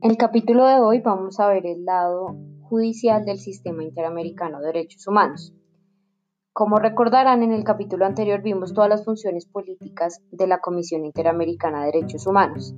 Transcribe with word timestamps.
En 0.00 0.12
el 0.12 0.16
capítulo 0.16 0.64
de 0.64 0.78
hoy 0.78 1.00
vamos 1.00 1.40
a 1.40 1.48
ver 1.48 1.66
el 1.66 1.84
lado 1.84 2.36
judicial 2.60 3.24
del 3.24 3.40
sistema 3.40 3.82
interamericano 3.82 4.60
de 4.60 4.68
derechos 4.68 5.08
humanos. 5.08 5.52
Como 6.52 6.78
recordarán, 6.78 7.42
en 7.42 7.50
el 7.50 7.64
capítulo 7.64 8.06
anterior 8.06 8.40
vimos 8.40 8.72
todas 8.72 8.88
las 8.88 9.04
funciones 9.04 9.46
políticas 9.46 10.22
de 10.30 10.46
la 10.46 10.60
Comisión 10.60 11.04
Interamericana 11.04 11.80
de 11.80 11.86
Derechos 11.86 12.28
Humanos. 12.28 12.76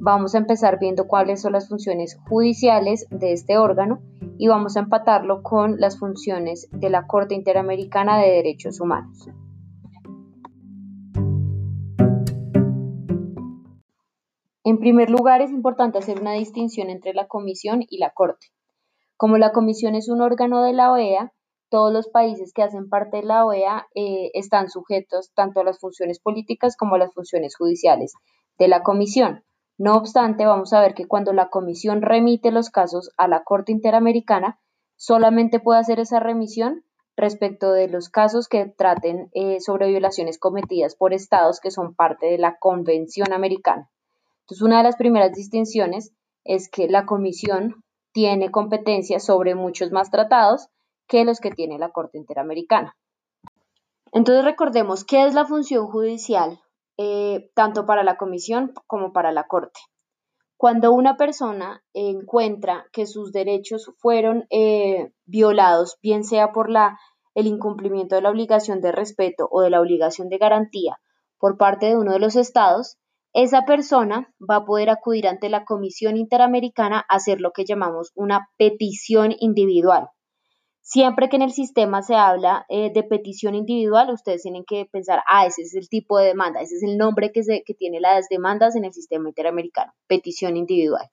Vamos 0.00 0.34
a 0.34 0.38
empezar 0.38 0.78
viendo 0.78 1.06
cuáles 1.06 1.42
son 1.42 1.52
las 1.52 1.68
funciones 1.68 2.18
judiciales 2.30 3.06
de 3.10 3.34
este 3.34 3.58
órgano 3.58 4.00
y 4.38 4.48
vamos 4.48 4.78
a 4.78 4.80
empatarlo 4.80 5.42
con 5.42 5.78
las 5.78 5.98
funciones 5.98 6.70
de 6.72 6.88
la 6.88 7.06
Corte 7.06 7.34
Interamericana 7.34 8.18
de 8.18 8.30
Derechos 8.30 8.80
Humanos. 8.80 9.28
En 14.66 14.78
primer 14.78 15.10
lugar, 15.10 15.42
es 15.42 15.50
importante 15.50 15.98
hacer 15.98 16.22
una 16.22 16.32
distinción 16.32 16.88
entre 16.88 17.12
la 17.12 17.28
Comisión 17.28 17.82
y 17.86 17.98
la 17.98 18.12
Corte. 18.14 18.46
Como 19.18 19.36
la 19.36 19.52
Comisión 19.52 19.94
es 19.94 20.08
un 20.08 20.22
órgano 20.22 20.62
de 20.62 20.72
la 20.72 20.90
OEA, 20.90 21.34
todos 21.68 21.92
los 21.92 22.08
países 22.08 22.54
que 22.54 22.62
hacen 22.62 22.88
parte 22.88 23.18
de 23.18 23.24
la 23.24 23.44
OEA 23.44 23.86
eh, 23.94 24.30
están 24.32 24.70
sujetos 24.70 25.32
tanto 25.34 25.60
a 25.60 25.64
las 25.64 25.78
funciones 25.80 26.18
políticas 26.18 26.78
como 26.78 26.94
a 26.94 26.98
las 26.98 27.12
funciones 27.12 27.56
judiciales 27.56 28.14
de 28.58 28.68
la 28.68 28.82
Comisión. 28.82 29.44
No 29.76 29.96
obstante, 29.96 30.46
vamos 30.46 30.72
a 30.72 30.80
ver 30.80 30.94
que 30.94 31.06
cuando 31.06 31.34
la 31.34 31.50
Comisión 31.50 32.00
remite 32.00 32.50
los 32.50 32.70
casos 32.70 33.10
a 33.18 33.28
la 33.28 33.44
Corte 33.44 33.70
Interamericana, 33.70 34.58
solamente 34.96 35.60
puede 35.60 35.80
hacer 35.80 36.00
esa 36.00 36.20
remisión 36.20 36.84
respecto 37.18 37.70
de 37.72 37.88
los 37.88 38.08
casos 38.08 38.48
que 38.48 38.64
traten 38.64 39.28
eh, 39.34 39.60
sobre 39.60 39.88
violaciones 39.88 40.38
cometidas 40.38 40.96
por 40.96 41.12
estados 41.12 41.60
que 41.60 41.70
son 41.70 41.94
parte 41.94 42.26
de 42.26 42.38
la 42.38 42.56
Convención 42.58 43.34
Americana. 43.34 43.90
Entonces, 44.44 44.62
una 44.62 44.78
de 44.78 44.84
las 44.84 44.96
primeras 44.96 45.32
distinciones 45.32 46.12
es 46.44 46.68
que 46.68 46.86
la 46.88 47.06
Comisión 47.06 47.82
tiene 48.12 48.50
competencia 48.50 49.18
sobre 49.18 49.54
muchos 49.54 49.90
más 49.90 50.10
tratados 50.10 50.68
que 51.08 51.24
los 51.24 51.40
que 51.40 51.50
tiene 51.50 51.78
la 51.78 51.90
Corte 51.90 52.18
Interamericana. 52.18 52.94
Entonces, 54.12 54.44
recordemos 54.44 55.04
qué 55.04 55.26
es 55.26 55.34
la 55.34 55.46
función 55.46 55.86
judicial, 55.86 56.60
eh, 56.98 57.50
tanto 57.54 57.86
para 57.86 58.04
la 58.04 58.16
Comisión 58.16 58.72
como 58.86 59.12
para 59.12 59.32
la 59.32 59.44
Corte. 59.46 59.80
Cuando 60.58 60.92
una 60.92 61.16
persona 61.16 61.82
encuentra 61.94 62.86
que 62.92 63.06
sus 63.06 63.32
derechos 63.32 63.90
fueron 63.98 64.46
eh, 64.50 65.10
violados, 65.24 65.98
bien 66.02 66.22
sea 66.22 66.52
por 66.52 66.70
el 67.34 67.46
incumplimiento 67.46 68.14
de 68.14 68.22
la 68.22 68.30
obligación 68.30 68.80
de 68.80 68.92
respeto 68.92 69.48
o 69.50 69.62
de 69.62 69.70
la 69.70 69.80
obligación 69.80 70.28
de 70.28 70.38
garantía 70.38 71.00
por 71.38 71.56
parte 71.56 71.86
de 71.86 71.96
uno 71.96 72.12
de 72.12 72.20
los 72.20 72.36
estados, 72.36 72.98
esa 73.34 73.64
persona 73.66 74.32
va 74.40 74.56
a 74.56 74.64
poder 74.64 74.88
acudir 74.90 75.26
ante 75.26 75.48
la 75.48 75.64
Comisión 75.64 76.16
Interamericana 76.16 77.04
a 77.08 77.16
hacer 77.16 77.40
lo 77.40 77.50
que 77.50 77.64
llamamos 77.64 78.12
una 78.14 78.48
petición 78.56 79.34
individual. 79.38 80.08
Siempre 80.80 81.28
que 81.28 81.36
en 81.36 81.42
el 81.42 81.52
sistema 81.52 82.02
se 82.02 82.14
habla 82.14 82.64
eh, 82.68 82.92
de 82.92 83.02
petición 83.02 83.54
individual, 83.54 84.10
ustedes 84.10 84.42
tienen 84.42 84.64
que 84.64 84.86
pensar, 84.86 85.22
ah, 85.28 85.46
ese 85.46 85.62
es 85.62 85.74
el 85.74 85.88
tipo 85.88 86.18
de 86.18 86.26
demanda, 86.26 86.60
ese 86.60 86.76
es 86.76 86.82
el 86.84 86.96
nombre 86.96 87.32
que, 87.32 87.42
se, 87.42 87.64
que 87.64 87.74
tiene 87.74 88.00
las 88.00 88.28
demandas 88.28 88.76
en 88.76 88.84
el 88.84 88.92
sistema 88.92 89.28
interamericano, 89.28 89.92
petición 90.06 90.56
individual. 90.56 91.08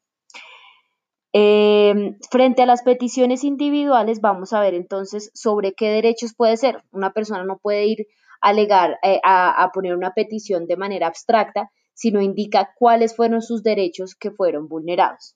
Em, 1.34 2.18
frente 2.30 2.62
a 2.62 2.66
las 2.66 2.84
peticiones 2.84 3.44
individuales, 3.44 4.20
vamos 4.22 4.54
a 4.54 4.60
ver 4.60 4.74
entonces 4.74 5.32
sobre 5.34 5.74
qué 5.74 5.90
derechos 5.90 6.36
puede 6.36 6.58
ser. 6.58 6.84
Una 6.92 7.14
persona 7.14 7.46
no 7.46 7.58
puede 7.58 7.86
ir 7.86 8.08
alegar, 8.42 9.00
eh, 9.02 9.22
a, 9.24 9.64
a 9.64 9.72
poner 9.72 9.96
una 9.96 10.12
petición 10.12 10.68
de 10.68 10.76
manera 10.76 11.08
abstracta, 11.08 11.72
sino 12.02 12.20
indica 12.20 12.74
cuáles 12.80 13.16
fueron 13.16 13.44
sus 13.44 13.62
derechos 13.62 14.16
que 14.16 14.32
fueron 14.32 14.68
vulnerados. 14.68 15.36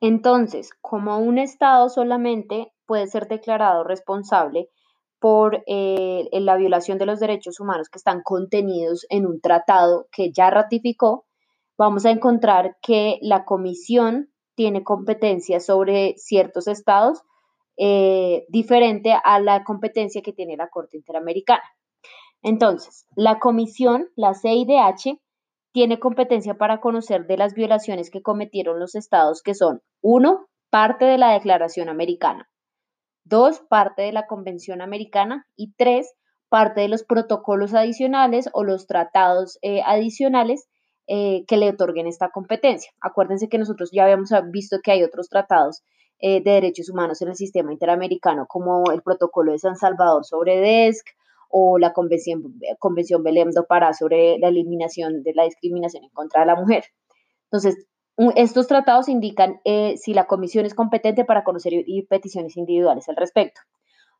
Entonces, 0.00 0.70
como 0.80 1.18
un 1.18 1.38
Estado 1.38 1.88
solamente 1.88 2.72
puede 2.86 3.08
ser 3.08 3.26
declarado 3.26 3.82
responsable 3.82 4.68
por 5.18 5.64
eh, 5.66 6.28
la 6.34 6.54
violación 6.54 6.98
de 6.98 7.06
los 7.06 7.18
derechos 7.18 7.58
humanos 7.58 7.88
que 7.88 7.98
están 7.98 8.22
contenidos 8.22 9.06
en 9.10 9.26
un 9.26 9.40
tratado 9.40 10.06
que 10.12 10.30
ya 10.30 10.50
ratificó, 10.50 11.26
vamos 11.76 12.06
a 12.06 12.12
encontrar 12.12 12.76
que 12.80 13.18
la 13.20 13.44
Comisión 13.44 14.32
tiene 14.54 14.84
competencia 14.84 15.58
sobre 15.58 16.14
ciertos 16.16 16.68
estados 16.68 17.22
eh, 17.76 18.44
diferente 18.50 19.16
a 19.24 19.40
la 19.40 19.64
competencia 19.64 20.22
que 20.22 20.32
tiene 20.32 20.56
la 20.56 20.68
Corte 20.68 20.96
Interamericana. 20.96 21.64
Entonces, 22.40 23.08
la 23.16 23.40
Comisión, 23.40 24.06
la 24.14 24.34
CIDH, 24.34 25.18
tiene 25.72 25.98
competencia 25.98 26.54
para 26.54 26.80
conocer 26.80 27.26
de 27.26 27.36
las 27.36 27.54
violaciones 27.54 28.10
que 28.10 28.22
cometieron 28.22 28.78
los 28.78 28.94
estados 28.94 29.42
que 29.42 29.54
son, 29.54 29.80
uno, 30.00 30.46
parte 30.70 31.04
de 31.04 31.18
la 31.18 31.32
Declaración 31.32 31.88
Americana, 31.88 32.48
dos, 33.24 33.60
parte 33.68 34.02
de 34.02 34.12
la 34.12 34.26
Convención 34.26 34.80
Americana 34.80 35.46
y 35.56 35.72
tres, 35.74 36.14
parte 36.48 36.82
de 36.82 36.88
los 36.88 37.04
protocolos 37.04 37.74
adicionales 37.74 38.48
o 38.52 38.64
los 38.64 38.86
tratados 38.86 39.58
eh, 39.62 39.80
adicionales 39.84 40.68
eh, 41.08 41.44
que 41.48 41.56
le 41.56 41.70
otorguen 41.70 42.06
esta 42.06 42.30
competencia. 42.30 42.92
Acuérdense 43.00 43.48
que 43.48 43.58
nosotros 43.58 43.90
ya 43.92 44.04
habíamos 44.04 44.30
visto 44.50 44.78
que 44.82 44.92
hay 44.92 45.02
otros 45.02 45.28
tratados 45.28 45.82
eh, 46.18 46.42
de 46.42 46.52
derechos 46.52 46.88
humanos 46.90 47.20
en 47.22 47.28
el 47.28 47.34
sistema 47.34 47.72
interamericano, 47.72 48.46
como 48.46 48.84
el 48.92 49.02
protocolo 49.02 49.52
de 49.52 49.58
San 49.58 49.76
Salvador 49.76 50.24
sobre 50.24 50.60
DESC, 50.60 51.04
o 51.52 51.78
la 51.78 51.92
Convención, 51.92 52.42
Convención 52.78 53.22
Belém 53.22 53.50
do 53.52 53.66
Pará 53.68 53.92
sobre 53.92 54.38
la 54.38 54.48
eliminación 54.48 55.22
de 55.22 55.34
la 55.34 55.44
discriminación 55.44 56.02
en 56.02 56.10
contra 56.10 56.40
de 56.40 56.46
la 56.46 56.56
mujer. 56.56 56.84
Entonces, 57.44 57.86
estos 58.36 58.66
tratados 58.66 59.08
indican 59.08 59.60
eh, 59.64 59.96
si 59.98 60.14
la 60.14 60.26
comisión 60.26 60.64
es 60.64 60.74
competente 60.74 61.24
para 61.24 61.44
conocer 61.44 61.72
peticiones 62.08 62.56
individuales 62.56 63.08
al 63.08 63.16
respecto. 63.16 63.60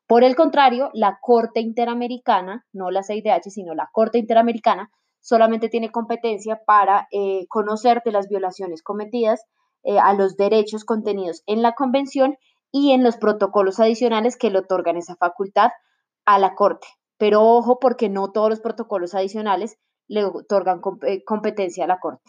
Por 0.07 0.25
el 0.25 0.37
contrario, 0.37 0.91
la 0.93 1.19
Corte 1.23 1.61
Interamericana, 1.61 2.67
no 2.73 2.91
la 2.91 3.03
CIDH, 3.03 3.49
sino 3.49 3.75
la 3.75 3.89
Corte 3.93 4.19
Interamericana, 4.19 4.91
solamente 5.21 5.71
tiene 5.71 5.91
competencia 5.91 6.61
para 6.67 7.09
eh, 7.13 7.47
conocer 7.49 8.03
de 8.05 8.13
las 8.13 8.29
violaciones 8.29 8.83
cometidas 8.83 9.47
eh, 9.85 9.99
a 9.99 10.13
los 10.13 10.37
derechos 10.37 10.85
contenidos 10.85 11.43
en 11.47 11.63
la 11.63 11.73
Convención 11.73 12.37
y 12.71 12.93
en 12.93 13.03
los 13.03 13.17
protocolos 13.17 13.81
adicionales 13.81 14.37
que 14.37 14.51
le 14.51 14.59
otorgan 14.59 14.99
esa 14.99 15.17
facultad 15.17 15.71
a 16.27 16.39
la 16.39 16.55
Corte. 16.55 16.89
Pero 17.23 17.41
ojo 17.45 17.79
porque 17.79 18.09
no 18.09 18.33
todos 18.33 18.51
los 18.51 18.59
protocolos 18.59 19.15
adicionales 19.15 19.79
le 20.09 20.25
otorgan 20.25 20.81
eh, 21.07 21.23
competencia 21.23 21.85
a 21.85 21.87
la 21.87 22.01
Corte. 22.01 22.29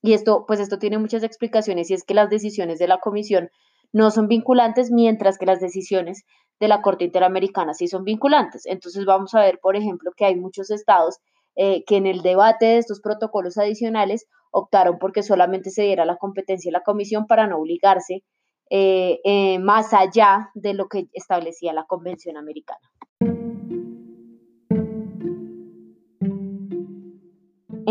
Y 0.00 0.14
esto, 0.14 0.46
pues 0.46 0.60
esto 0.60 0.78
tiene 0.78 0.96
muchas 0.96 1.22
explicaciones 1.24 1.90
y 1.90 1.92
es 1.92 2.04
que 2.04 2.14
las 2.14 2.30
decisiones 2.30 2.78
de 2.78 2.88
la 2.88 3.00
Comisión 3.00 3.50
no 3.92 4.10
son 4.10 4.28
vinculantes, 4.28 4.90
mientras 4.90 5.36
que 5.36 5.44
las 5.44 5.60
decisiones 5.60 6.24
de 6.58 6.68
la 6.68 6.80
Corte 6.80 7.04
Interamericana 7.04 7.74
sí 7.74 7.86
son 7.86 8.02
vinculantes. 8.02 8.64
Entonces 8.64 9.04
vamos 9.04 9.34
a 9.34 9.40
ver, 9.40 9.58
por 9.60 9.76
ejemplo, 9.76 10.10
que 10.16 10.24
hay 10.24 10.36
muchos 10.36 10.70
estados 10.70 11.18
eh, 11.54 11.84
que 11.84 11.98
en 11.98 12.06
el 12.06 12.22
debate 12.22 12.64
de 12.64 12.78
estos 12.78 13.02
protocolos 13.02 13.58
adicionales 13.58 14.24
optaron 14.52 14.98
porque 14.98 15.22
solamente 15.22 15.68
se 15.68 15.82
diera 15.82 16.06
la 16.06 16.16
competencia 16.16 16.70
a 16.70 16.78
la 16.78 16.82
Comisión 16.82 17.26
para 17.26 17.46
no 17.46 17.58
obligarse 17.58 18.24
eh, 18.70 19.58
más 19.58 19.92
allá 19.92 20.48
de 20.54 20.72
lo 20.72 20.88
que 20.88 21.08
establecía 21.12 21.74
la 21.74 21.84
Convención 21.84 22.38
Americana. 22.38 22.88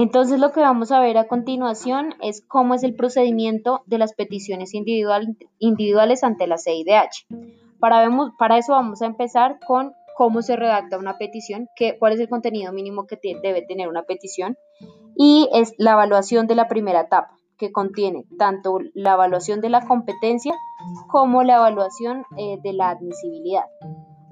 Entonces 0.01 0.39
lo 0.39 0.53
que 0.53 0.61
vamos 0.61 0.93
a 0.93 1.01
ver 1.01 1.17
a 1.17 1.27
continuación 1.27 2.15
es 2.21 2.41
cómo 2.47 2.73
es 2.73 2.83
el 2.83 2.95
procedimiento 2.95 3.81
de 3.85 3.97
las 3.97 4.13
peticiones 4.13 4.73
individuales 4.73 6.23
ante 6.23 6.47
la 6.47 6.57
CIDH. 6.57 7.27
Para, 7.79 8.57
eso 8.57 8.71
vamos 8.71 9.01
a 9.01 9.07
empezar 9.07 9.59
con 9.67 9.91
cómo 10.15 10.41
se 10.41 10.55
redacta 10.55 10.97
una 10.97 11.17
petición, 11.17 11.67
cuál 11.99 12.13
es 12.13 12.21
el 12.21 12.29
contenido 12.29 12.71
mínimo 12.71 13.07
que 13.07 13.19
debe 13.43 13.61
tener 13.61 13.89
una 13.89 14.03
petición 14.03 14.57
y 15.17 15.49
es 15.51 15.73
la 15.77 15.91
evaluación 15.91 16.47
de 16.47 16.55
la 16.55 16.69
primera 16.69 17.01
etapa, 17.01 17.35
que 17.57 17.73
contiene 17.73 18.23
tanto 18.37 18.79
la 18.93 19.15
evaluación 19.15 19.59
de 19.59 19.69
la 19.69 19.85
competencia 19.85 20.53
como 21.09 21.43
la 21.43 21.57
evaluación 21.57 22.23
eh, 22.37 22.57
de 22.63 22.71
la 22.71 22.91
admisibilidad 22.91 23.65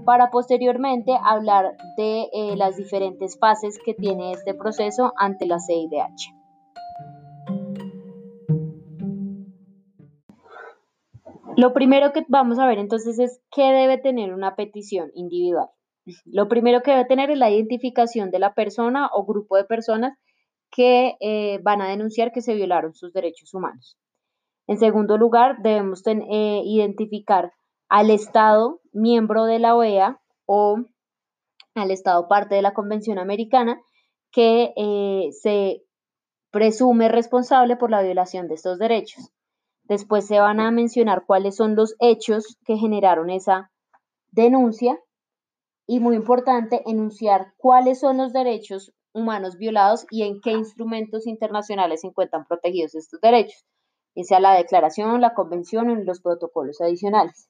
para 0.08 0.32
posteriormente 0.32 1.12
hablar 1.22 1.76
de 1.98 2.30
eh, 2.32 2.56
las 2.56 2.78
diferentes 2.78 3.38
fases 3.38 3.78
que 3.84 3.94
tiene 3.94 4.32
este 4.32 4.54
proceso 4.54 5.12
ante 5.18 5.46
la 5.46 5.60
CIDH. 5.60 6.34
Lo 11.58 11.74
primero 11.74 12.14
que 12.14 12.24
vamos 12.30 12.58
a 12.58 12.66
ver 12.66 12.80
entonces 12.80 13.20
es 13.20 13.42
qué 13.52 13.74
debe 13.74 13.98
tener 13.98 14.34
una 14.34 14.56
petición 14.56 15.12
individual. 15.14 15.68
Lo 16.24 16.48
primero 16.48 16.84
que 16.84 16.92
debe 16.92 17.04
tener 17.04 17.30
es 17.30 17.38
la 17.38 17.52
identificación 17.52 18.32
de 18.32 18.40
la 18.40 18.54
persona 18.54 19.10
o 19.12 19.26
grupo 19.26 19.58
de 19.58 19.66
personas 19.66 20.18
que 20.72 21.18
eh, 21.20 21.60
van 21.64 21.82
a 21.82 21.90
denunciar 21.90 22.32
que 22.32 22.40
se 22.40 22.54
violaron 22.54 22.94
sus 22.94 23.12
derechos 23.12 23.54
humanos. 23.54 23.98
En 24.68 24.78
segundo 24.78 25.18
lugar, 25.18 25.58
debemos 25.62 26.02
eh, 26.08 26.62
identificar 26.64 27.52
al 27.90 28.10
Estado 28.10 28.82
miembro 28.92 29.46
de 29.46 29.60
la 29.60 29.76
OEA 29.76 30.22
o 30.46 30.78
al 31.76 31.92
Estado 31.92 32.28
parte 32.28 32.56
de 32.56 32.62
la 32.62 32.74
Convención 32.74 33.20
Americana 33.20 33.82
que 34.32 34.74
eh, 34.76 35.30
se 35.32 35.84
presume 36.52 37.08
responsable 37.08 37.76
por 37.78 37.92
la 37.92 38.02
violación 38.02 38.48
de 38.48 38.56
estos 38.56 38.80
derechos. 38.80 39.32
Después 39.84 40.28
se 40.28 40.40
van 40.40 40.60
a 40.60 40.72
mencionar 40.72 41.26
cuáles 41.26 41.56
son 41.56 41.76
los 41.76 41.96
hechos 42.00 42.58
que 42.66 42.78
generaron 42.78 43.30
esa 43.30 43.72
denuncia 44.32 45.00
y 45.86 46.00
muy 46.00 46.16
importante, 46.16 46.84
enunciar 46.86 47.54
cuáles 47.58 48.02
son 48.02 48.18
los 48.18 48.34
derechos 48.34 48.92
humanos 49.14 49.58
violados 49.58 50.06
y 50.12 50.24
en 50.24 50.42
qué 50.42 50.52
instrumentos 50.52 51.26
internacionales 51.26 52.02
se 52.02 52.08
encuentran 52.08 52.46
protegidos 52.46 52.96
estos 52.96 53.22
derechos, 53.22 53.66
ya 54.14 54.24
sea 54.24 54.40
la 54.42 54.54
declaración, 54.54 55.22
la 55.22 55.34
convención 55.34 55.90
o 55.90 55.96
los 55.96 56.22
protocolos 56.22 56.82
adicionales. 56.82 57.50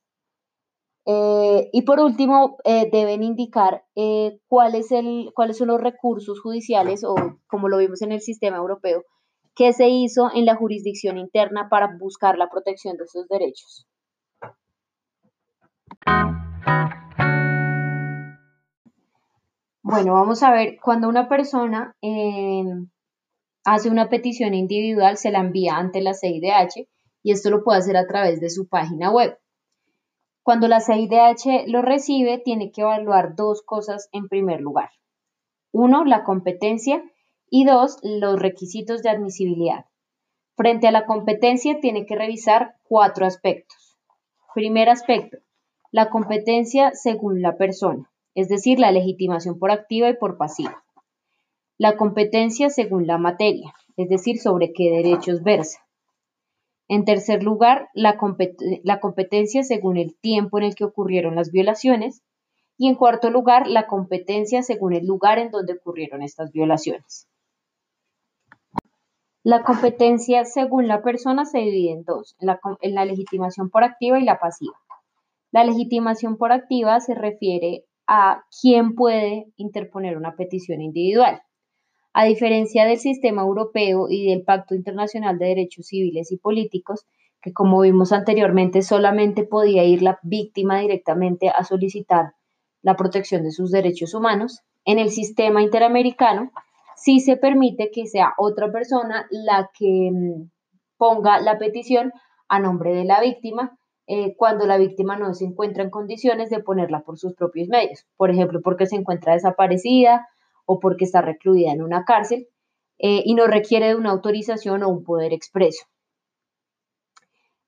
Eh, 1.09 1.69
y 1.71 1.83
por 1.83 2.01
último, 2.01 2.57
eh, 2.65 2.89
deben 2.91 3.23
indicar 3.23 3.85
eh, 3.95 4.41
cuáles 4.49 4.89
son 4.89 5.67
los 5.67 5.79
recursos 5.79 6.41
judiciales 6.41 7.05
o, 7.05 7.15
como 7.47 7.69
lo 7.69 7.77
vimos 7.77 8.01
en 8.01 8.11
el 8.11 8.19
sistema 8.19 8.57
europeo, 8.57 9.05
que 9.55 9.71
se 9.71 9.87
hizo 9.87 10.29
en 10.35 10.45
la 10.45 10.57
jurisdicción 10.57 11.17
interna 11.17 11.69
para 11.69 11.95
buscar 11.97 12.37
la 12.37 12.49
protección 12.49 12.97
de 12.97 13.05
esos 13.05 13.25
derechos. 13.29 13.87
Bueno, 19.81 20.13
vamos 20.15 20.43
a 20.43 20.51
ver, 20.51 20.77
cuando 20.83 21.07
una 21.07 21.29
persona 21.29 21.95
em, 22.01 22.89
hace 23.63 23.89
una 23.89 24.09
petición 24.09 24.53
individual, 24.53 25.15
se 25.15 25.31
la 25.31 25.39
envía 25.39 25.77
ante 25.77 26.01
la 26.01 26.13
CIDH 26.13 26.85
y 27.23 27.31
esto 27.31 27.49
lo 27.49 27.63
puede 27.63 27.79
hacer 27.79 27.95
a 27.95 28.07
través 28.07 28.41
de 28.41 28.49
su 28.49 28.67
página 28.67 29.09
web. 29.09 29.37
Cuando 30.47 30.69
la 30.69 30.79
CIDH 30.79 31.67
lo 31.67 31.81
recibe, 31.81 32.37
tiene 32.37 32.71
que 32.71 32.79
evaluar 32.79 33.35
dos 33.35 33.61
cosas 33.61 34.07
en 34.13 34.29
primer 34.29 34.61
lugar. 34.61 34.91
Uno, 35.73 36.05
la 36.05 36.23
competencia 36.23 37.03
y 37.49 37.65
dos, 37.65 37.97
los 38.01 38.39
requisitos 38.39 39.03
de 39.03 39.09
admisibilidad. 39.09 39.87
Frente 40.55 40.87
a 40.87 40.91
la 40.91 41.05
competencia, 41.05 41.81
tiene 41.81 42.05
que 42.05 42.15
revisar 42.15 42.77
cuatro 42.87 43.25
aspectos. 43.25 43.97
Primer 44.55 44.87
aspecto, 44.87 45.39
la 45.91 46.09
competencia 46.09 46.91
según 46.93 47.41
la 47.41 47.57
persona 47.57 48.09
es 48.33 48.47
decir, 48.47 48.79
la 48.79 48.93
legitimación 48.93 49.59
por 49.59 49.71
activa 49.71 50.07
y 50.07 50.15
por 50.15 50.37
pasiva. 50.37 50.81
La 51.77 51.97
competencia 51.97 52.69
según 52.69 53.05
la 53.05 53.17
materia, 53.17 53.73
es 53.97 54.07
decir, 54.07 54.39
sobre 54.39 54.71
qué 54.71 54.91
derechos 54.91 55.43
versa. 55.43 55.86
En 56.89 57.03
tercer 57.03 57.43
lugar, 57.43 57.89
la, 57.93 58.17
competencia 58.17 59.63
según 59.63 59.97
el 59.97 60.15
tiempo 60.19 60.57
en 60.57 60.65
el 60.65 60.75
que 60.75 60.85
ocurrieron 60.85 61.35
las 61.35 61.51
violaciones. 61.51 62.23
Y 62.77 62.87
en 62.87 62.95
cuarto 62.95 63.29
lugar, 63.29 63.67
la 63.67 63.87
competencia 63.87 64.61
según 64.61 64.93
el 64.93 65.05
lugar 65.05 65.39
en 65.39 65.51
donde 65.51 65.73
ocurrieron 65.73 66.21
estas 66.21 66.51
violaciones. 66.51 67.27
La 69.43 69.63
competencia 69.63 70.45
según 70.45 70.87
la 70.87 71.01
persona 71.01 71.45
se 71.45 71.59
divide 71.59 71.91
en 71.91 72.03
dos, 72.03 72.35
en 72.81 72.95
la 72.95 73.05
legitimación 73.05 73.69
por 73.69 73.83
activa 73.83 74.19
y 74.19 74.23
la 74.23 74.39
pasiva. 74.39 74.75
La 75.51 75.63
legitimación 75.63 76.37
por 76.37 76.51
activa 76.51 76.99
se 76.99 77.15
refiere 77.15 77.85
a 78.05 78.43
quién 78.61 78.95
puede 78.95 79.51
interponer 79.55 80.17
una 80.17 80.35
petición 80.35 80.81
individual. 80.81 81.41
A 82.19 82.25
diferencia 82.25 82.85
del 82.85 82.97
sistema 82.97 83.43
europeo 83.43 84.07
y 84.09 84.27
del 84.31 84.41
Pacto 84.41 84.73
Internacional 84.73 85.37
de 85.37 85.49
Derechos 85.49 85.85
Civiles 85.85 86.31
y 86.31 86.37
Políticos, 86.37 87.05
que 87.39 87.53
como 87.53 87.81
vimos 87.81 88.11
anteriormente 88.11 88.81
solamente 88.81 89.43
podía 89.43 89.83
ir 89.83 90.01
la 90.01 90.17
víctima 90.23 90.79
directamente 90.79 91.49
a 91.49 91.63
solicitar 91.63 92.33
la 92.81 92.95
protección 92.95 93.43
de 93.43 93.51
sus 93.51 93.69
derechos 93.69 94.15
humanos, 94.15 94.61
en 94.83 94.97
el 94.97 95.11
sistema 95.11 95.61
interamericano 95.61 96.51
sí 96.95 97.19
se 97.19 97.37
permite 97.37 97.91
que 97.91 98.07
sea 98.07 98.33
otra 98.39 98.71
persona 98.71 99.27
la 99.29 99.69
que 99.77 100.09
mm, 100.11 100.49
ponga 100.97 101.39
la 101.39 101.59
petición 101.59 102.11
a 102.47 102.59
nombre 102.59 102.95
de 102.95 103.05
la 103.05 103.21
víctima 103.21 103.77
eh, 104.07 104.35
cuando 104.35 104.65
la 104.65 104.79
víctima 104.79 105.19
no 105.19 105.35
se 105.35 105.45
encuentra 105.45 105.83
en 105.83 105.91
condiciones 105.91 106.49
de 106.49 106.63
ponerla 106.63 107.01
por 107.01 107.19
sus 107.19 107.35
propios 107.35 107.67
medios, 107.67 108.07
por 108.17 108.31
ejemplo, 108.31 108.61
porque 108.63 108.87
se 108.87 108.95
encuentra 108.95 109.33
desaparecida 109.33 110.25
o 110.67 110.79
porque 110.79 111.05
está 111.05 111.21
recluida 111.21 111.71
en 111.71 111.81
una 111.81 112.05
cárcel 112.05 112.47
eh, 112.99 113.23
y 113.25 113.33
no 113.33 113.47
requiere 113.47 113.87
de 113.87 113.95
una 113.95 114.11
autorización 114.11 114.83
o 114.83 114.89
un 114.89 115.03
poder 115.03 115.33
expreso. 115.33 115.85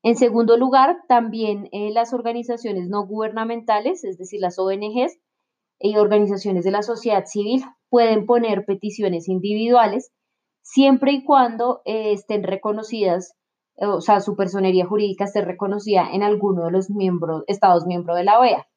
En 0.03 0.15
segundo 0.15 0.57
lugar, 0.57 0.97
también 1.07 1.67
eh, 1.71 1.91
las 1.91 2.13
organizaciones 2.13 2.87
no 2.87 3.05
gubernamentales, 3.05 4.03
es 4.03 4.17
decir, 4.17 4.39
las 4.39 4.59
ONGs 4.59 5.17
y 5.79 5.97
organizaciones 5.97 6.63
de 6.63 6.71
la 6.71 6.83
sociedad 6.83 7.25
civil, 7.25 7.63
pueden 7.89 8.25
poner 8.25 8.65
peticiones 8.65 9.27
individuales 9.27 10.11
siempre 10.61 11.11
y 11.13 11.23
cuando 11.23 11.81
estén 11.85 12.43
reconocidas 12.43 13.33
o 13.81 14.01
sea, 14.01 14.19
su 14.19 14.35
personería 14.35 14.85
jurídica 14.85 15.25
esté 15.25 15.41
reconocida 15.41 16.09
en 16.11 16.23
alguno 16.23 16.65
de 16.65 16.71
los 16.71 16.89
miembros, 16.89 17.43
estados 17.47 17.85
miembros 17.85 18.17
de 18.17 18.23
la 18.23 18.39
OEA. 18.39 18.67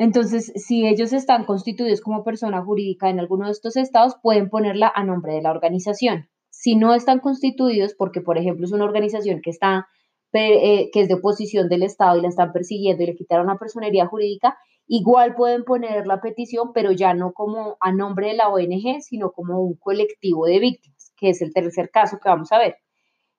Entonces, 0.00 0.50
si 0.56 0.86
ellos 0.86 1.12
están 1.12 1.44
constituidos 1.44 2.00
como 2.00 2.24
persona 2.24 2.64
jurídica 2.64 3.10
en 3.10 3.20
alguno 3.20 3.44
de 3.44 3.52
estos 3.52 3.76
estados, 3.76 4.16
pueden 4.22 4.48
ponerla 4.48 4.90
a 4.94 5.04
nombre 5.04 5.34
de 5.34 5.42
la 5.42 5.50
organización. 5.50 6.30
Si 6.48 6.74
no 6.74 6.94
están 6.94 7.18
constituidos, 7.20 7.92
porque 7.92 8.22
por 8.22 8.38
ejemplo 8.38 8.64
es 8.64 8.72
una 8.72 8.86
organización 8.86 9.42
que 9.42 9.50
está 9.50 9.88
eh, 10.32 10.88
que 10.90 11.02
es 11.02 11.08
de 11.08 11.16
oposición 11.16 11.68
del 11.68 11.82
Estado 11.82 12.16
y 12.16 12.22
la 12.22 12.28
están 12.28 12.50
persiguiendo 12.50 13.02
y 13.02 13.08
le 13.08 13.14
quitaron 13.14 13.48
la 13.48 13.58
personería 13.58 14.06
jurídica, 14.06 14.56
igual 14.86 15.34
pueden 15.34 15.64
poner 15.64 16.06
la 16.06 16.22
petición, 16.22 16.72
pero 16.72 16.92
ya 16.92 17.12
no 17.12 17.34
como 17.34 17.76
a 17.78 17.92
nombre 17.92 18.28
de 18.28 18.34
la 18.36 18.48
ONG, 18.48 19.02
sino 19.02 19.32
como 19.32 19.60
un 19.60 19.74
colectivo 19.74 20.46
de 20.46 20.60
víctimas, 20.60 21.12
que 21.14 21.28
es 21.28 21.42
el 21.42 21.52
tercer 21.52 21.90
caso 21.90 22.18
que 22.18 22.30
vamos 22.30 22.50
a 22.52 22.58
ver 22.58 22.76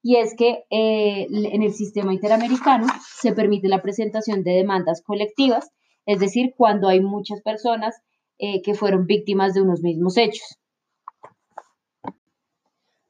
y 0.04 0.16
es 0.18 0.36
que 0.36 0.64
eh, 0.72 1.28
en 1.30 1.62
el 1.62 1.74
sistema 1.74 2.14
interamericano 2.14 2.88
se 3.20 3.34
permite 3.34 3.68
la 3.68 3.82
presentación 3.82 4.44
de 4.44 4.52
demandas 4.52 5.04
colectivas, 5.04 5.72
es 6.06 6.20
decir, 6.20 6.54
cuando 6.58 6.88
hay 6.88 7.00
muchas 7.00 7.42
personas 7.42 8.02
eh, 8.38 8.62
que 8.62 8.74
fueron 8.74 9.06
víctimas 9.06 9.54
de 9.54 9.62
unos 9.62 9.82
mismos 9.82 10.18
hechos. 10.18 10.58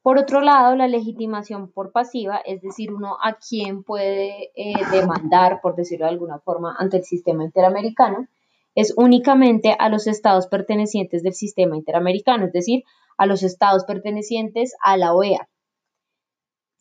Por 0.02 0.18
otro 0.18 0.40
lado, 0.40 0.74
la 0.74 0.88
legitimación 0.88 1.70
por 1.70 1.92
pasiva, 1.92 2.38
es 2.44 2.60
decir, 2.60 2.92
uno 2.92 3.18
a 3.22 3.34
quién 3.34 3.84
puede 3.84 4.50
eh, 4.56 4.74
demandar, 4.90 5.60
por 5.62 5.76
decirlo 5.76 6.06
de 6.06 6.12
alguna 6.12 6.40
forma, 6.40 6.74
ante 6.76 6.96
el 6.96 7.04
sistema 7.04 7.44
interamericano, 7.44 8.26
es 8.74 8.94
únicamente 8.96 9.76
a 9.78 9.88
los 9.88 10.06
estados 10.06 10.48
pertenecientes 10.48 11.22
del 11.22 11.34
sistema 11.34 11.76
interamericano, 11.76 12.46
es 12.46 12.52
decir, 12.52 12.82
a 13.16 13.26
los 13.26 13.42
estados 13.42 13.84
pertenecientes 13.84 14.74
a 14.82 14.96
la 14.96 15.14
OEA 15.14 15.48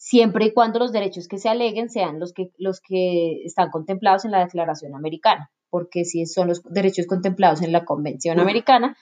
siempre 0.01 0.45
y 0.45 0.53
cuando 0.53 0.79
los 0.79 0.91
derechos 0.91 1.27
que 1.27 1.37
se 1.37 1.47
aleguen 1.47 1.91
sean 1.91 2.19
los 2.19 2.33
que, 2.33 2.49
los 2.57 2.81
que 2.81 3.43
están 3.43 3.69
contemplados 3.69 4.25
en 4.25 4.31
la 4.31 4.39
Declaración 4.39 4.95
Americana, 4.95 5.51
porque 5.71 6.05
si 6.05 6.27
son 6.27 6.49
los 6.49 6.61
derechos 6.63 7.07
contemplados 7.07 7.63
en 7.63 7.71
la 7.71 7.85
Convención 7.85 8.39
Americana, 8.39 8.95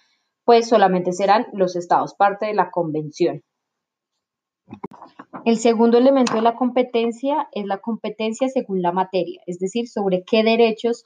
pues 0.45 0.69
solamente 0.69 1.11
serán 1.11 1.47
los 1.51 1.75
estados 1.75 2.15
parte 2.15 2.45
de 2.45 2.53
la 2.53 2.71
Convención. 2.71 3.43
El 5.45 5.57
segundo 5.57 5.97
elemento 5.97 6.35
de 6.35 6.41
la 6.41 6.55
competencia 6.55 7.49
es 7.51 7.65
la 7.65 7.79
competencia 7.79 8.47
según 8.47 8.81
la 8.81 8.91
materia, 8.91 9.41
es 9.47 9.59
decir, 9.59 9.87
sobre 9.87 10.23
qué 10.23 10.43
derechos 10.43 11.05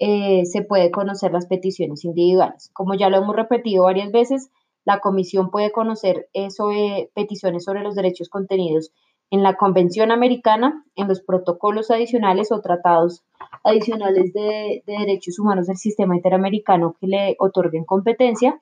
eh, 0.00 0.44
se 0.46 0.62
puede 0.62 0.90
conocer 0.90 1.32
las 1.32 1.46
peticiones 1.46 2.04
individuales. 2.04 2.70
Como 2.74 2.94
ya 2.94 3.08
lo 3.08 3.18
hemos 3.18 3.36
repetido 3.36 3.84
varias 3.84 4.10
veces, 4.10 4.50
la 4.84 4.98
comisión 4.98 5.50
puede 5.50 5.70
conocer 5.70 6.28
eso, 6.32 6.70
peticiones 7.14 7.64
sobre 7.64 7.82
los 7.82 7.94
derechos 7.94 8.28
contenidos 8.28 8.92
en 9.34 9.42
la 9.42 9.56
Convención 9.56 10.12
Americana, 10.12 10.84
en 10.94 11.08
los 11.08 11.20
protocolos 11.20 11.90
adicionales 11.90 12.52
o 12.52 12.60
tratados 12.60 13.24
adicionales 13.64 14.32
de, 14.32 14.84
derechos 14.86 15.40
humanos 15.40 15.66
del 15.66 15.76
sistema 15.76 16.14
interamericano 16.14 16.94
que 17.00 17.08
le 17.08 17.36
otorguen 17.40 17.84
competencia 17.84 18.60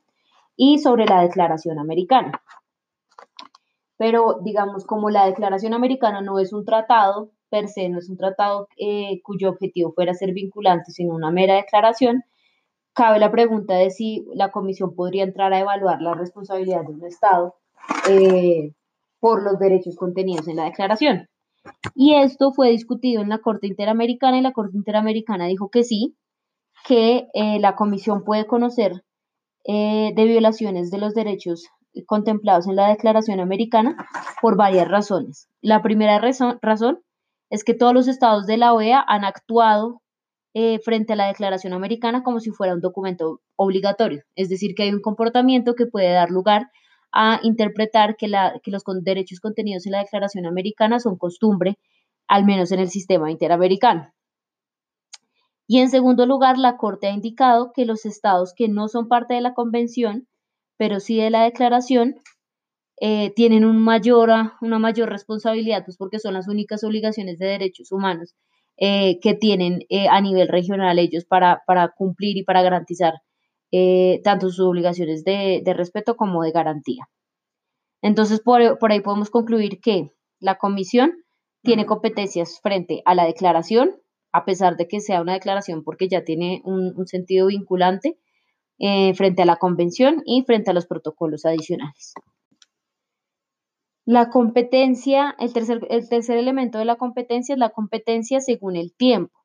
y 0.56 0.78
sobre 0.78 1.04
la 1.04 1.20
Declaración 1.20 1.78
Americana. 1.78 2.40
Pero 3.98 4.38
digamos, 4.42 4.86
como 4.86 5.10
la 5.10 5.26
Declaración 5.26 5.74
Americana 5.74 6.22
no 6.22 6.38
es 6.38 6.54
un 6.54 6.64
tratado 6.64 7.28
per 7.50 7.68
se, 7.68 7.90
no 7.90 7.98
es 7.98 8.08
un 8.08 8.16
tratado 8.16 8.66
eh, 8.78 9.20
cuyo 9.22 9.50
objetivo 9.50 9.92
fuera 9.92 10.14
ser 10.14 10.32
vinculante, 10.32 10.90
sino 10.90 11.14
una 11.14 11.30
mera 11.30 11.56
declaración, 11.56 12.24
cabe 12.94 13.18
la 13.18 13.30
pregunta 13.30 13.74
de 13.74 13.90
si 13.90 14.24
la 14.34 14.50
Comisión 14.50 14.94
podría 14.94 15.24
entrar 15.24 15.52
a 15.52 15.60
evaluar 15.60 16.00
la 16.00 16.14
responsabilidad 16.14 16.80
de 16.86 16.92
un 16.94 17.04
Estado 17.04 17.56
eh, 18.08 18.72
por 19.22 19.44
los 19.44 19.60
derechos 19.60 19.94
contenidos 19.94 20.48
en 20.48 20.56
la 20.56 20.64
declaración. 20.64 21.28
Y 21.94 22.16
esto 22.16 22.50
fue 22.52 22.70
discutido 22.70 23.22
en 23.22 23.28
la 23.28 23.38
Corte 23.38 23.68
Interamericana 23.68 24.36
y 24.36 24.42
la 24.42 24.50
Corte 24.50 24.76
Interamericana 24.76 25.46
dijo 25.46 25.70
que 25.70 25.84
sí, 25.84 26.16
que 26.84 27.28
eh, 27.32 27.60
la 27.60 27.76
Comisión 27.76 28.24
puede 28.24 28.48
conocer 28.48 29.04
eh, 29.64 30.12
de 30.16 30.24
violaciones 30.24 30.90
de 30.90 30.98
los 30.98 31.14
derechos 31.14 31.68
contemplados 32.04 32.66
en 32.66 32.74
la 32.74 32.88
Declaración 32.88 33.38
Americana 33.38 33.96
por 34.40 34.56
varias 34.56 34.88
razones. 34.88 35.48
La 35.60 35.82
primera 35.82 36.18
razón, 36.18 36.98
es 37.48 37.62
que 37.62 37.74
todos 37.74 37.94
los 37.94 38.08
estados 38.08 38.46
de 38.46 38.56
la 38.56 38.72
OEA 38.72 39.04
han 39.06 39.24
actuado 39.24 40.02
eh, 40.52 40.80
frente 40.80 41.12
a 41.12 41.16
la 41.16 41.28
Declaración 41.28 41.74
Americana 41.74 42.24
como 42.24 42.40
si 42.40 42.50
fuera 42.50 42.74
un 42.74 42.80
documento 42.80 43.40
obligatorio, 43.54 44.24
es 44.34 44.48
decir, 44.48 44.74
que 44.74 44.82
hay 44.82 44.92
un 44.92 45.00
comportamiento 45.00 45.76
que 45.76 45.86
puede 45.86 46.10
dar 46.10 46.30
lugar 46.30 46.70
a 47.12 47.40
interpretar 47.42 48.16
que, 48.16 48.28
los 48.28 48.84
derechos 49.02 49.40
contenidos 49.40 49.86
en 49.86 49.92
la 49.92 50.00
Declaración 50.00 50.46
Americana 50.46 50.98
son 50.98 51.16
costumbre 51.16 51.78
al 52.26 52.44
menos 52.44 52.72
en 52.72 52.80
el 52.80 52.88
sistema 52.88 53.30
interamericano. 53.30 54.12
Y 55.66 55.78
en 55.78 55.90
segundo 55.90 56.26
lugar, 56.26 56.58
la 56.58 56.76
Corte 56.76 57.06
ha 57.06 57.12
indicado 57.12 57.72
que 57.74 57.84
los 57.84 58.04
estados 58.06 58.54
que 58.54 58.68
no 58.68 58.88
son 58.88 59.08
parte 59.08 59.34
de 59.34 59.40
la 59.40 59.54
convención, 59.54 60.26
pero 60.76 61.00
sí 61.00 61.18
de 61.18 61.30
la 61.30 61.44
declaración, 61.44 62.16
eh, 63.00 63.32
tienen 63.34 63.64
un 63.64 63.78
mayor, 63.78 64.30
una 64.60 64.78
mayor 64.78 65.08
responsabilidad, 65.10 65.84
pues 65.84 65.96
porque 65.96 66.18
son 66.18 66.34
las 66.34 66.48
únicas 66.48 66.84
obligaciones 66.84 67.38
de 67.38 67.46
derechos 67.46 67.90
humanos 67.90 68.34
eh, 68.76 69.18
que 69.20 69.34
tienen 69.34 69.80
eh, 69.88 70.08
a 70.08 70.20
nivel 70.20 70.48
regional 70.48 70.98
ellos 70.98 71.24
para, 71.24 71.62
para, 71.66 71.88
cumplir 71.88 72.36
y 72.36 72.44
para 72.44 72.62
garantizar 72.62 73.14
tanto 74.22 74.50
sus 74.50 74.60
obligaciones 74.60 75.24
de, 75.24 75.62
de, 75.64 75.74
respeto 75.74 76.16
como 76.16 76.42
de 76.42 76.52
garantía. 76.52 77.08
Entonces, 78.02 78.40
por, 78.40 78.78
por 78.78 78.92
ahí 78.92 79.00
podemos 79.00 79.30
concluir 79.30 79.80
que 79.80 80.12
la 80.40 80.58
comisión 80.58 81.14
tiene 81.62 81.86
competencias 81.86 82.60
frente 82.60 83.02
a 83.04 83.14
la 83.14 83.24
declaración, 83.24 83.96
a 84.32 84.44
pesar 84.44 84.76
de 84.76 84.88
que 84.88 85.00
sea 85.00 85.20
una 85.20 85.34
declaración 85.34 85.84
porque 85.84 86.08
ya 86.08 86.24
tiene 86.24 86.60
un, 86.64 87.06
sentido 87.06 87.46
vinculante, 87.46 88.18
frente 89.14 89.42
a 89.42 89.46
la 89.46 89.56
convención 89.56 90.22
y 90.24 90.42
frente 90.42 90.70
a 90.70 90.74
los 90.74 90.86
protocolos 90.86 91.44
adicionales. 91.44 92.14
La 94.04 94.30
competencia, 94.30 95.36
el 95.38 95.52
tercer, 95.52 95.86
el 95.88 96.08
tercer 96.08 96.36
elemento 96.36 96.78
de 96.78 96.84
la 96.84 96.96
competencia 96.96 97.52
es 97.52 97.58
la 97.60 97.70
competencia 97.70 98.40
según 98.40 98.74
el 98.74 98.92
tiempo, 98.92 99.41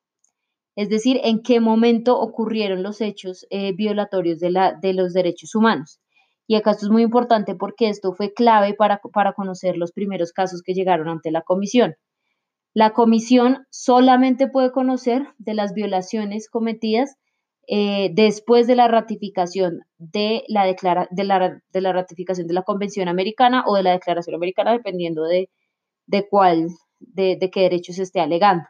es 0.78 0.88
decir, 0.88 1.20
en 1.24 1.42
qué 1.42 1.58
momento 1.58 2.20
ocurrieron 2.20 2.84
los 2.84 3.00
hechos 3.00 3.44
eh, 3.50 3.72
violatorios 3.72 4.38
de, 4.38 4.52
la, 4.52 4.74
de, 4.80 4.92
los 4.92 5.12
derechos 5.12 5.56
humanos. 5.56 5.98
Y 6.46 6.54
acá 6.54 6.70
esto 6.70 6.86
es 6.86 6.92
muy 6.92 7.02
importante 7.02 7.56
porque 7.56 7.88
esto 7.88 8.12
fue 8.12 8.32
clave 8.32 8.74
para, 8.74 9.00
para 9.12 9.32
conocer 9.32 9.76
los 9.76 9.90
primeros 9.90 10.32
casos 10.32 10.62
que 10.62 10.74
llegaron 10.74 11.08
ante 11.08 11.32
la 11.32 11.42
comisión. 11.42 11.96
La 12.74 12.92
comisión 12.92 13.66
solamente 13.70 14.46
puede 14.46 14.70
conocer 14.70 15.26
de 15.38 15.54
las 15.54 15.74
violaciones 15.74 16.48
cometidas 16.48 17.16
eh, 17.66 18.10
después 18.14 18.68
de 18.68 18.76
la 18.76 18.86
ratificación 18.86 19.80
de 19.98 20.44
la, 20.46 20.64
de, 21.10 21.24
la, 21.24 21.92
ratificación 21.92 22.46
de 22.46 22.54
la 22.54 22.62
Convención 22.62 23.08
Americana 23.08 23.64
o 23.66 23.74
de 23.74 23.82
la 23.82 23.90
Declaración 23.94 24.36
Americana, 24.36 24.70
dependiendo 24.70 25.24
de, 25.24 25.50
de 26.06 26.28
cuál, 26.28 26.68
de, 27.00 27.36
de, 27.36 27.50
qué 27.50 27.62
derecho 27.62 27.92
se 27.92 28.04
esté 28.04 28.20
alegando. 28.20 28.62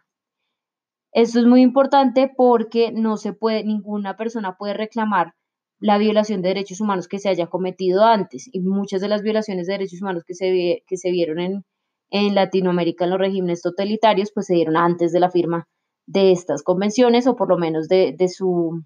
Esto 1.13 1.41
es 1.41 1.47
muy 1.47 1.63
importante 1.63 2.31
porque 2.37 2.93
no 2.93 3.17
se 3.17 3.33
puede, 3.33 3.65
ninguna 3.65 4.17
persona 4.17 4.57
puede 4.57 4.75
reclamar 4.75 5.35
la 5.81 5.99
violación 5.99 6.43
de 6.43 6.49
derechos 6.49 6.81
humanos 6.81 7.09
que 7.09 7.19
se 7.19 7.29
haya 7.29 7.47
cometido 7.47 8.05
antes 8.05 8.49
y 8.53 8.61
muchas 8.61 9.01
de 9.01 9.09
las 9.09 9.23
violaciones 9.23 9.67
de 9.67 9.75
derechos 9.75 10.03
humanos 10.03 10.25
que 10.27 10.35
se, 10.35 10.83
que 10.87 10.97
se 10.97 11.11
vieron 11.11 11.39
en, 11.39 11.65
en 12.11 12.35
Latinoamérica 12.35 13.05
en 13.05 13.11
los 13.11 13.19
regímenes 13.19 13.63
totalitarios 13.63 14.33
pues 14.33 14.47
se 14.47 14.55
dieron 14.55 14.77
antes 14.77 15.13
de 15.13 15.21
la 15.21 15.31
firma 15.31 15.69
de 16.07 16.33
estas 16.33 16.63
convenciones 16.63 17.27
o 17.27 17.37
por 17.37 17.49
lo 17.49 17.59
menos 17.59 17.87
de, 17.89 18.17
su, 18.29 18.83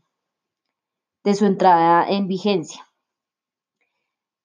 de 1.25 1.35
su 1.35 1.47
entrada 1.47 2.09
en 2.09 2.27
vigencia. 2.27 2.87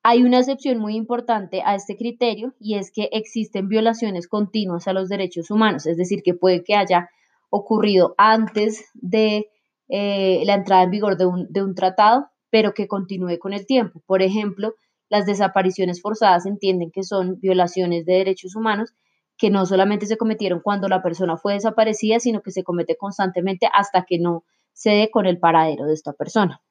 Hay 0.04 0.24
una 0.24 0.40
excepción 0.40 0.78
muy 0.78 0.96
importante 0.96 1.62
a 1.66 1.76
este 1.76 1.98
criterio 1.98 2.54
y 2.60 2.76
es 2.76 2.92
que 2.92 3.10
existen 3.12 3.68
violaciones 3.68 4.28
continuas 4.28 4.88
a 4.88 4.94
los 4.94 5.10
derechos 5.10 5.50
humanos, 5.50 5.86
es 5.86 5.98
decir, 5.98 6.22
que 6.24 6.34
puede 6.34 6.64
que 6.64 6.76
haya 6.76 7.10
ocurrido 7.50 8.16
antes 8.18 8.86
de 8.94 9.48
eh, 9.90 10.42
la 10.46 10.56
entrada 10.56 10.84
en 10.84 10.92
vigor 10.92 11.18
de 11.18 11.26
un, 11.26 11.48
de 11.52 11.64
un 11.64 11.76
tratado, 11.76 12.28
pero 12.50 12.74
que 12.74 12.88
continúe 12.88 13.40
con 13.40 13.54
el 13.54 13.66
tiempo. 13.66 14.02
Por 14.06 14.22
ejemplo, 14.22 14.74
las 15.10 15.26
desapariciones 15.26 16.02
forzadas 16.02 16.46
entienden 16.46 16.92
que 16.92 17.04
son 17.04 17.40
violaciones 17.40 18.06
de 18.06 18.14
derechos 18.14 18.56
humanos 18.56 18.94
que 19.38 19.50
no 19.50 19.66
solamente 19.66 20.08
se 20.08 20.18
cometieron 20.18 20.62
cuando 20.62 20.88
la 20.88 21.04
persona 21.04 21.38
fue 21.38 21.54
desaparecida, 21.54 22.20
sino 22.20 22.42
que 22.42 22.52
se 22.52 22.64
comete 22.64 22.98
constantemente 22.98 23.70
hasta 23.72 24.04
que 24.04 24.18
no 24.18 24.44
se 24.74 24.92
dé 24.92 25.12
con 25.12 25.26
el 25.26 25.40
paradero 25.40 25.86
de 25.86 25.94
esta 25.94 26.14
persona. 26.14 26.62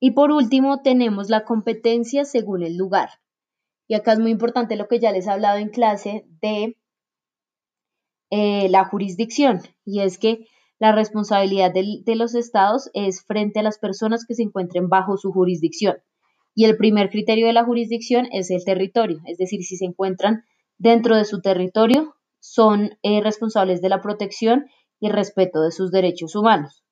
Y 0.00 0.10
por 0.10 0.30
último, 0.30 0.82
tenemos 0.82 1.30
la 1.30 1.44
competencia 1.44 2.24
según 2.24 2.62
el 2.62 2.76
lugar. 2.76 3.10
Y 3.88 3.94
acá 3.94 4.12
es 4.12 4.18
muy 4.18 4.32
importante 4.32 4.76
lo 4.76 4.88
que 4.88 4.98
ya 4.98 5.12
les 5.12 5.26
he 5.26 5.30
hablado 5.30 5.58
en 5.58 5.70
clase 5.70 6.26
de 6.42 6.76
eh, 8.30 8.68
la 8.68 8.84
jurisdicción, 8.84 9.60
y 9.84 10.00
es 10.00 10.18
que 10.18 10.46
la 10.78 10.92
responsabilidad 10.92 11.72
de, 11.72 12.02
de 12.04 12.16
los 12.16 12.34
estados 12.34 12.90
es 12.92 13.24
frente 13.24 13.60
a 13.60 13.62
las 13.62 13.78
personas 13.78 14.24
que 14.26 14.34
se 14.34 14.42
encuentren 14.42 14.88
bajo 14.88 15.16
su 15.16 15.32
jurisdicción. 15.32 15.96
Y 16.54 16.64
el 16.64 16.76
primer 16.76 17.10
criterio 17.10 17.46
de 17.46 17.52
la 17.52 17.64
jurisdicción 17.64 18.28
es 18.32 18.50
el 18.50 18.64
territorio, 18.64 19.18
es 19.26 19.38
decir, 19.38 19.62
si 19.62 19.76
se 19.76 19.84
encuentran 19.84 20.44
dentro 20.78 21.16
de 21.16 21.24
su 21.24 21.40
territorio 21.40 22.14
son 22.40 22.96
eh, 23.02 23.20
responsables 23.22 23.82
de 23.82 23.88
la 23.88 24.00
protección 24.00 24.66
y 25.00 25.08
respeto 25.10 25.62
de 25.62 25.72
sus 25.72 25.90
derechos 25.90 26.34
humanos. 26.36 26.84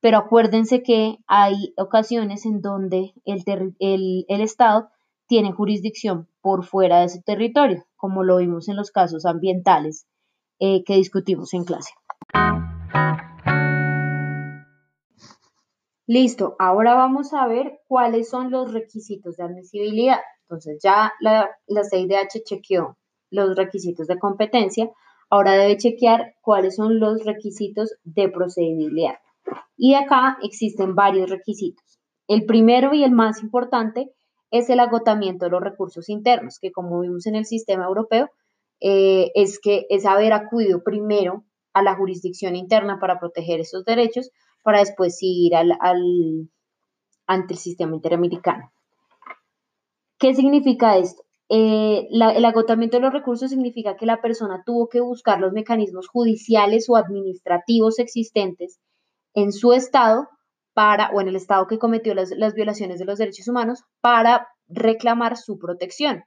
Pero 0.00 0.18
acuérdense 0.18 0.82
que 0.82 1.18
hay 1.26 1.74
ocasiones 1.76 2.46
en 2.46 2.60
donde 2.62 3.12
el, 3.24 4.24
Estado 4.28 4.88
tiene 5.26 5.52
jurisdicción 5.52 6.28
por 6.40 6.64
fuera 6.64 7.00
de 7.00 7.08
su 7.08 7.22
territorio, 7.22 7.84
como 7.96 8.24
lo 8.24 8.38
vimos 8.38 8.68
en 8.68 8.76
los 8.76 8.90
casos 8.90 9.26
ambientales 9.26 10.06
eh, 10.60 10.84
que 10.84 10.94
discutimos 10.94 11.52
en 11.54 11.64
clase. 11.64 11.92
Listo, 16.06 16.56
ahora 16.58 16.94
vamos 16.94 17.32
a 17.34 17.46
ver 17.46 17.80
cuáles 17.86 18.28
son 18.28 18.50
los 18.50 18.72
requisitos 18.72 19.36
de 19.36 19.44
admisibilidad. 19.44 20.18
Entonces 20.42 20.80
ya 20.82 21.12
la, 21.20 21.48
la 21.66 21.84
CIDH 21.84 22.42
chequeó 22.44 22.98
los 23.30 23.56
requisitos 23.56 24.08
de 24.08 24.18
competencia, 24.18 24.90
ahora 25.30 25.52
debe 25.52 25.76
chequear 25.76 26.34
cuáles 26.42 26.76
son 26.76 26.98
los 26.98 27.24
requisitos 27.24 27.94
de 28.02 28.28
procedibilidad. 28.28 29.14
Y 29.76 29.94
acá 29.94 30.36
existen 30.42 30.94
varios 30.94 31.30
requisitos. 31.30 32.00
El 32.26 32.44
primero 32.44 32.92
y 32.92 33.04
el 33.04 33.12
más 33.12 33.42
importante 33.42 34.12
es 34.50 34.68
el 34.68 34.80
agotamiento 34.80 35.44
de 35.44 35.52
los 35.52 35.62
recursos 35.62 36.08
internos, 36.08 36.58
que 36.60 36.72
como 36.72 37.00
vimos 37.00 37.26
en 37.26 37.36
el 37.36 37.46
sistema 37.46 37.84
europeo, 37.84 38.30
eh, 38.80 39.30
es 39.34 39.58
que 39.60 39.86
es 39.90 40.06
haber 40.06 40.32
acudido 40.32 40.82
primero 40.82 41.44
a 41.72 41.82
la 41.82 41.94
jurisdicción 41.94 42.56
interna 42.56 42.98
para 42.98 43.18
proteger 43.20 43.60
esos 43.60 43.84
derechos, 43.84 44.30
para 44.62 44.80
después 44.80 45.18
ir 45.20 45.54
al, 45.54 45.70
ante 47.26 47.54
el 47.54 47.58
sistema 47.58 47.94
interamericano. 47.94 48.72
¿Qué 50.18 50.34
significa 50.34 50.98
esto? 50.98 51.22
Eh, 51.48 52.06
el 52.10 52.44
agotamiento 52.44 52.96
de 52.96 53.02
los 53.02 53.12
recursos 53.12 53.50
significa 53.50 53.96
que 53.96 54.06
la 54.06 54.20
persona 54.20 54.62
tuvo 54.64 54.88
que 54.88 55.00
buscar 55.00 55.40
los 55.40 55.52
mecanismos 55.52 56.06
judiciales 56.08 56.88
o 56.88 56.96
administrativos 56.96 57.98
existentes 57.98 58.78
en 59.34 59.52
su 59.52 59.72
estado 59.72 60.28
para, 60.74 61.10
o 61.10 61.20
en 61.20 61.28
el 61.28 61.36
estado 61.36 61.66
que 61.66 61.78
cometió 61.78 62.14
las, 62.14 62.30
las 62.30 62.54
violaciones 62.54 62.98
de 63.00 63.04
los 63.04 63.18
derechos 63.18 63.48
humanos 63.48 63.82
para 64.00 64.48
reclamar 64.68 65.36
su 65.36 65.58
protección. 65.58 66.24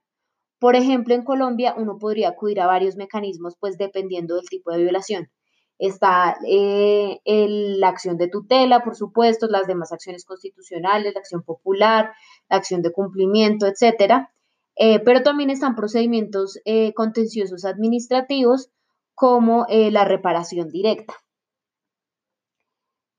Por 0.64 0.78
ejemplo, 0.78 1.14
en 1.14 1.26
Colombia 1.26 1.76
uno 1.78 1.98
podría 1.98 2.30
acudir 2.30 2.62
a 2.62 2.68
varios 2.68 2.96
mecanismos, 2.96 3.58
pues 3.60 3.78
dependiendo 3.78 4.38
del 4.38 4.48
tipo 4.48 4.72
de 4.72 4.82
violación. 4.82 5.30
Está 5.78 6.38
eh, 6.48 7.20
la 7.26 7.90
acción 7.90 8.16
de 8.16 8.30
tutela, 8.30 8.82
por 8.82 8.96
supuesto, 8.96 9.48
las 9.48 9.68
demás 9.68 9.92
acciones 9.92 10.24
constitucionales, 10.24 11.14
la 11.14 11.20
acción 11.20 11.44
popular, 11.44 12.14
la 12.50 12.56
acción 12.56 12.82
de 12.82 12.94
cumplimiento, 12.94 13.68
etcétera. 13.68 14.34
Eh, 14.78 15.02
pero 15.02 15.22
también 15.22 15.50
están 15.50 15.76
procedimientos 15.76 16.58
eh, 16.64 16.94
contenciosos 16.94 17.66
administrativos 17.66 18.72
como 19.16 19.66
la 19.68 20.06
reparación 20.06 20.70
directa. 20.70 21.14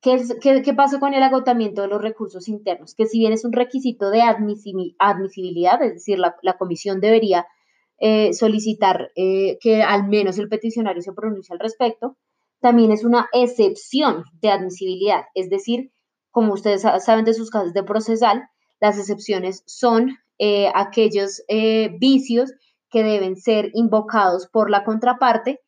¿Qué, 0.05 0.63
qué, 0.63 0.75
pasa 0.75 1.01
con 1.01 1.15
el 1.15 1.23
agotamiento 1.23 1.81
de 1.83 1.89
los 1.89 2.03
recursos 2.03 2.47
internos? 2.49 2.95
Que 2.95 3.07
si 3.07 3.19
bien 3.19 3.33
es 3.33 3.45
un 3.45 3.53
requisito 3.53 4.11
de 4.11 4.21
admisibilidad, 4.21 5.83
es 5.83 5.95
decir, 5.95 6.19
la, 6.19 6.37
la 6.43 6.59
comisión 6.59 7.01
debería 7.01 7.47
solicitar 8.33 9.13
que 9.15 9.83
al 9.87 10.09
menos 10.09 10.37
el 10.37 10.51
peticionario 10.51 11.01
se 11.01 11.15
pronuncie 11.15 11.55
al 11.55 11.59
respecto, 11.59 12.19
también 12.61 12.93
es 12.93 13.03
una 13.03 13.29
excepción 13.33 14.25
de 14.43 14.51
admisibilidad, 14.51 15.25
es 15.35 15.49
decir, 15.49 15.91
como 16.31 16.53
ustedes 16.53 16.83
saben 16.83 17.25
de 17.25 17.33
sus 17.33 17.49
casos 17.49 17.73
de 17.75 17.85
procesal, 17.85 18.49
las 18.81 18.99
excepciones 18.99 19.63
son 19.67 20.17
eh, 20.39 20.69
aquellos 20.75 21.45
eh, 21.47 21.91
vicios 22.01 22.53
que 22.91 23.05
deben 23.05 23.37
ser 23.37 23.71
invocados 23.75 24.49
por 24.49 24.69
la 24.69 24.83
contraparte 24.83 25.61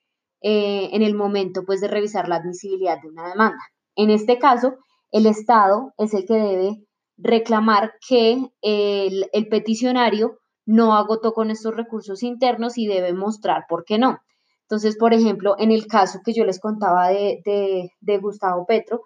eh, 0.42 0.88
en 0.92 1.02
el 1.02 1.14
momento 1.14 1.64
pues, 1.64 1.80
de 1.80 1.86
revisar 1.86 2.28
la 2.28 2.36
admisibilidad 2.36 3.00
de 3.00 3.08
una 3.08 3.28
demanda. 3.28 3.62
En 3.96 4.10
este 4.10 4.38
caso, 4.38 4.76
el 5.10 5.26
Estado 5.26 5.92
es 5.98 6.14
el 6.14 6.26
que 6.26 6.34
debe 6.34 6.86
reclamar 7.16 7.94
que 8.06 8.50
el, 8.62 9.48
peticionario 9.50 10.38
no 10.66 10.94
agotó 10.94 11.32
con 11.32 11.50
estos 11.50 11.74
recursos 11.74 12.22
internos 12.22 12.76
y 12.76 12.86
debe 12.86 13.12
mostrar 13.12 13.64
por 13.68 13.84
qué 13.84 13.98
no. 13.98 14.18
Entonces, 14.62 14.96
por 14.96 15.14
ejemplo, 15.14 15.54
en 15.58 15.70
el 15.70 15.86
caso 15.86 16.20
que 16.24 16.32
yo 16.32 16.44
les 16.44 16.60
contaba 16.60 17.08
de, 17.08 17.90
Gustavo 18.20 18.66
Petro, 18.66 19.02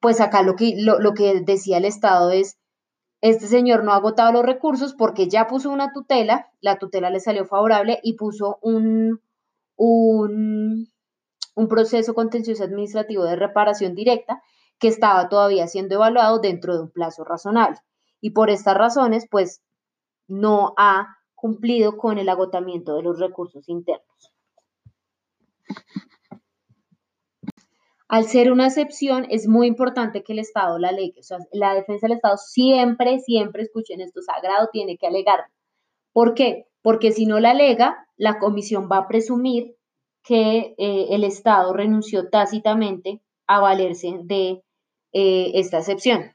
pues 0.00 0.20
acá 0.20 0.42
lo 0.42 0.56
que, 0.56 0.74
lo 0.76 1.14
que 1.14 1.40
decía 1.40 1.78
el 1.78 1.84
Estado 1.84 2.30
es, 2.30 2.58
este 3.20 3.46
señor 3.46 3.84
no 3.84 3.92
ha 3.92 3.96
agotado 3.96 4.32
los 4.32 4.44
recursos 4.44 4.94
porque 4.94 5.28
ya 5.28 5.46
puso 5.46 5.70
una 5.70 5.92
tutela, 5.92 6.50
la 6.60 6.78
tutela 6.78 7.10
le 7.10 7.20
salió 7.20 7.44
favorable 7.44 7.98
y 8.02 8.14
puso 8.14 8.58
un, 8.60 9.20
un, 9.76 10.88
un 11.56 11.68
proceso 11.68 12.14
contencioso 12.14 12.62
administrativo 12.62 13.24
de 13.24 13.34
reparación 13.34 13.94
directa 13.94 14.42
que 14.78 14.88
estaba 14.88 15.28
todavía 15.28 15.66
siendo 15.66 15.94
evaluado 15.94 16.38
dentro 16.38 16.74
de 16.74 16.82
un 16.82 16.90
plazo 16.90 17.24
razonable. 17.24 17.78
Y 18.20 18.30
por 18.30 18.50
estas 18.50 18.76
razones, 18.76 19.26
pues 19.28 19.62
no 20.28 20.74
ha 20.76 21.16
cumplido 21.34 21.96
con 21.96 22.18
el 22.18 22.28
agotamiento 22.28 22.94
de 22.94 23.02
los 23.02 23.18
recursos 23.18 23.68
internos. 23.68 24.32
Al 28.08 28.24
ser 28.24 28.52
una 28.52 28.66
excepción, 28.66 29.26
es 29.30 29.48
muy 29.48 29.66
importante 29.66 30.22
que 30.22 30.34
el 30.34 30.38
Estado 30.38 30.78
la 30.78 30.90
alegue. 30.90 31.20
O 31.20 31.22
sea, 31.22 31.38
la 31.52 31.74
defensa 31.74 32.06
del 32.06 32.16
Estado 32.16 32.36
siempre, 32.36 33.18
siempre, 33.18 33.62
escuchen 33.62 34.00
esto, 34.00 34.20
sagrado, 34.20 34.68
tiene 34.70 34.96
que 34.98 35.06
alegar. 35.06 35.46
¿Por 36.12 36.34
qué? 36.34 36.66
Porque 36.82 37.12
si 37.12 37.26
no 37.26 37.40
la 37.40 37.50
alega, 37.50 38.06
la 38.16 38.38
comisión 38.38 38.88
va 38.90 38.98
a 38.98 39.08
presumir 39.08 39.75
que 40.26 40.74
eh, 40.76 41.06
el 41.10 41.22
Estado 41.22 41.72
renunció 41.72 42.28
tácitamente 42.28 43.22
a 43.46 43.60
valerse 43.60 44.18
de 44.24 44.64
eh, 45.12 45.52
esta 45.54 45.78
excepción. 45.78 46.32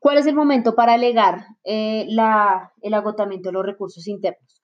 ¿Cuál 0.00 0.18
es 0.18 0.26
el 0.26 0.34
momento 0.34 0.74
para 0.74 0.94
alegar 0.94 1.46
eh, 1.62 2.08
el 2.08 2.94
agotamiento 2.94 3.50
de 3.50 3.52
los 3.52 3.64
recursos 3.64 4.08
internos? 4.08 4.62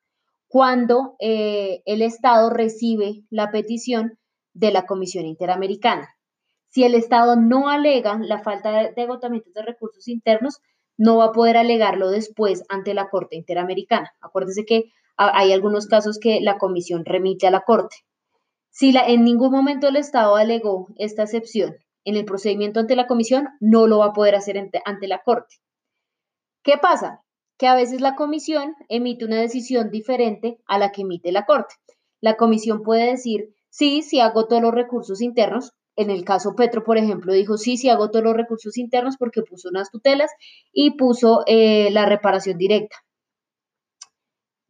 Cuando 0.48 1.16
el 1.18 2.02
Estado 2.02 2.50
recibe 2.50 3.24
la 3.30 3.50
petición 3.50 4.18
de 4.54 4.70
la 4.70 4.86
Comisión 4.86 5.26
Interamericana. 5.26 6.08
Si 6.68 6.84
el 6.84 6.94
Estado 6.94 7.36
no 7.36 7.68
alega 7.68 8.18
la 8.20 8.42
falta 8.42 8.90
de, 8.90 9.02
agotamiento 9.02 9.50
de 9.54 9.62
recursos 9.62 10.08
internos, 10.08 10.60
no 10.96 11.18
va 11.18 11.26
a 11.26 11.32
poder 11.32 11.56
alegarlo 11.56 12.10
después 12.10 12.64
ante 12.68 12.94
la 12.94 13.10
Corte 13.10 13.36
Interamericana. 13.36 14.10
Acuérdese 14.20 14.64
que 14.64 14.92
hay 15.16 15.52
algunos 15.52 15.86
casos 15.86 16.18
que 16.20 16.40
la 16.40 16.58
Comisión 16.58 17.04
remite 17.04 17.46
a 17.46 17.50
la 17.50 17.62
Corte. 17.62 17.96
Si 18.70 18.92
la, 18.92 19.06
en 19.06 19.24
ningún 19.24 19.50
momento 19.50 19.88
el 19.88 19.96
Estado 19.96 20.36
alegó 20.36 20.88
esta 20.96 21.22
excepción 21.22 21.76
en 22.04 22.16
el 22.16 22.24
procedimiento 22.24 22.80
ante 22.80 22.96
la 22.96 23.06
Comisión, 23.06 23.48
no 23.60 23.86
lo 23.86 23.98
va 23.98 24.06
a 24.06 24.12
poder 24.12 24.34
hacer 24.34 24.58
ante, 24.58 25.08
la 25.08 25.22
Corte. 25.22 25.56
¿Qué 26.62 26.78
pasa? 26.80 27.22
Que 27.58 27.66
a 27.66 27.74
veces 27.74 28.00
la 28.00 28.14
Comisión 28.14 28.74
emite 28.88 29.24
una 29.24 29.40
decisión 29.40 29.90
diferente 29.90 30.58
a 30.66 30.78
la 30.78 30.92
que 30.92 31.02
emite 31.02 31.32
la 31.32 31.46
Corte. 31.46 31.74
La 32.20 32.36
Comisión 32.36 32.82
puede 32.82 33.10
decir, 33.10 33.56
Sí, 33.76 34.00
sí 34.00 34.20
agotó 34.20 34.58
los 34.62 34.72
recursos 34.72 35.20
internos. 35.20 35.72
En 35.96 36.08
el 36.08 36.24
caso 36.24 36.54
Petro, 36.56 36.82
por 36.82 36.96
ejemplo, 36.96 37.34
dijo 37.34 37.58
sí, 37.58 37.76
sí 37.76 37.90
agotó 37.90 38.22
los 38.22 38.34
recursos 38.34 38.78
internos 38.78 39.16
porque 39.18 39.42
puso 39.42 39.68
unas 39.68 39.90
tutelas 39.90 40.30
y 40.72 40.92
puso 40.96 41.42
eh, 41.46 41.90
la 41.90 42.06
reparación 42.06 42.56
directa. 42.56 42.96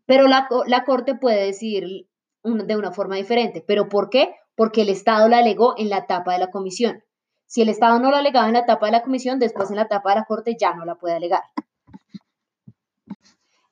Pero 0.07 0.29
la, 0.29 0.49
Corte 0.87 1.17
puede 1.17 1.45
decidir 1.45 2.09
de 2.43 2.77
una 2.77 2.93
forma 2.93 3.17
diferente. 3.17 3.63
¿Pero 3.67 3.89
por 3.89 4.09
qué? 4.09 4.35
Porque 4.55 4.83
el 4.83 4.89
Estado 4.89 5.29
la 5.29 5.39
alegó 5.39 5.75
en 5.77 5.91
la 5.91 5.99
etapa 5.99 6.33
de 6.33 6.39
la 6.39 6.51
comisión. 6.51 7.03
Si 7.47 7.63
el 7.63 7.69
Estado 7.69 8.01
no 8.01 8.11
la 8.11 8.19
alegaba 8.19 8.47
en 8.47 8.55
la 8.55 8.61
etapa 8.61 8.87
de 8.87 8.93
la 8.93 9.03
comisión, 9.03 9.39
después 9.39 9.71
en 9.71 9.77
la 9.77 9.83
etapa 9.83 10.11
de 10.11 10.17
la 10.17 10.25
Corte 10.25 10.57
ya 10.59 10.75
no 10.75 10.85
la 10.85 10.95
puede 10.95 11.17
alegar. 11.17 11.43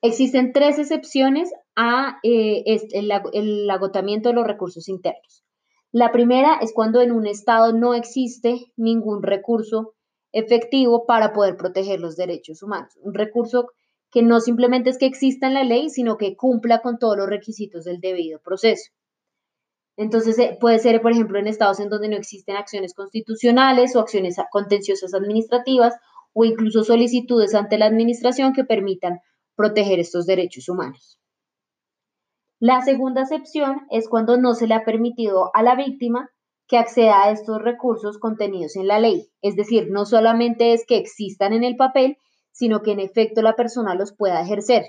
Existen 0.01 0.53
tres 0.53 0.77
excepciones 0.77 1.51
a 1.75 2.19
eh, 2.21 2.63
el, 2.91 3.71
agotamiento 3.71 4.29
de 4.29 4.35
los 4.35 4.45
recursos 4.45 4.87
internos. 4.87 5.43
La 5.91 6.11
primera 6.11 6.59
es 6.61 6.73
cuando 6.73 7.01
en 7.01 7.11
un 7.11 7.25
Estado 7.25 7.73
no 7.73 7.95
existe 7.95 8.71
ningún 8.75 9.23
recurso 9.23 9.95
efectivo 10.31 11.05
para 11.05 11.33
poder 11.33 11.57
proteger 11.57 12.01
los 12.01 12.17
derechos 12.17 12.61
humanos. 12.61 12.93
Un 13.01 13.13
recurso 13.13 13.71
que 14.15 14.23
no 14.23 14.39
simplemente 14.39 14.89
es 14.89 14.97
que 14.97 15.07
exista 15.07 15.47
en 15.47 15.55
la 15.55 15.65
ley, 15.65 15.89
sino 15.89 16.15
que 16.15 16.37
cumpla 16.37 16.79
con 16.79 16.99
todos 16.99 17.17
los 17.17 17.27
requisitos 17.27 17.83
del 17.83 17.99
debido 17.99 18.39
proceso. 18.39 18.93
Entonces, 19.97 20.39
eh, 20.39 20.57
puede 20.57 20.79
ser, 20.79 21.01
por 21.01 21.11
ejemplo, 21.11 21.37
en 21.37 21.47
estados 21.47 21.81
en 21.81 21.89
donde 21.89 22.07
no 22.07 22.15
existen 22.15 22.55
acciones 22.55 22.93
constitucionales 22.93 23.93
o 23.93 23.99
acciones 23.99 24.37
contenciosas 24.53 25.13
administrativas 25.13 25.95
o 26.31 26.45
incluso 26.45 26.85
solicitudes 26.85 27.53
ante 27.55 27.77
la 27.77 27.87
administración 27.87 28.53
que 28.53 28.63
permitan 28.63 29.19
proteger 29.53 29.99
estos 29.99 30.25
derechos 30.25 30.69
humanos. 30.69 31.19
La 32.61 32.83
segunda 32.83 33.23
excepción 33.23 33.81
es 33.89 34.07
cuando 34.07 34.37
no 34.37 34.53
se 34.53 34.67
le 34.67 34.75
ha 34.75 34.85
permitido 34.85 35.51
a 35.53 35.61
la 35.61 35.75
víctima 35.75 36.29
que 36.69 36.77
acceda 36.77 37.23
a 37.23 37.31
estos 37.31 37.61
recursos 37.61 38.17
contenidos 38.17 38.77
en 38.77 38.87
la 38.87 38.97
ley. 38.97 39.27
Es 39.41 39.57
decir, 39.57 39.89
no 39.91 40.05
solamente 40.05 40.71
es 40.71 40.85
que 40.87 40.95
existan 40.95 41.51
en 41.51 41.65
el 41.65 41.75
papel, 41.75 42.17
sino 42.55 42.81
que 42.81 42.93
en 42.93 43.01
efecto 43.01 43.41
la 43.41 43.55
persona 43.55 43.95
los 43.95 44.15
pueda 44.15 44.41
ejercer. 44.41 44.85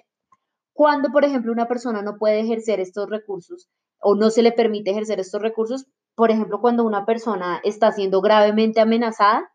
Cuando, 0.72 1.10
por 1.10 1.24
ejemplo, 1.24 1.50
una 1.50 1.66
persona 1.66 2.00
no 2.00 2.16
puede 2.16 2.40
ejercer 2.40 2.78
estos 2.78 3.10
recursos 3.10 3.68
o 3.98 4.14
no 4.14 4.30
se 4.30 4.42
le 4.42 4.52
permite 4.52 4.92
ejercer 4.92 5.18
estos 5.18 5.42
recursos, 5.42 5.86
por 6.14 6.30
ejemplo, 6.30 6.60
cuando 6.60 6.84
una 6.84 7.04
persona 7.04 7.60
está 7.64 7.90
siendo 7.90 8.20
gravemente 8.20 8.80
amenazada, 8.80 9.50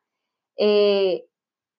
eh, 0.57 1.23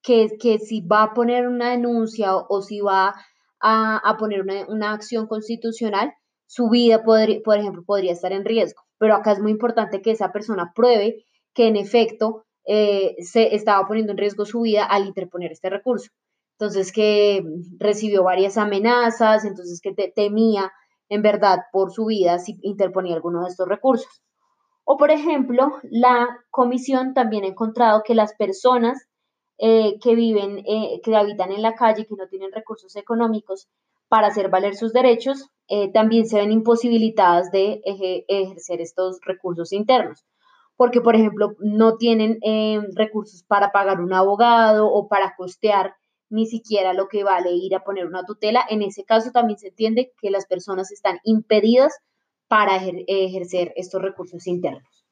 que, 0.02 0.58
si 0.58 0.80
va 0.80 1.02
a 1.02 1.12
poner 1.12 1.46
una 1.48 1.72
denuncia 1.72 2.34
o, 2.34 2.62
si 2.62 2.80
va 2.80 3.14
a, 3.60 4.16
poner 4.18 4.42
una, 4.68 4.92
acción 4.92 5.26
constitucional, 5.26 6.14
su 6.46 6.70
vida, 6.70 7.02
por 7.04 7.58
ejemplo, 7.58 7.82
podría 7.84 8.12
estar 8.12 8.32
en 8.32 8.46
riesgo. 8.46 8.82
Pero 8.96 9.14
acá 9.14 9.32
es 9.32 9.38
muy 9.38 9.50
importante 9.50 10.00
que 10.00 10.12
esa 10.12 10.32
persona 10.32 10.72
pruebe 10.74 11.26
que 11.54 11.66
en 11.68 11.76
efecto 11.76 12.46
eh, 12.66 13.16
se 13.18 13.54
estaba 13.54 13.86
poniendo 13.86 14.12
en 14.12 14.18
riesgo 14.18 14.46
su 14.46 14.62
vida 14.62 14.84
al 14.84 15.06
interponer 15.06 15.52
este 15.52 15.68
recurso. 15.68 16.10
Entonces, 16.58 16.92
que 16.92 17.44
recibió 17.78 18.22
varias 18.24 18.56
amenazas, 18.56 19.44
entonces 19.44 19.80
que 19.80 19.92
temía 20.14 20.72
en 21.08 21.22
verdad 21.22 21.58
por 21.72 21.92
su 21.92 22.06
vida 22.06 22.38
si 22.38 22.58
interponía 22.62 23.14
alguno 23.14 23.42
de 23.42 23.50
estos 23.50 23.68
recursos. 23.68 24.22
O, 24.84 24.96
por 24.96 25.10
ejemplo, 25.10 25.72
la 25.82 26.28
comisión 26.50 27.14
también 27.14 27.44
ha 27.44 27.48
encontrado 27.48 28.02
que 28.04 28.14
las 28.14 28.34
personas 28.34 29.08
eh, 29.58 29.98
que 30.00 30.14
viven, 30.14 30.58
eh, 30.66 31.00
que 31.04 31.14
habitan 31.14 31.52
en 31.52 31.62
la 31.62 31.74
calle, 31.74 32.06
que 32.06 32.16
no 32.16 32.26
tienen 32.26 32.50
recursos 32.50 32.96
económicos 32.96 33.68
para 34.08 34.28
hacer 34.28 34.48
valer 34.48 34.74
sus 34.74 34.92
derechos, 34.92 35.50
eh, 35.68 35.92
también 35.92 36.26
se 36.26 36.38
ven 36.38 36.50
imposibilitadas 36.50 37.50
de 37.52 37.80
ejercer 37.84 38.80
estos 38.80 39.20
recursos 39.24 39.72
internos. 39.72 40.24
Porque, 40.76 41.00
por 41.00 41.14
ejemplo, 41.14 41.54
no 41.60 41.96
tienen 41.96 42.38
recursos 42.96 43.44
para 43.44 43.70
pagar 43.70 44.00
un 44.00 44.12
abogado 44.12 44.90
o 44.90 45.06
para 45.06 45.34
costear 45.36 45.94
ni 46.32 46.46
siquiera 46.46 46.94
lo 46.94 47.08
que 47.08 47.24
vale 47.24 47.52
ir 47.52 47.74
a 47.74 47.84
poner 47.84 48.06
una 48.06 48.24
tutela. 48.24 48.64
En 48.68 48.82
ese 48.82 49.04
caso 49.04 49.30
también 49.30 49.58
se 49.58 49.68
entiende 49.68 50.12
que 50.20 50.30
las 50.30 50.46
personas 50.46 50.90
están 50.90 51.18
impedidas 51.24 51.92
para 52.48 52.76
ejercer 52.76 53.72
estos 53.76 54.02
recursos 54.02 54.46
internos. 54.46 55.04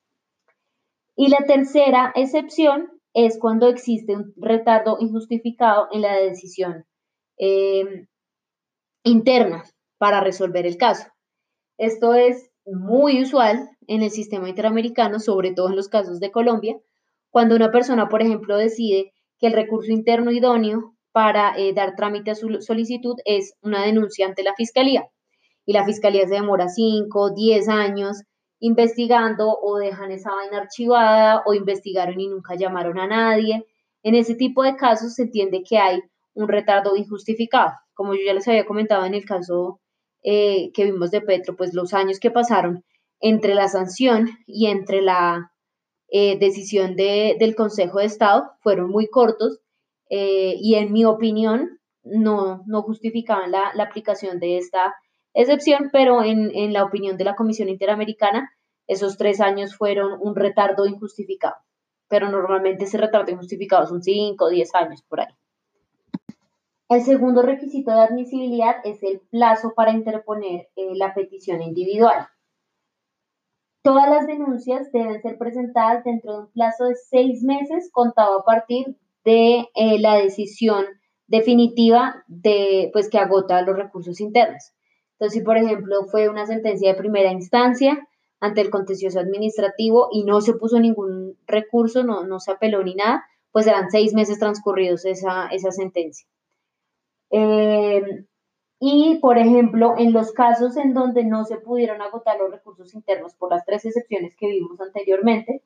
Y 1.16 1.28
la 1.28 1.44
tercera 1.46 2.12
excepción 2.14 2.90
es 3.12 3.38
cuando 3.38 3.68
existe 3.68 4.16
un 4.16 4.32
retardo 4.36 4.96
injustificado 5.00 5.88
en 5.92 6.02
la 6.02 6.14
decisión 6.16 6.86
eh, 7.38 8.06
interna 9.04 9.64
para 9.98 10.20
resolver 10.20 10.66
el 10.66 10.76
caso. 10.76 11.06
Esto 11.76 12.14
es 12.14 12.50
muy 12.64 13.22
usual 13.22 13.70
en 13.86 14.02
el 14.02 14.10
sistema 14.10 14.48
interamericano, 14.48 15.18
sobre 15.18 15.52
todo 15.52 15.68
en 15.68 15.76
los 15.76 15.88
casos 15.88 16.20
de 16.20 16.30
Colombia, 16.30 16.78
cuando 17.30 17.56
una 17.56 17.70
persona, 17.70 18.08
por 18.08 18.22
ejemplo, 18.22 18.56
decide 18.56 19.12
que 19.38 19.46
el 19.46 19.52
recurso 19.52 19.92
interno 19.92 20.30
idóneo 20.30 20.94
para 21.12 21.56
eh, 21.56 21.72
dar 21.72 21.96
trámite 21.96 22.30
a 22.30 22.34
su 22.34 22.60
solicitud 22.60 23.16
es 23.24 23.54
una 23.62 23.84
denuncia 23.84 24.26
ante 24.26 24.42
la 24.42 24.54
fiscalía. 24.54 25.08
Y 25.66 25.72
la 25.72 25.84
fiscalía 25.84 26.26
se 26.26 26.34
demora 26.34 26.68
5, 26.68 27.30
10 27.34 27.68
años 27.68 28.22
investigando 28.60 29.58
o 29.60 29.78
dejan 29.78 30.10
esa 30.10 30.34
vaina 30.34 30.58
archivada 30.58 31.42
o 31.46 31.54
investigaron 31.54 32.20
y 32.20 32.28
nunca 32.28 32.54
llamaron 32.54 32.98
a 32.98 33.06
nadie. 33.06 33.66
En 34.02 34.14
ese 34.14 34.34
tipo 34.34 34.62
de 34.62 34.76
casos 34.76 35.14
se 35.14 35.22
entiende 35.22 35.62
que 35.62 35.78
hay 35.78 36.00
un 36.34 36.48
retardo 36.48 36.96
injustificado. 36.96 37.72
Como 37.94 38.14
yo 38.14 38.20
ya 38.24 38.34
les 38.34 38.46
había 38.48 38.66
comentado 38.66 39.04
en 39.04 39.14
el 39.14 39.24
caso 39.24 39.80
eh, 40.22 40.70
que 40.72 40.84
vimos 40.84 41.10
de 41.10 41.22
Petro, 41.22 41.56
pues 41.56 41.74
los 41.74 41.94
años 41.94 42.20
que 42.20 42.30
pasaron 42.30 42.84
entre 43.20 43.54
la 43.54 43.68
sanción 43.68 44.28
y 44.46 44.66
entre 44.66 45.02
la 45.02 45.52
eh, 46.08 46.38
decisión 46.38 46.96
del 46.96 47.54
Consejo 47.54 47.98
de 47.98 48.06
Estado 48.06 48.50
fueron 48.62 48.90
muy 48.90 49.08
cortos 49.08 49.60
eh, 50.10 50.56
y 50.60 50.74
en 50.74 50.92
mi 50.92 51.04
opinión 51.04 51.80
no, 52.02 52.62
no 52.66 52.82
justificaban 52.82 53.50
la, 53.50 53.70
la 53.74 53.84
aplicación 53.84 54.38
de 54.38 54.58
esta 54.58 54.94
excepción, 55.34 55.90
pero 55.92 56.22
en, 56.22 56.72
la 56.72 56.84
opinión 56.84 57.16
de 57.16 57.24
la 57.24 57.36
Comisión 57.36 57.68
Interamericana, 57.68 58.50
esos 58.86 59.16
tres 59.16 59.40
años 59.40 59.76
fueron 59.76 60.18
un 60.20 60.34
retardo 60.34 60.86
injustificado. 60.86 61.56
Pero 62.08 62.28
normalmente 62.28 62.84
ese 62.84 62.98
retardo 62.98 63.30
injustificado 63.30 63.86
son 63.86 64.02
cinco 64.02 64.46
o 64.46 64.50
diez 64.50 64.74
años 64.74 65.02
por 65.02 65.20
ahí. 65.20 65.34
El 66.88 67.02
segundo 67.02 67.42
requisito 67.42 67.92
de 67.92 68.00
admisibilidad 68.00 68.76
es 68.82 69.00
el 69.04 69.20
plazo 69.30 69.74
para 69.76 69.92
interponer 69.92 70.68
eh, 70.74 70.94
la 70.96 71.14
petición 71.14 71.62
individual. 71.62 72.26
Todas 73.82 74.10
las 74.10 74.26
denuncias 74.26 74.90
deben 74.90 75.22
ser 75.22 75.38
presentadas 75.38 76.02
dentro 76.02 76.32
de 76.32 76.38
un 76.40 76.50
plazo 76.50 76.86
de 76.86 76.96
seis 76.96 77.44
meses 77.44 77.90
contado 77.92 78.40
a 78.40 78.44
partir 78.44 78.96
de 79.24 79.68
eh, 79.74 79.98
la 79.98 80.16
decisión 80.16 80.86
definitiva 81.26 82.24
de, 82.26 82.90
pues, 82.92 83.08
que 83.08 83.18
agota 83.18 83.62
los 83.62 83.76
recursos 83.76 84.20
internos. 84.20 84.72
Entonces, 85.12 85.38
si 85.38 85.44
por 85.44 85.56
ejemplo 85.58 86.06
fue 86.10 86.28
una 86.28 86.46
sentencia 86.46 86.92
de 86.92 86.98
primera 86.98 87.30
instancia 87.30 88.08
ante 88.40 88.62
el 88.62 88.70
contencioso 88.70 89.20
administrativo 89.20 90.08
y 90.10 90.24
no 90.24 90.40
se 90.40 90.54
puso 90.54 90.80
ningún 90.80 91.36
recurso, 91.46 92.04
no, 92.04 92.24
no 92.24 92.40
se 92.40 92.52
apeló 92.52 92.82
ni 92.82 92.94
nada, 92.94 93.24
pues 93.52 93.66
serán 93.66 93.90
seis 93.90 94.14
meses 94.14 94.38
transcurridos 94.38 95.04
esa, 95.04 95.48
esa 95.48 95.70
sentencia. 95.72 96.26
Eh, 97.30 98.02
y, 98.80 99.18
por 99.20 99.36
ejemplo, 99.36 99.94
en 99.98 100.14
los 100.14 100.32
casos 100.32 100.76
en 100.78 100.94
donde 100.94 101.22
no 101.24 101.44
se 101.44 101.58
pudieron 101.58 102.00
agotar 102.00 102.38
los 102.38 102.50
recursos 102.50 102.94
internos 102.94 103.34
por 103.34 103.50
las 103.50 103.64
tres 103.66 103.84
excepciones 103.84 104.34
que 104.36 104.48
vimos 104.48 104.80
anteriormente, 104.80 105.62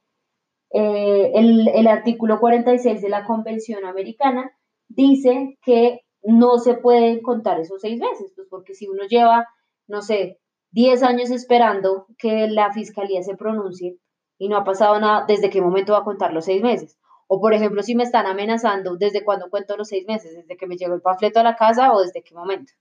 eh, 0.77 1.31
el, 1.35 1.69
el, 1.69 1.87
artículo 1.87 2.41
46 2.41 3.01
de 3.01 3.09
la 3.09 3.25
Convención 3.25 3.85
Americana 3.85 4.51
dice 4.89 5.57
que 5.63 6.01
no 6.25 6.59
se 6.59 6.75
pueden 6.75 7.23
contar 7.23 7.61
esos 7.61 7.81
seis 7.81 7.97
meses, 8.01 8.33
pues 8.35 8.49
porque 8.51 8.75
si 8.75 8.89
uno 8.89 9.05
lleva, 9.09 9.47
no 9.87 10.03
sé, 10.03 10.41
10 10.73 11.05
años 11.05 11.31
esperando 11.31 12.09
que 12.19 12.49
la 12.49 12.73
fiscalía 12.73 13.23
se 13.23 13.37
pronuncie 13.37 13.99
y 14.37 14.49
no 14.49 14.57
ha 14.57 14.65
pasado 14.65 14.99
nada, 14.99 15.25
¿desde 15.29 15.49
qué 15.49 15.61
momento 15.63 15.93
va 15.93 16.01
a 16.01 16.05
contar 16.05 16.33
los 16.33 16.47
seis 16.47 16.61
meses? 16.61 16.99
O, 17.29 17.41
por 17.41 17.55
ejemplo, 17.55 17.85
si 17.85 17.95
me 17.95 18.03
están 18.03 18.27
amenazando, 18.27 18.97
¿desde 18.97 19.25
cuándo 19.25 19.51
cuento 19.51 19.77
los 19.77 19.87
seis 19.87 20.05
meses? 20.09 20.35
¿Desde 20.35 20.57
que 20.57 20.67
me 20.67 20.77
llegó 20.77 20.95
el 20.95 21.03
panfleto 21.03 21.39
a 21.39 21.45
la 21.45 21.55
casa 21.55 21.93
o 21.93 22.01
desde 22.01 22.25
qué 22.25 22.35
momento? 22.35 22.73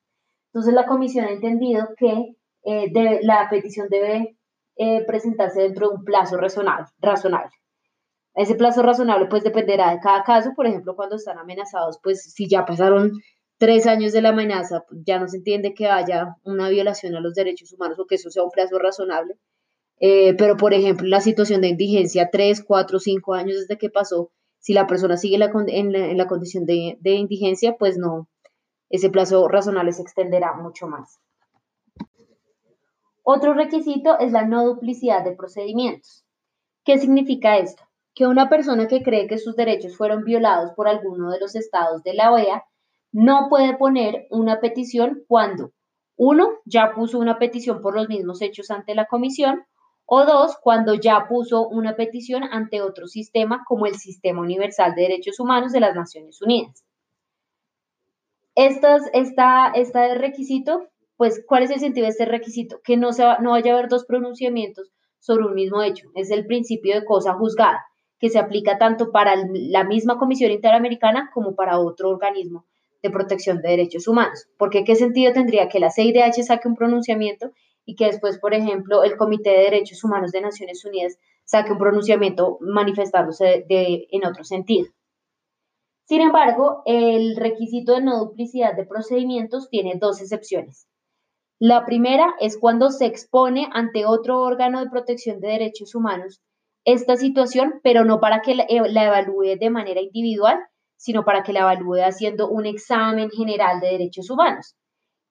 Entonces, 0.48 0.74
la 0.74 0.88
comisión 0.88 1.26
ha 1.26 1.32
entendido 1.32 1.90
que 1.96 2.36
eh, 2.64 3.20
la 3.22 3.48
petición 3.52 3.88
debe 3.88 4.36
eh, 4.78 5.06
presentarse 5.06 5.62
dentro 5.62 5.90
de 5.90 5.96
un 5.98 6.04
plazo 6.04 6.38
razonable, 6.38 6.88
razonable. 7.00 7.52
Ese 8.36 8.56
plazo 8.56 8.82
razonable 8.82 9.28
pues 9.28 9.44
dependerá 9.44 9.92
de 9.92 10.00
cada 10.00 10.24
caso, 10.24 10.54
por 10.56 10.66
ejemplo, 10.66 10.96
cuando 10.96 11.18
están 11.18 11.38
amenazados, 11.38 12.00
pues 12.02 12.34
si 12.34 12.48
ya 12.48 12.66
pasaron 12.66 13.12
tres 13.58 13.86
años 13.86 14.12
de 14.12 14.22
la 14.22 14.30
amenaza, 14.30 14.84
ya 15.06 15.20
no 15.20 15.28
se 15.28 15.38
entiende 15.38 15.74
que 15.74 15.88
haya 15.88 16.36
una 16.44 16.70
violación 16.70 17.16
a 17.16 17.22
los 17.22 17.36
derechos 17.36 17.72
humanos 17.74 18.00
o 18.00 18.06
que 18.08 18.16
eso 18.16 18.32
sea 18.32 18.44
un 18.44 18.50
plazo 18.50 18.80
razonable. 18.80 19.38
Eh, 20.00 20.34
pero, 20.36 20.58
por 20.58 20.74
ejemplo, 20.74 21.08
la 21.08 21.22
situación 21.22 21.62
de 21.62 21.70
indigencia, 21.70 22.30
tres, 22.32 22.64
cuatro, 22.64 23.00
cinco 23.00 23.36
años 23.36 23.58
desde 23.60 23.78
que 23.78 23.90
pasó, 23.90 24.32
si 24.60 24.74
la 24.74 24.88
persona 24.88 25.16
sigue 25.18 25.36
en, 25.36 26.18
la, 26.18 26.28
condición 26.28 26.66
de, 26.66 26.98
de 27.00 27.12
indigencia, 27.12 27.76
pues 27.78 27.98
no, 27.98 28.28
ese 28.90 29.10
plazo 29.10 29.48
razonable 29.48 29.92
se 29.92 30.02
extenderá 30.02 30.54
mucho 30.56 30.88
más. 30.88 31.20
Otro 33.22 33.54
requisito 33.54 34.20
es 34.20 34.32
la 34.32 34.46
no 34.46 34.66
duplicidad 34.66 35.24
de 35.24 35.36
procedimientos. 35.36 36.26
¿Qué 36.84 36.98
significa 36.98 37.58
esto? 37.58 37.84
Que 38.16 38.28
una 38.28 38.50
persona 38.50 38.88
que 38.88 39.02
cree 39.02 39.28
que 39.28 39.38
sus 39.38 39.56
derechos 39.56 39.98
fueron 39.98 40.24
violados 40.24 40.72
por 40.76 40.88
alguno 40.88 41.32
de 41.32 41.40
los 41.40 41.56
estados 41.56 42.04
de 42.04 42.14
la 42.14 42.32
OEA 42.32 42.64
no 43.12 43.48
puede 43.50 43.76
poner 43.78 44.28
una 44.30 44.60
petición 44.60 45.24
cuando, 45.28 45.72
uno, 46.16 46.50
ya 46.66 46.94
puso 46.94 47.20
una 47.20 47.40
petición 47.40 47.82
por 47.82 47.96
los 47.96 48.08
mismos 48.08 48.42
hechos 48.42 48.72
ante 48.72 48.96
la 48.96 49.06
comisión, 49.06 49.64
o 50.06 50.26
dos, 50.26 50.58
cuando 50.62 50.96
ya 50.96 51.28
puso 51.30 51.68
una 51.68 51.96
petición 51.96 52.44
ante 52.44 52.82
otro 52.82 53.08
sistema 53.08 53.64
como 53.68 53.86
el 53.86 53.96
Sistema 53.96 54.42
Universal 54.42 54.96
de 54.96 55.04
Derechos 55.04 55.40
Humanos 55.40 55.72
de 55.72 55.80
las 55.80 55.96
Naciones 55.96 56.42
Unidas. 56.42 56.84
Estos, 58.56 59.02
esta, 59.14 59.72
requisito, 60.16 60.90
pues, 61.16 61.44
¿cuál 61.48 61.64
es 61.64 61.72
el 61.72 61.80
sentido 61.80 62.06
de 62.06 62.12
este 62.12 62.26
requisito? 62.26 62.82
Que 62.84 62.98
no, 62.98 63.14
se 63.14 63.24
no 63.42 63.52
vaya 63.52 63.72
a 63.72 63.78
haber 63.78 63.90
dos 63.90 64.06
pronunciamientos 64.06 64.92
sobre 65.20 65.46
un 65.46 65.56
mismo 65.56 65.82
hecho. 65.82 66.10
Es 66.16 66.30
el 66.32 66.46
principio 66.46 66.94
de 66.96 67.06
cosa 67.06 67.34
juzgada 67.34 67.84
que 68.20 68.30
se 68.30 68.40
aplica 68.40 68.78
tanto 68.78 69.12
para 69.12 69.36
la 69.54 69.84
misma 69.84 70.18
Comisión 70.18 70.52
Interamericana 70.52 71.30
como 71.34 71.56
para 71.56 71.80
otro 71.80 72.10
organismo 72.10 72.66
de 73.02 73.10
protección 73.10 73.62
de 73.62 73.70
derechos 73.70 74.08
humanos. 74.08 74.48
Porque 74.58 74.84
qué 74.84 74.96
sentido 74.96 75.34
tendría 75.34 75.68
que 75.68 75.80
la 75.80 75.92
CIDH 75.92 76.44
saque 76.44 76.68
un 76.68 76.76
pronunciamiento 76.76 77.52
y 77.86 77.96
que 77.96 78.06
después, 78.06 78.40
por 78.40 78.54
ejemplo, 78.54 79.04
el 79.04 79.18
Comité 79.18 79.50
de 79.50 79.64
Derechos 79.64 80.04
Humanos 80.04 80.32
de 80.32 80.42
Naciones 80.42 80.86
Unidas 80.86 81.18
saque 81.44 81.74
un 81.74 81.78
pronunciamiento 81.78 82.58
manifestándose 82.62 83.66
de, 83.68 84.08
en 84.10 84.26
otro 84.26 84.44
sentido. 84.46 84.88
Sin 86.06 86.22
embargo, 86.22 86.82
el 86.86 87.36
requisito 87.36 87.94
de 87.94 88.02
no 88.02 88.20
duplicidad 88.20 88.76
de 88.76 88.86
procedimientos 88.86 89.70
tiene 89.70 89.96
dos 90.00 90.22
excepciones. 90.22 90.88
La 91.60 91.86
primera 91.86 92.36
es 92.40 92.58
cuando 92.58 92.90
se 92.90 93.06
expone 93.06 93.70
ante 93.72 94.06
otro 94.06 94.42
órgano 94.42 94.84
de 94.84 94.90
protección 94.90 95.40
de 95.40 95.50
derechos 95.50 95.96
humanos 95.96 96.42
esta 96.86 97.16
situación, 97.16 97.80
pero 97.84 98.04
no 98.04 98.20
para 98.20 98.42
que 98.42 98.56
la, 98.56 98.64
eh, 98.64 98.82
evalúe 98.86 99.58
de 99.60 99.70
manera 99.70 100.02
individual, 100.02 100.60
sino 100.98 101.26
para 101.26 101.44
que 101.44 101.54
la 101.54 101.62
evalúe 101.62 102.04
haciendo 102.04 102.50
un 102.50 102.66
examen 102.66 103.30
general 103.30 103.80
de 103.80 103.88
derechos 103.88 104.30
humanos. 104.30 104.76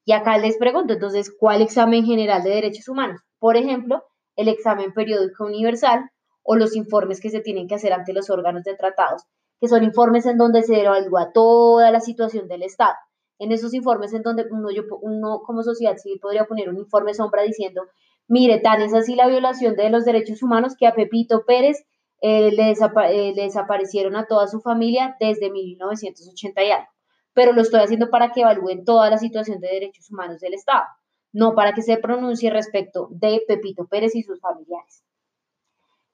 Y 0.05 0.13
acá 0.13 0.37
les 0.39 0.59
pregunto, 0.59 0.95
entonces, 0.95 1.35
¿cuál 1.39 1.63
examen 1.63 2.05
general 2.05 2.43
de 2.43 2.51
derechos 2.51 2.89
humanos? 2.89 3.21
Por 3.39 3.57
ejemplo, 3.57 4.03
el 4.37 4.49
examen 4.49 4.93
periódico 4.93 5.45
universal 5.45 6.11
o 6.43 6.57
los 6.57 6.75
informes 6.75 7.21
que 7.21 7.31
se 7.31 7.41
tienen 7.41 7.69
que 7.69 7.77
hacer 7.77 7.93
ante 7.93 8.13
los 8.13 8.29
órganos 8.31 8.65
de 8.65 8.75
tratados, 8.75 9.23
que 9.61 9.69
son 9.69 9.85
informes 9.85 10.27
en 10.27 10.39
donde 10.39 10.63
se 10.63 10.83
evalúa 10.83 11.33
toda 11.33 11.91
la 11.91 12.01
situación 12.01 12.49
del 12.49 12.63
Estado. 12.63 12.97
En 13.39 13.53
esos 13.53 13.75
informes 13.75 14.13
en 14.13 14.23
donde 14.23 14.47
uno, 14.51 14.71
yo, 14.71 14.83
uno 15.01 15.41
como 15.45 15.63
sociedad 15.63 15.97
civil 15.97 16.19
podría 16.21 16.47
poner 16.47 16.69
un 16.69 16.79
informe 16.79 17.15
sombra 17.15 17.43
diciendo, 17.43 17.83
Mire, 18.29 18.61
tan 18.61 18.81
es 18.83 18.95
así 18.95 19.15
la 19.15 19.27
violación 19.27 19.77
de 19.77 19.91
los 19.91 20.05
derechos 20.05 20.43
humanos 20.43 20.75
que 20.79 20.87
a 20.87 20.95
Pepito 20.95 21.45
Pérez 21.47 21.85
eh, 22.23 22.49
eh, 22.49 23.33
le, 23.35 23.43
desaparecieron 23.43 24.17
a 24.17 24.27
toda 24.27 24.47
su 24.47 24.61
familia 24.61 25.17
desde 25.19 25.51
1980 25.51 26.65
y 26.65 26.71
algo. 26.71 26.87
Pero 27.35 27.53
lo 27.53 27.63
estoy 27.63 27.81
haciendo 27.81 28.11
para 28.11 28.31
que 28.33 28.43
evalúen 28.43 28.85
toda 28.85 29.11
la 29.11 29.19
situación 29.19 29.61
de 29.61 29.69
derechos 29.69 30.11
humanos 30.11 30.41
del 30.41 30.55
Estado, 30.55 30.85
no 31.33 31.55
para 31.55 31.73
que 31.73 31.83
se 31.83 31.97
pronuncie 31.97 32.51
respecto 32.51 33.09
de 33.11 33.43
Pepito 33.49 33.87
Pérez 33.87 34.15
y 34.15 34.23
sus 34.23 34.41
familiares. 34.41 35.05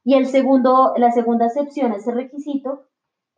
Y 0.05 0.15
el 0.15 0.27
segundo, 0.27 0.95
la 0.97 1.11
segunda 1.13 1.47
excepción 1.47 1.93
a 1.93 1.97
ese 1.97 2.13
requisito 2.13 2.87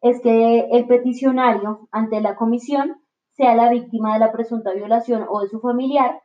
es 0.01 0.21
que 0.21 0.69
el 0.71 0.87
peticionario 0.87 1.89
ante 1.91 2.21
la 2.21 2.37
comisión 2.37 3.03
sea 3.33 3.55
la 3.55 3.71
víctima 3.71 4.13
de 4.13 4.21
la 4.21 4.33
presunta 4.33 4.73
violación 4.73 5.27
o 5.29 5.41
de 5.41 5.49
su 5.49 5.61
familiar 5.61 6.23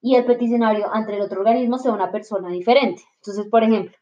y 0.00 0.16
el 0.16 0.24
peticionario 0.24 0.92
ante 0.92 1.14
el 1.14 1.22
otro 1.22 1.40
organismo 1.40 1.78
sea 1.78 1.92
una 1.92 2.10
persona 2.10 2.50
diferente. 2.50 3.02
Entonces, 3.16 3.46
por 3.50 3.62
ejemplo, 3.62 3.96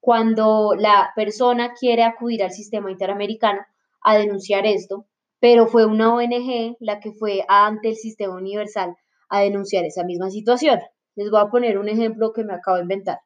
cuando 0.00 0.74
la 0.76 1.12
persona 1.14 1.74
quiere 1.74 2.02
acudir 2.02 2.42
al 2.42 2.50
sistema 2.50 2.90
interamericano 2.90 3.60
a 4.02 4.16
denunciar 4.16 4.66
esto, 4.66 5.06
pero 5.40 5.66
fue 5.66 5.86
una 5.86 6.14
ONG 6.14 6.76
la 6.80 7.00
que 7.00 7.12
fue 7.12 7.44
ante 7.48 7.90
el 7.90 7.96
sistema 7.96 8.34
universal 8.34 8.96
a 9.28 9.40
denunciar 9.40 9.84
esa 9.84 10.04
misma 10.04 10.30
situación. 10.30 10.80
Les 11.16 11.30
voy 11.30 11.40
a 11.40 11.50
poner 11.50 11.78
un 11.78 11.88
ejemplo 11.88 12.32
que 12.32 12.44
me 12.44 12.54
acabo 12.54 12.76
de 12.76 12.82
inventar. 12.82 13.18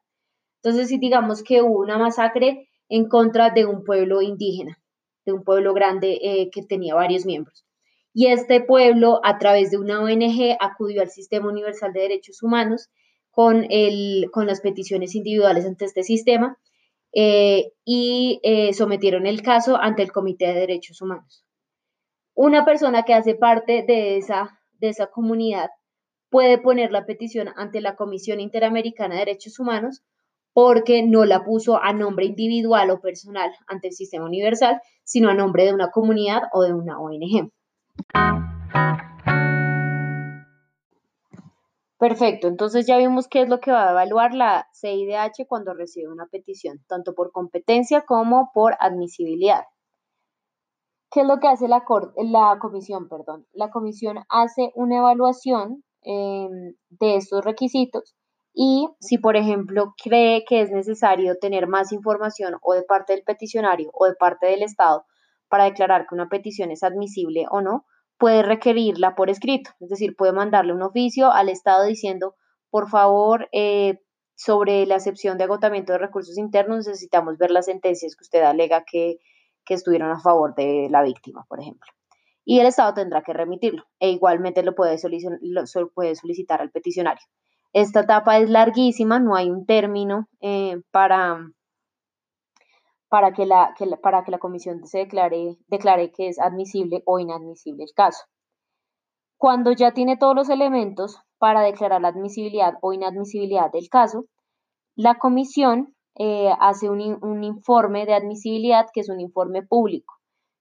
Entonces, 0.61 0.89
si 0.89 0.99
digamos 0.99 1.43
que 1.43 1.61
hubo 1.61 1.79
una 1.79 1.97
masacre 1.97 2.69
en 2.89 3.07
contra 3.07 3.49
de 3.49 3.65
un 3.65 3.83
pueblo 3.83 4.21
indígena, 4.21 4.79
de 5.25 5.33
un 5.33 5.43
pueblo 5.43 5.73
grande 5.73 6.19
eh, 6.21 6.49
que 6.51 6.63
tenía 6.63 6.95
varios 6.95 7.25
miembros 7.25 7.68
y 8.13 8.27
este 8.27 8.61
pueblo 8.61 9.19
a 9.23 9.37
través 9.37 9.71
de 9.71 9.77
una 9.77 10.01
ONG 10.01 10.57
acudió 10.59 11.01
al 11.01 11.09
Sistema 11.09 11.49
Universal 11.49 11.93
de 11.93 12.01
Derechos 12.01 12.41
Humanos 12.41 12.89
con, 13.31 13.65
el, 13.69 14.29
con 14.31 14.47
las 14.47 14.61
peticiones 14.61 15.15
individuales 15.15 15.65
ante 15.65 15.85
este 15.85 16.03
sistema 16.03 16.57
eh, 17.13 17.71
y 17.85 18.39
eh, 18.43 18.73
sometieron 18.73 19.25
el 19.25 19.41
caso 19.41 19.77
ante 19.77 20.03
el 20.03 20.11
Comité 20.11 20.47
de 20.47 20.59
Derechos 20.61 21.01
Humanos. 21.01 21.45
Una 22.35 22.65
persona 22.65 23.03
que 23.03 23.13
hace 23.13 23.35
parte 23.35 23.83
de 23.87 24.17
esa, 24.17 24.59
de 24.73 24.89
esa 24.89 25.07
comunidad 25.07 25.69
puede 26.29 26.57
poner 26.57 26.91
la 26.91 27.05
petición 27.05 27.49
ante 27.55 27.81
la 27.81 27.95
Comisión 27.95 28.39
Interamericana 28.39 29.15
de 29.15 29.19
Derechos 29.19 29.59
Humanos 29.59 30.03
porque 30.53 31.03
no 31.03 31.25
la 31.25 31.43
puso 31.43 31.81
a 31.81 31.93
nombre 31.93 32.25
individual 32.25 32.89
o 32.89 33.01
personal 33.01 33.51
ante 33.67 33.87
el 33.87 33.93
sistema 33.93 34.25
universal, 34.25 34.81
sino 35.03 35.29
a 35.29 35.33
nombre 35.33 35.65
de 35.65 35.73
una 35.73 35.89
comunidad 35.91 36.43
o 36.53 36.63
de 36.63 36.73
una 36.73 36.99
ONG. 36.99 37.51
Perfecto, 41.99 42.47
entonces 42.47 42.87
ya 42.87 42.97
vimos 42.97 43.27
qué 43.27 43.41
es 43.41 43.49
lo 43.49 43.59
que 43.59 43.73
va 43.73 43.89
a 43.89 43.91
evaluar 43.91 44.33
la 44.33 44.69
CIDH 44.73 45.45
cuando 45.49 45.73
recibe 45.73 46.07
una 46.07 46.27
petición, 46.27 46.79
tanto 46.87 47.13
por 47.13 47.33
competencia 47.33 48.05
como 48.05 48.51
por 48.53 48.75
admisibilidad. 48.79 49.65
¿Qué 51.11 51.21
es 51.21 51.27
lo 51.27 51.39
que 51.39 51.49
hace 51.49 51.67
la, 51.67 51.83
comisión? 52.59 53.09
Perdón. 53.09 53.47
La 53.51 53.69
comisión 53.69 54.19
hace 54.29 54.71
una 54.75 54.99
evaluación 54.99 55.83
em, 56.03 56.75
de 56.89 57.15
estos 57.17 57.43
requisitos 57.43 58.15
y 58.53 58.87
si, 59.01 59.17
por 59.17 59.35
ejemplo, 59.35 59.93
cree 60.01 60.45
que 60.47 60.61
es 60.61 60.71
necesario 60.71 61.37
tener 61.37 61.67
más 61.67 61.91
información 61.91 62.55
o 62.61 62.75
de 62.75 62.83
parte 62.83 63.13
del 63.13 63.23
peticionario 63.23 63.89
o 63.93 64.05
de 64.05 64.15
parte 64.15 64.47
del 64.47 64.63
Estado 64.63 65.05
para 65.49 65.65
declarar 65.65 66.05
que 66.07 66.15
una 66.15 66.29
petición 66.29 66.71
es 66.71 66.83
admisible 66.83 67.45
o 67.49 67.61
no, 67.61 67.85
puede 68.17 68.43
requerirla 68.43 69.15
por 69.15 69.29
escrito, 69.29 69.71
es 69.79 69.89
decir, 69.89 70.15
puede 70.15 70.33
mandarle 70.33 70.73
un 70.73 70.83
oficio 70.83 71.31
al 71.31 71.49
Estado 71.49 71.85
diciendo, 71.85 72.35
por 72.69 72.89
favor, 72.89 73.47
eh, 73.51 73.99
sobre 74.35 74.85
la 74.85 74.95
excepción 74.95 75.37
de 75.37 75.45
agotamiento 75.45 75.93
de 75.93 75.99
recursos 75.99 76.37
internos, 76.37 76.87
necesitamos 76.87 77.37
ver 77.37 77.51
las 77.51 77.65
sentencias 77.65 78.15
que 78.15 78.23
usted 78.23 78.41
alega 78.43 78.83
que, 78.89 79.17
que 79.65 79.73
estuvieron 79.73 80.11
a 80.11 80.19
favor 80.19 80.53
de 80.55 80.87
la 80.89 81.01
víctima, 81.01 81.45
por 81.47 81.59
ejemplo. 81.59 81.91
y 82.45 82.59
el 82.59 82.65
Estado 82.65 82.93
tendrá 82.93 83.21
que 83.21 83.33
remitirlo 83.33 83.83
e 83.99 84.09
igualmente 84.09 84.63
lo 84.63 84.75
puede, 84.75 84.97
solicitar 84.97 86.61
al 86.61 86.71
peticionario. 86.71 87.23
Esta 87.73 88.01
etapa 88.01 88.39
es 88.39 88.49
larguísima, 88.49 89.19
no 89.19 89.35
hay 89.35 89.51
un 89.51 89.65
término 89.65 90.27
eh, 90.41 90.81
para, 90.91 91.39
para, 93.09 93.33
que 93.33 93.45
la, 93.45 93.73
para 94.01 94.23
que 94.23 94.31
la 94.31 94.37
comisión 94.37 94.85
se 94.85 94.99
declare, 94.99 95.57
declare 95.67 96.11
que 96.11 96.27
es 96.27 96.39
admisible 96.39 97.01
o 97.05 97.19
inadmisible 97.19 97.83
el 97.83 97.93
caso. 97.93 98.23
Cuando 99.37 99.71
ya 99.71 99.93
tiene 99.93 100.17
todos 100.17 100.35
los 100.35 100.49
elementos 100.49 101.17
para 101.37 101.61
declarar 101.61 102.01
la 102.01 102.09
admisibilidad 102.09 102.73
o 102.81 102.93
inadmisibilidad 102.93 103.71
del 103.71 103.89
caso, 103.89 104.25
la 104.95 105.15
comisión 105.15 105.95
eh, 106.15 106.51
hace 106.59 106.89
un, 106.89 106.99
informe 107.43 108.05
de 108.05 108.13
admisibilidad 108.13 108.87
que 108.93 108.99
es 108.99 109.09
un 109.09 109.21
informe 109.21 109.63
público 109.63 110.15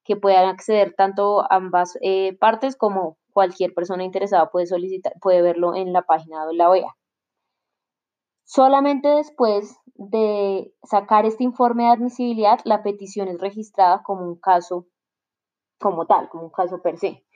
que 0.04 0.16
puedan 0.16 0.48
acceder 0.48 0.94
tanto 0.96 1.42
ambas 1.50 1.98
eh, 2.00 2.36
partes 2.38 2.76
como 2.76 3.18
cualquier 3.32 3.74
persona 3.74 4.04
interesada 4.04 4.50
puede 4.50 4.66
solicitar, 4.66 5.12
puede 5.20 5.42
verlo 5.42 5.74
en 5.74 5.92
la 5.92 6.02
página 6.02 6.46
de 6.46 6.54
la 6.54 6.70
OEA. 6.70 6.94
Solamente 8.50 9.08
después 9.08 9.76
de 9.94 10.72
sacar 10.82 11.26
este 11.26 11.44
informe 11.44 11.82
de 11.82 11.90
admisibilidad, 11.90 12.58
la 12.64 12.82
petición 12.82 13.28
es 13.28 13.38
registrada 13.38 14.02
como 14.02 14.22
un 14.22 14.40
caso 14.40 14.86
como 15.78 16.06
tal, 16.06 16.30
como 16.30 16.44
un 16.44 16.50
caso 16.50 16.80
per 16.80 16.96
se. 16.96 17.26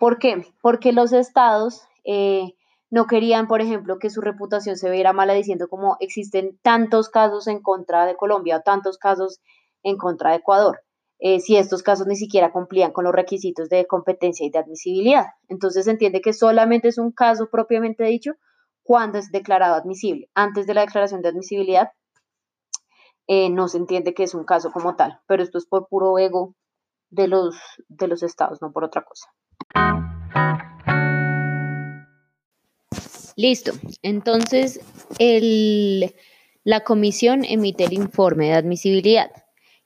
¿Por 0.00 0.18
qué? 0.18 0.44
Porque 0.60 0.92
los 0.92 1.12
estados 1.12 1.82
eh, 2.04 2.56
no 2.90 3.06
querían, 3.06 3.46
por 3.46 3.60
ejemplo, 3.60 4.00
que 4.00 4.10
su 4.10 4.20
reputación 4.20 4.76
se 4.76 4.90
viera 4.90 5.12
mala 5.12 5.32
diciendo 5.32 5.68
como 5.68 5.96
existen 6.00 6.58
tantos 6.60 7.08
casos 7.08 7.46
en 7.46 7.62
contra 7.62 8.04
de 8.04 8.16
Colombia 8.16 8.56
o 8.56 8.62
tantos 8.62 8.98
casos 8.98 9.40
en 9.84 9.96
contra 9.96 10.30
de 10.30 10.38
Ecuador. 10.38 10.80
Eh, 11.20 11.38
si 11.38 11.56
estos 11.56 11.84
casos 11.84 12.08
ni 12.08 12.16
siquiera 12.16 12.50
cumplían 12.50 12.90
con 12.90 13.04
los 13.04 13.14
requisitos 13.14 13.68
de 13.68 13.86
competencia 13.86 14.44
y 14.44 14.50
de 14.50 14.58
admisibilidad. 14.58 15.26
Entonces 15.48 15.84
se 15.84 15.92
entiende 15.92 16.20
que 16.20 16.32
solamente 16.32 16.88
es 16.88 16.98
un 16.98 17.12
caso 17.12 17.48
propiamente 17.48 18.02
dicho 18.02 18.32
cuando 18.88 19.18
es 19.18 19.30
declarado 19.30 19.74
admisible. 19.74 20.30
Antes 20.34 20.66
de 20.66 20.72
la 20.72 20.80
declaración 20.80 21.20
de 21.20 21.28
admisibilidad 21.28 21.90
eh, 23.26 23.50
no 23.50 23.68
se 23.68 23.76
entiende 23.76 24.14
que 24.14 24.22
es 24.22 24.34
un 24.34 24.44
caso 24.44 24.72
como 24.72 24.96
tal, 24.96 25.20
pero 25.26 25.42
esto 25.42 25.58
es 25.58 25.66
por 25.66 25.88
puro 25.88 26.18
ego 26.18 26.54
de 27.10 27.28
los, 27.28 27.54
de 27.88 28.08
los 28.08 28.22
estados, 28.22 28.62
no 28.62 28.72
por 28.72 28.84
otra 28.84 29.04
cosa. 29.04 29.26
Listo. 33.36 33.72
Entonces, 34.00 34.80
la 36.64 36.80
comisión 36.82 37.44
emite 37.44 37.84
el 37.84 37.92
informe 37.92 38.46
de 38.46 38.54
admisibilidad. 38.54 39.30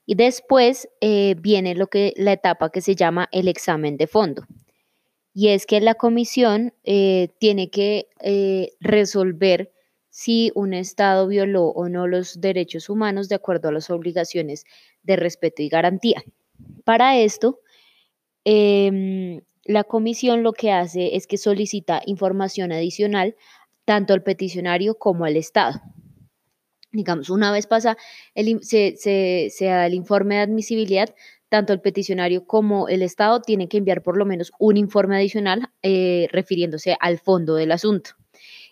Y 0.07 0.15
después 0.15 0.88
eh, 1.01 1.35
viene 1.41 1.75
lo 1.75 1.88
que, 1.88 2.12
la 2.17 2.35
etapa 2.35 2.71
que 2.71 2.81
se 2.81 2.95
llama 2.95 3.29
el 3.33 3.49
examen 3.49 3.97
de 3.97 4.07
fondo. 4.07 4.45
Y 5.35 5.49
es 5.49 5.66
que 5.66 5.81
la 5.81 5.95
comisión 5.95 6.75
eh, 6.85 7.29
tiene 7.38 7.71
que 7.71 8.09
eh, 8.21 8.73
resolver 8.81 9.73
si 10.11 10.53
un 10.55 10.75
Estado 10.75 11.27
violó 11.27 11.68
o 11.68 11.88
no 11.88 12.07
los 12.07 12.40
derechos 12.40 12.90
humanos 12.90 13.29
de 13.29 13.37
acuerdo 13.37 13.68
a 13.68 13.73
las 13.73 13.88
obligaciones 13.88 14.64
de 15.03 15.16
respeto 15.16 15.62
y 15.62 15.68
garantía. 15.68 16.23
Para 16.85 17.18
esto, 17.18 17.61
em, 18.45 19.40
la 19.64 19.85
comisión 19.85 20.42
lo 20.42 20.53
que 20.53 20.71
hace 20.71 21.16
es 21.16 21.27
que 21.27 21.38
solicita 21.38 22.03
información 22.07 22.73
adicional 22.73 23.37
tanto 23.87 24.12
al 24.12 24.23
peticionario 24.23 24.99
como 24.99 25.25
al 25.25 25.37
Estado 25.37 25.81
digamos, 26.92 27.31
una 27.31 27.51
vez 27.51 27.66
pasa, 27.66 27.97
el, 28.35 28.62
se, 28.62 28.97
se, 28.97 29.64
da 29.64 29.87
el 29.87 29.95
informe 29.95 30.37
de 30.37 30.42
admisibilidad, 30.42 31.14
tanto 31.53 31.75
el 31.75 31.83
peticionario 31.83 32.47
como 32.47 32.88
el 32.88 33.03
Estado 33.03 33.43
tienen 33.43 33.69
que 33.69 33.77
enviar 33.77 34.03
por 34.03 34.17
lo 34.17 34.25
menos 34.25 34.53
un 34.59 34.79
informe 34.79 35.17
adicional 35.17 35.69
eh, 35.83 36.27
refiriéndose 36.33 36.97
al 36.99 37.19
fondo 37.19 37.57
del 37.57 37.73
asunto. 37.73 38.12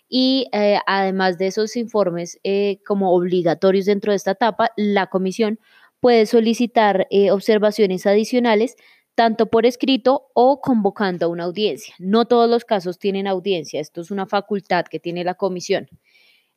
Y 0.09 0.47
eh, 0.51 0.79
además 0.87 1.37
de 1.37 1.45
esos 1.45 1.75
informes 1.75 2.39
eh, 2.43 2.79
como 2.83 3.13
obligatorios 3.13 3.85
dentro 3.85 4.13
de 4.13 4.15
esta 4.15 4.31
etapa, 4.31 4.71
la 4.77 5.05
comisión 5.11 5.59
puede 5.99 6.25
solicitar 6.25 7.07
observaciones 7.31 8.07
adicionales 8.07 8.75
tanto 9.13 9.51
por 9.51 9.67
escrito 9.67 10.31
o 10.33 10.59
convocando 10.59 11.27
a 11.27 11.29
una 11.29 11.43
audiencia. 11.43 11.93
No 11.99 12.25
todos 12.25 12.49
los 12.49 12.65
casos 12.65 12.97
tienen 12.97 13.27
audiencia, 13.27 13.79
esto 13.79 14.01
es 14.01 14.09
una 14.09 14.25
facultad 14.25 14.85
que 14.85 14.99
tiene 14.99 15.23
la 15.23 15.35
comisión. 15.35 15.87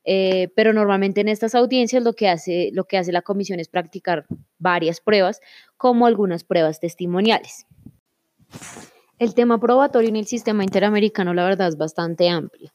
Eh, 0.05 0.49
pero 0.55 0.73
normalmente 0.73 1.23
en 1.23 1.29
estas 1.29 1.55
audiencias 1.55 2.05
lo 2.05 2.13
que, 2.13 2.29
hace, 2.29 2.71
lo 2.73 2.85
que 2.85 2.99
hace 2.99 3.13
la 3.13 3.23
comisión 3.23 3.59
es 3.59 3.69
practicar 3.69 4.27
varias 4.59 5.01
pruebas, 5.01 5.41
como 5.77 6.07
algunas 6.07 6.45
pruebas 6.45 6.81
testimoniales. 6.81 7.67
El 9.19 9.35
tema 9.35 9.59
probatorio 9.59 10.11
en 10.11 10.17
el 10.17 10.27
sistema 10.27 10.65
interamericano, 10.65 11.33
la 11.35 11.45
verdad, 11.45 11.69
es 11.69 11.77
bastante 11.77 12.29
amplio. 12.29 12.73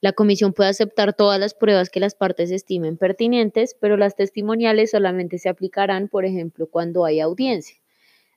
La 0.00 0.12
comisión 0.12 0.52
puede 0.52 0.70
aceptar 0.70 1.14
todas 1.14 1.40
las 1.40 1.54
pruebas 1.54 1.88
que 1.88 2.00
las 2.00 2.14
partes 2.14 2.50
estimen 2.50 2.98
pertinentes, 2.98 3.74
pero 3.80 3.96
las 3.96 4.14
testimoniales 4.14 4.90
solamente 4.90 5.38
se 5.38 5.48
aplicarán, 5.48 6.08
por 6.08 6.26
ejemplo, 6.26 6.66
cuando 6.66 7.04
hay 7.06 7.20
audiencia. 7.20 7.76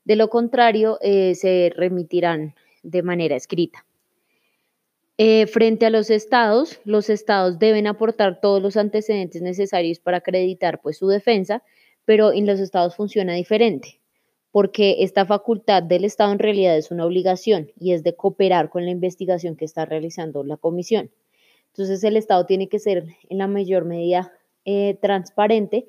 De 0.05 0.15
lo 0.15 0.29
contrario, 0.29 0.97
eh, 1.01 1.35
se 1.35 1.71
remitirán 1.75 2.55
de 2.83 3.03
manera 3.03 3.35
escrita. 3.35 3.85
Eh, 5.21 5.47
frente 5.47 5.85
a 5.85 5.89
los 5.89 6.09
estados, 6.09 6.79
los 6.85 7.09
estados 7.09 7.59
deben 7.59 7.87
aportar 7.87 8.39
todos 8.39 8.61
los 8.61 8.77
antecedentes 8.77 9.41
necesarios 9.41 9.99
para 9.99 10.19
acreditar 10.19 10.79
pues, 10.79 10.97
su 10.97 11.09
defensa, 11.09 11.61
pero 12.05 12.31
en 12.31 12.45
los 12.45 12.61
estados 12.61 12.95
funciona 12.95 13.33
diferente, 13.33 13.99
porque 14.49 15.03
esta 15.03 15.25
facultad 15.25 15.83
del 15.83 16.05
estado 16.05 16.31
en 16.31 16.39
realidad 16.39 16.77
es 16.77 16.89
una 16.89 17.05
obligación 17.05 17.69
y 17.77 17.91
es 17.91 18.01
de 18.01 18.15
cooperar 18.15 18.69
con 18.69 18.85
la 18.85 18.91
investigación 18.91 19.57
que 19.57 19.65
está 19.65 19.83
realizando 19.83 20.41
la 20.45 20.55
comisión. 20.55 21.11
Entonces 21.73 22.01
el 22.05 22.15
estado 22.15 22.45
tiene 22.45 22.69
que 22.69 22.79
ser 22.79 23.03
en 23.27 23.39
la 23.39 23.47
mayor 23.47 23.83
medida 23.83 24.31
eh, 24.63 24.97
transparente 25.01 25.87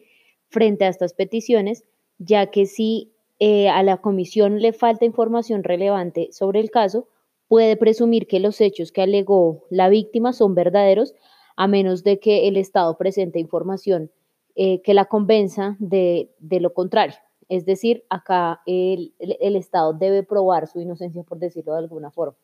frente 0.49 0.87
a 0.87 0.89
estas 0.89 1.15
peticiones, 1.15 1.85
ya 2.19 2.47
que 2.51 2.67
si 2.67 3.13
eh, 3.39 3.69
a 3.69 3.85
la 3.85 3.99
comisión 3.99 4.61
le 4.61 4.73
falta 4.73 5.05
información 5.05 5.63
relevante 5.63 6.31
sobre 6.33 6.59
el 6.59 6.73
caso, 6.73 7.07
puede 7.51 7.77
presumir 7.77 8.29
que 8.29 8.39
los 8.39 8.61
hechos 8.61 8.93
que 8.93 9.03
alegó 9.03 9.65
la 9.71 9.89
víctima 9.89 10.33
son 10.33 10.55
verdaderos, 10.55 11.17
a 11.57 11.67
menos 11.67 12.05
de 12.05 12.21
que 12.21 12.47
el 12.47 12.57
Estado 12.57 12.97
presente 12.97 13.41
información 13.41 14.13
eh, 14.55 14.81
que 14.83 14.95
la 14.95 15.07
convenza 15.07 15.77
de, 15.81 16.31
lo 16.49 16.73
contrario. 16.73 17.17
Es 17.49 17.67
decir, 17.67 18.05
acá 18.09 18.61
el, 18.67 19.15
Estado 19.19 19.93
debe 19.93 20.23
probar 20.23 20.69
su 20.69 20.81
inocencia, 20.81 21.25
por 21.25 21.41
decirlo 21.41 21.73
de 21.73 21.81
alguna 21.81 22.13
forma. 22.13 22.37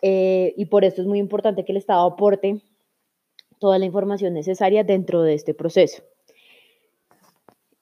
Eh, 0.00 0.54
y 0.56 0.66
por 0.66 0.84
esto 0.84 1.02
es 1.02 1.08
muy 1.08 1.18
importante 1.18 1.64
que 1.64 1.72
el 1.72 1.78
Estado 1.78 2.06
aporte 2.06 2.62
toda 3.58 3.80
la 3.80 3.84
información 3.84 4.32
necesaria 4.32 4.84
dentro 4.84 5.22
de 5.22 5.34
este 5.34 5.54
proceso. 5.54 6.04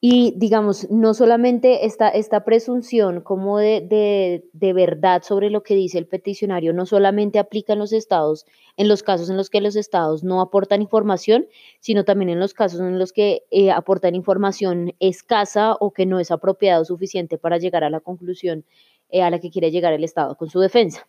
Y 0.05 0.35
digamos, 0.37 0.91
no 0.91 1.15
solamente 1.15 1.87
esta, 1.87 2.09
esta 2.09 2.45
presunción 2.45 3.21
como 3.21 3.59
de, 3.59 4.43
de, 4.53 4.73
verdad 4.73 5.23
sobre 5.23 5.49
lo 5.49 5.63
que 5.63 5.77
dice 5.77 5.97
el 5.97 6.09
peticionario, 6.09 6.73
no 6.73 6.87
solamente 6.87 7.39
aplica 7.39 7.75
en 7.75 7.79
los 7.79 7.93
estados, 7.93 8.45
en 8.77 8.89
los 8.89 9.05
casos 9.05 9.31
en 9.31 9.37
los 9.37 9.49
que 9.49 9.61
los 9.61 9.77
estados 9.77 10.25
no 10.25 10.41
aportan 10.41 10.83
información, 10.83 11.47
sino 11.79 12.05
también 12.05 12.31
en 12.31 12.41
los 12.41 12.53
casos 12.53 12.81
en 12.81 12.99
los 12.99 13.13
que 13.13 13.45
eh, 13.53 13.71
aportan 13.71 14.17
información 14.17 14.93
escasa 14.99 15.77
o 15.79 15.93
que 15.93 16.05
no 16.05 16.19
es 16.19 16.33
apropiado 16.33 16.85
suficiente 16.85 17.39
para 17.39 17.59
llegar 17.59 17.85
a 17.85 17.91
la 17.91 18.01
conclusión 18.01 18.65
eh, 19.09 19.23
a 19.23 19.31
la 19.31 19.39
que 19.39 19.53
quiere 19.53 19.71
llegar 19.71 19.93
el 19.93 20.03
estado 20.03 20.37
con 20.37 20.51
su 20.51 20.59
defensa. 20.59 21.07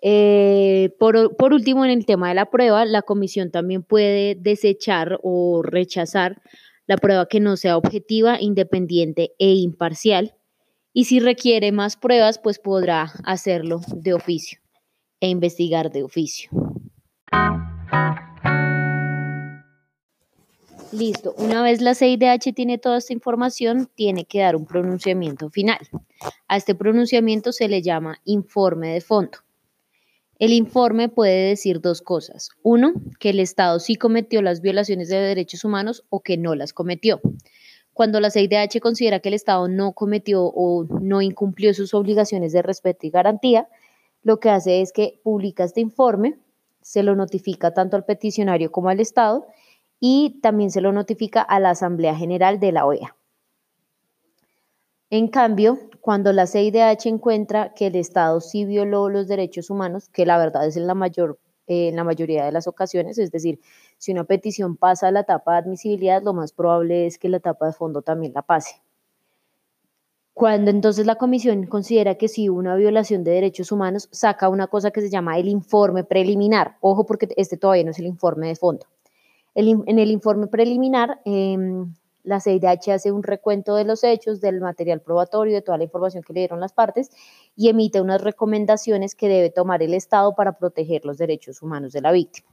Eh, 0.00 0.96
por, 0.98 1.36
por 1.36 1.52
último, 1.52 1.84
en 1.84 1.92
el 1.92 2.06
tema 2.06 2.28
de 2.28 2.34
la 2.34 2.50
prueba, 2.50 2.84
la 2.86 3.02
comisión 3.02 3.52
también 3.52 3.84
puede 3.84 4.34
desechar 4.34 5.20
o 5.22 5.62
rechazar 5.62 6.42
la 6.92 6.98
prueba 6.98 7.26
que 7.26 7.40
no 7.40 7.56
sea 7.56 7.78
objetiva, 7.78 8.38
independiente 8.38 9.32
e 9.38 9.54
imparcial. 9.54 10.34
Y 10.92 11.06
si 11.06 11.20
requiere 11.20 11.72
más 11.72 11.96
pruebas, 11.96 12.38
pues 12.38 12.58
podrá 12.58 13.14
hacerlo 13.24 13.80
de 13.94 14.12
oficio 14.12 14.58
e 15.18 15.28
investigar 15.28 15.90
de 15.90 16.02
oficio. 16.02 16.50
Listo, 20.92 21.34
una 21.38 21.62
vez 21.62 21.80
la 21.80 21.94
CIDH 21.94 22.52
tiene 22.54 22.76
toda 22.76 22.98
esta 22.98 23.14
información, 23.14 23.88
tiene 23.94 24.26
que 24.26 24.40
dar 24.40 24.54
un 24.54 24.66
pronunciamiento 24.66 25.48
final. 25.48 25.78
A 26.46 26.58
este 26.58 26.74
pronunciamiento 26.74 27.52
se 27.52 27.68
le 27.68 27.80
llama 27.80 28.20
informe 28.26 28.92
de 28.92 29.00
fondo. 29.00 29.38
El 30.42 30.52
informe 30.52 31.08
puede 31.08 31.50
decir 31.50 31.80
dos 31.80 32.02
cosas. 32.02 32.48
Uno, 32.64 32.94
que 33.20 33.30
el 33.30 33.38
Estado 33.38 33.78
sí 33.78 33.94
cometió 33.94 34.42
las 34.42 34.60
violaciones 34.60 35.08
de 35.08 35.20
derechos 35.20 35.64
humanos 35.64 36.04
o 36.10 36.18
que 36.18 36.36
no 36.36 36.56
las 36.56 36.72
cometió. 36.72 37.20
Cuando 37.92 38.18
la 38.18 38.28
CIDH 38.28 38.80
considera 38.80 39.20
que 39.20 39.28
el 39.28 39.36
Estado 39.36 39.68
no 39.68 39.92
cometió 39.92 40.42
o 40.46 40.84
no 41.00 41.22
incumplió 41.22 41.72
sus 41.74 41.94
obligaciones 41.94 42.52
de 42.52 42.60
respeto 42.60 43.06
y 43.06 43.10
garantía, 43.10 43.68
lo 44.24 44.40
que 44.40 44.50
hace 44.50 44.80
es 44.80 44.92
que 44.92 45.20
publica 45.22 45.62
este 45.62 45.80
informe, 45.80 46.40
se 46.80 47.04
lo 47.04 47.14
notifica 47.14 47.72
tanto 47.72 47.94
al 47.94 48.04
peticionario 48.04 48.72
como 48.72 48.88
al 48.88 48.98
Estado 48.98 49.46
y 50.00 50.40
también 50.42 50.72
se 50.72 50.80
lo 50.80 50.90
notifica 50.90 51.40
a 51.40 51.60
la 51.60 51.70
Asamblea 51.70 52.16
General 52.16 52.58
de 52.58 52.72
la 52.72 52.84
OEA. 52.84 53.14
En 55.12 55.28
cambio, 55.28 55.78
cuando 56.00 56.32
la 56.32 56.46
CIDH 56.46 57.04
encuentra 57.04 57.74
que 57.74 57.88
el 57.88 57.96
Estado 57.96 58.40
sí 58.40 58.64
violó 58.64 59.10
los 59.10 59.28
derechos 59.28 59.68
humanos, 59.68 60.08
que 60.08 60.24
la 60.24 60.38
verdad 60.38 60.66
es 60.66 60.78
en 60.78 60.86
la, 60.86 60.94
mayor, 60.94 61.38
eh, 61.66 61.92
la 61.92 62.02
mayoría 62.02 62.46
de 62.46 62.50
las 62.50 62.66
ocasiones, 62.66 63.18
es 63.18 63.30
decir, 63.30 63.60
si 63.98 64.12
una 64.12 64.24
petición 64.24 64.78
pasa 64.78 65.08
a 65.08 65.10
la 65.10 65.20
etapa 65.20 65.52
de 65.52 65.58
admisibilidad, 65.58 66.22
lo 66.22 66.32
más 66.32 66.54
probable 66.54 67.04
es 67.04 67.18
que 67.18 67.28
la 67.28 67.36
etapa 67.36 67.66
de 67.66 67.74
fondo 67.74 68.00
también 68.00 68.32
la 68.32 68.40
pase. 68.40 68.80
Cuando 70.32 70.70
entonces 70.70 71.04
la 71.04 71.16
comisión 71.16 71.66
considera 71.66 72.14
que 72.14 72.28
sí 72.28 72.48
hubo 72.48 72.58
una 72.58 72.74
violación 72.74 73.22
de 73.22 73.32
derechos 73.32 73.70
humanos, 73.70 74.08
saca 74.12 74.48
una 74.48 74.68
cosa 74.68 74.92
que 74.92 75.02
se 75.02 75.10
llama 75.10 75.36
el 75.36 75.46
informe 75.48 76.04
preliminar. 76.04 76.78
Ojo 76.80 77.04
porque 77.04 77.28
este 77.36 77.58
todavía 77.58 77.84
no 77.84 77.90
es 77.90 77.98
el 77.98 78.06
informe 78.06 78.46
de 78.46 78.56
fondo. 78.56 78.86
en 79.54 79.98
el 79.98 80.10
informe 80.10 80.46
preliminar, 80.46 81.20
em, 81.26 81.92
la 82.22 82.40
CIDH 82.40 82.92
hace 82.92 83.12
un 83.12 83.22
recuento 83.22 83.74
de 83.74 83.84
los 83.84 84.04
hechos, 84.04 84.40
del 84.40 84.60
material 84.60 85.00
probatorio, 85.00 85.54
de 85.54 85.62
toda 85.62 85.78
la 85.78 85.84
información 85.84 86.22
que 86.22 86.32
le 86.32 86.40
dieron 86.40 86.60
las 86.60 86.72
partes 86.72 87.10
y 87.56 87.68
emite 87.68 88.00
unas 88.00 88.22
recomendaciones 88.22 89.14
que 89.14 89.28
debe 89.28 89.50
tomar 89.50 89.82
el 89.82 89.94
Estado 89.94 90.34
para 90.34 90.58
proteger 90.58 91.04
los 91.04 91.18
derechos 91.18 91.62
humanos 91.62 91.92
de 91.92 92.00
la 92.00 92.12
víctima. 92.12 92.48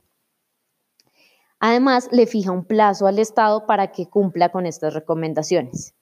Además, 1.60 2.10
le 2.12 2.26
fija 2.26 2.52
un 2.52 2.64
plazo 2.64 3.06
al 3.06 3.20
Estado 3.20 3.66
para 3.66 3.92
que 3.92 4.08
cumpla 4.08 4.50
con 4.50 4.66
estas 4.66 4.94
recomendaciones. 4.94 5.94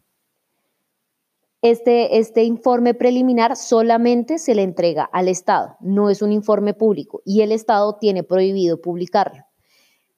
Este, 1.64 2.20
este, 2.20 2.44
informe 2.44 2.94
preliminar 2.94 3.56
solamente 3.56 4.38
se 4.38 4.54
le 4.54 4.62
entrega 4.62 5.10
al 5.12 5.28
Estado, 5.28 5.76
no 5.80 6.12
es 6.12 6.22
un 6.22 6.32
informe 6.32 6.76
público 6.76 7.24
y 7.26 7.42
el 7.42 7.52
Estado 7.52 7.98
tiene 7.98 8.22
prohibido 8.22 8.80
publicarlo. 8.80 9.47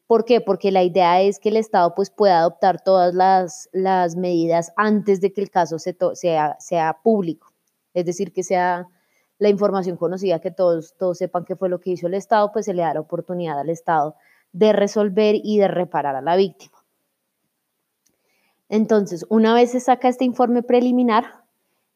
¿Por 0.10 0.26
qué? 0.26 0.42
Porque 0.42 0.72
la 0.72 0.82
idea 0.82 1.22
es 1.22 1.40
que 1.40 1.50
el 1.50 1.58
Estado 1.58 1.94
pues, 1.94 2.10
pueda 2.10 2.40
adoptar 2.40 2.82
todas 2.82 3.14
las, 3.14 3.70
las 3.74 4.16
medidas 4.16 4.74
antes 4.76 5.22
de 5.22 5.32
que 5.32 5.40
el 5.40 5.52
caso 5.52 5.78
sea, 5.78 6.58
sea 6.60 6.98
público, 7.04 7.54
es 7.94 8.08
decir, 8.08 8.34
que 8.34 8.42
sea 8.42 8.88
la 9.38 9.50
información 9.50 9.98
conocida, 9.98 10.40
que 10.40 10.50
todos, 10.50 10.96
todos 10.98 11.20
sepan 11.20 11.46
qué 11.46 11.56
fue 11.56 11.70
lo 11.70 11.80
que 11.80 11.92
hizo 11.92 12.08
el 12.08 12.16
Estado, 12.16 12.52
pues 12.52 12.66
se 12.66 12.74
le 12.74 12.82
da 12.82 12.96
la 12.96 13.02
oportunidad 13.02 13.60
al 13.60 13.70
Estado 13.70 14.16
de 14.52 14.74
resolver 14.74 15.36
y 15.44 15.60
de 15.60 15.68
reparar 15.68 16.16
a 16.16 16.22
la 16.22 16.36
víctima. 16.36 16.80
Entonces, 18.68 19.28
una 19.30 19.54
vez 19.54 19.70
se 19.74 19.80
saca 19.80 20.08
este 20.08 20.26
informe 20.26 20.64
preliminar, 20.64 21.44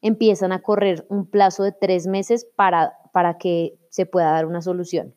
empiezan 0.03 0.51
a 0.51 0.61
correr 0.61 1.03
un 1.09 1.25
plazo 1.25 1.63
de 1.63 1.71
tres 1.71 2.05
meses 2.05 2.45
para, 2.45 2.93
para 3.11 3.39
que 3.39 3.75
se 3.89 4.05
pueda 4.05 4.33
dar 4.33 4.45
una 4.45 4.61
solución. 4.61 5.15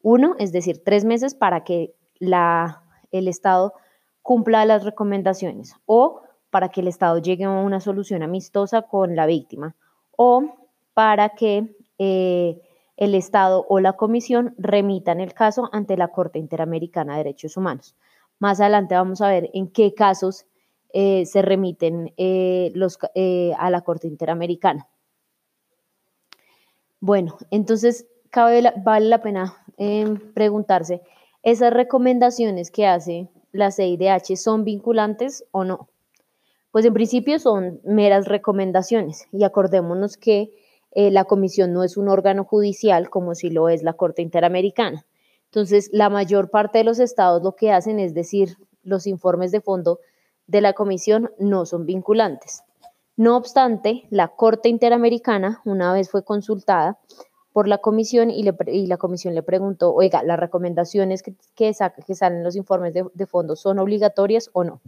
Uno, 0.00 0.36
es 0.38 0.52
decir, 0.52 0.84
tres 0.84 1.04
meses 1.04 1.34
para 1.34 1.64
que 1.64 1.95
la, 2.18 2.82
el 3.10 3.28
Estado 3.28 3.74
cumpla 4.22 4.64
las 4.64 4.84
recomendaciones 4.84 5.74
o 5.86 6.22
para 6.50 6.70
que 6.70 6.80
el 6.80 6.88
Estado 6.88 7.18
llegue 7.18 7.44
a 7.44 7.50
una 7.50 7.80
solución 7.80 8.22
amistosa 8.22 8.82
con 8.82 9.14
la 9.14 9.26
víctima 9.26 9.76
o 10.16 10.56
para 10.94 11.30
que 11.30 11.76
eh, 11.98 12.60
el 12.96 13.14
Estado 13.14 13.66
o 13.68 13.78
la 13.78 13.92
Comisión 13.92 14.54
remitan 14.58 15.20
el 15.20 15.34
caso 15.34 15.68
ante 15.72 15.96
la 15.96 16.08
Corte 16.08 16.38
Interamericana 16.38 17.12
de 17.12 17.18
Derechos 17.18 17.56
Humanos. 17.56 17.94
Más 18.38 18.60
adelante 18.60 18.94
vamos 18.94 19.20
a 19.20 19.28
ver 19.28 19.50
en 19.52 19.68
qué 19.68 19.94
casos 19.94 20.46
eh, 20.92 21.26
se 21.26 21.42
remiten 21.42 22.14
eh, 22.16 22.72
los, 22.74 22.98
a 23.02 23.70
la 23.70 23.80
Corte 23.82 24.08
Interamericana. 24.08 24.88
Bueno, 27.00 27.36
entonces 27.50 28.06
vale 28.32 29.08
la 29.08 29.20
pena 29.20 29.54
preguntarse, 30.34 31.02
¿esas 31.46 31.72
recomendaciones 31.72 32.72
que 32.72 32.86
hace 32.88 33.28
la 33.52 33.70
CIDH 33.70 34.36
son 34.36 34.64
vinculantes 34.64 35.44
o 35.52 35.62
no? 35.62 35.88
Pues 36.72 36.84
en 36.84 36.92
principio 36.92 37.38
son 37.38 37.80
meras 37.84 38.26
recomendaciones 38.26 39.28
y 39.30 39.44
acordémonos 39.44 40.16
que 40.16 40.50
la 40.92 41.24
comisión 41.24 41.72
no 41.72 41.84
es 41.84 41.96
un 41.96 42.08
órgano 42.08 42.42
judicial 42.42 43.10
como 43.10 43.36
si 43.36 43.50
lo 43.50 43.68
es 43.68 43.84
la 43.84 43.92
Corte 43.92 44.22
Interamericana. 44.22 45.06
Entonces, 45.44 45.88
la 45.92 46.10
mayor 46.10 46.50
parte 46.50 46.78
de 46.78 46.84
los 46.84 46.98
estados 46.98 47.44
lo 47.44 47.54
que 47.54 47.70
hacen 47.70 48.00
es 48.00 48.12
decir, 48.12 48.56
los 48.82 49.06
informes 49.06 49.52
de 49.52 49.60
fondo 49.60 50.00
de 50.48 50.60
la 50.60 50.72
Comisión 50.72 51.30
no 51.38 51.64
son 51.64 51.86
vinculantes. 51.86 52.64
No 53.16 53.36
obstante, 53.36 54.08
la 54.10 54.28
Corte 54.28 54.68
Interamericana 54.68 55.62
una 55.64 55.92
vez 55.92 56.10
fue 56.10 56.24
consultada 56.24 56.98
por 57.56 57.68
la 57.68 57.78
Comisión 57.78 58.30
y, 58.30 58.42
la 58.42 58.96
Comisión 58.98 59.34
le 59.34 59.42
preguntó, 59.42 59.94
oiga, 59.94 60.22
¿las 60.22 60.38
recomendaciones 60.38 61.22
que, 61.22 61.34
que, 61.54 61.74
que 62.06 62.14
salen 62.14 62.40
en 62.40 62.44
los 62.44 62.54
informes 62.54 62.92
de, 62.92 63.06
de 63.14 63.24
fondo 63.24 63.56
son 63.56 63.78
obligatorias 63.78 64.50
o 64.52 64.62
no? 64.62 64.82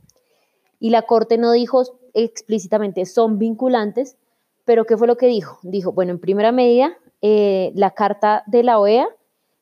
Y 0.78 0.90
la 0.90 1.00
Corte 1.00 1.38
no 1.38 1.52
dijo 1.52 1.83
explícitamente 2.12 3.07
son 3.07 3.38
vinculantes, 3.38 4.18
pero 4.66 4.85
¿qué 4.85 4.98
fue 4.98 5.07
lo 5.07 5.16
que 5.16 5.28
dijo? 5.28 5.59
Dijo, 5.62 5.92
bueno, 5.92 6.12
en 6.12 6.18
primera 6.18 6.52
medida, 6.52 6.92
eh, 7.22 7.72
la 7.74 7.92
Carta 7.92 8.42
de 8.46 8.62
la 8.62 8.78
OEA 8.78 9.09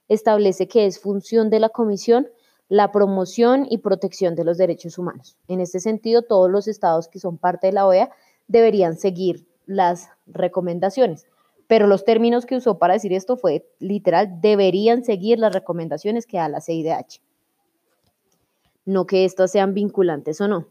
establece 0.08 0.66
que 0.66 0.86
es 0.86 0.98
función 0.98 1.48
de 1.48 1.60
la 1.60 1.68
Comisión 1.68 2.26
la 2.68 2.90
promoción 2.90 3.68
y 3.70 3.78
protección 3.78 4.34
de 4.34 4.42
los 4.42 4.58
derechos 4.58 4.98
humanos. 4.98 5.36
En 5.46 5.60
este 5.60 5.78
sentido, 5.78 6.22
todos 6.22 6.50
los 6.50 6.66
estados 6.66 7.06
que 7.06 7.20
son 7.20 7.38
parte 7.38 7.68
de 7.68 7.72
la 7.72 7.86
OEA 7.86 8.10
deberían 8.48 8.96
seguir 8.96 9.46
las 9.64 10.08
recomendaciones. 10.26 11.28
Pero 11.66 11.86
los 11.86 12.04
términos 12.04 12.46
que 12.46 12.56
usó 12.56 12.78
para 12.78 12.94
decir 12.94 13.12
esto 13.12 13.36
fue 13.36 13.68
literal, 13.78 14.40
deberían 14.40 15.04
seguir 15.04 15.38
las 15.38 15.52
recomendaciones 15.52 16.26
que 16.26 16.36
da 16.36 16.48
la 16.48 16.60
CIDH. 16.60 17.20
No 18.84 19.06
que 19.06 19.24
estas 19.24 19.50
sean 19.50 19.74
vinculantes 19.74 20.40
o 20.40 20.48
no. 20.48 20.68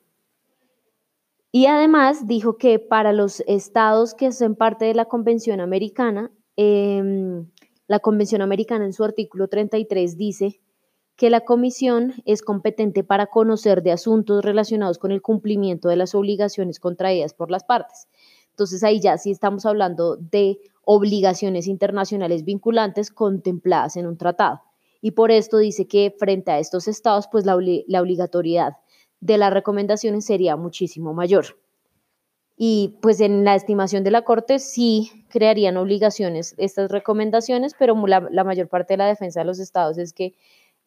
Y 1.51 1.67
además 1.67 2.27
dijo 2.27 2.57
que 2.57 2.79
para 2.79 3.13
los 3.13 3.41
estados 3.47 4.13
que 4.13 4.31
son 4.31 4.55
parte 4.55 4.85
de 4.85 4.93
la 4.93 5.05
Convención 5.05 5.61
Americana, 5.61 6.31
em, 6.57 7.49
la 7.87 7.99
Convención 7.99 8.41
Americana 8.41 8.83
en 8.83 8.93
su 8.93 9.03
artículo 9.03 9.47
33 9.47 10.17
dice 10.17 10.59
que 11.15 11.29
la 11.29 11.41
comisión 11.41 12.13
es 12.25 12.41
competente 12.41 13.03
para 13.03 13.27
conocer 13.27 13.83
de 13.83 13.93
asuntos 13.93 14.43
relacionados 14.43 14.97
con 14.97 15.11
el 15.11 15.21
cumplimiento 15.21 15.87
de 15.87 15.95
las 15.95 16.13
obligaciones 16.13 16.79
contraídas 16.79 17.33
por 17.33 17.51
las 17.51 17.63
partes. 17.63 18.07
Entonces 18.49 18.83
ahí 18.83 18.99
ya 18.99 19.17
sí 19.17 19.31
estamos 19.31 19.65
hablando 19.65 20.17
de 20.17 20.59
obligaciones 20.85 21.67
internacionales 21.67 22.45
vinculantes 22.45 23.11
contempladas 23.11 23.97
en 23.97 24.07
un 24.07 24.17
tratado. 24.17 24.61
Y 25.01 25.11
por 25.11 25.31
esto 25.31 25.57
dice 25.57 25.87
que 25.87 26.15
frente 26.17 26.51
a 26.51 26.59
estos 26.59 26.87
estados, 26.87 27.27
pues 27.31 27.45
la, 27.45 27.55
obligatoriedad 27.55 28.77
de 29.19 29.37
las 29.37 29.53
recomendaciones 29.53 30.25
sería 30.25 30.55
muchísimo 30.55 31.13
mayor. 31.13 31.59
Y 32.57 32.97
pues 33.01 33.19
en 33.19 33.43
la 33.43 33.55
estimación 33.55 34.03
de 34.03 34.11
la 34.11 34.23
Corte 34.23 34.59
sí 34.59 35.25
crearían 35.29 35.75
obligaciones 35.77 36.55
estas 36.57 36.89
recomendaciones, 36.89 37.73
pero 37.77 37.95
la, 38.07 38.27
la 38.31 38.43
mayor 38.43 38.69
parte 38.69 38.93
de 38.93 38.97
la 38.97 39.07
defensa 39.07 39.41
de 39.41 39.45
los 39.45 39.59
estados 39.59 39.97
es 39.97 40.13
que 40.13 40.35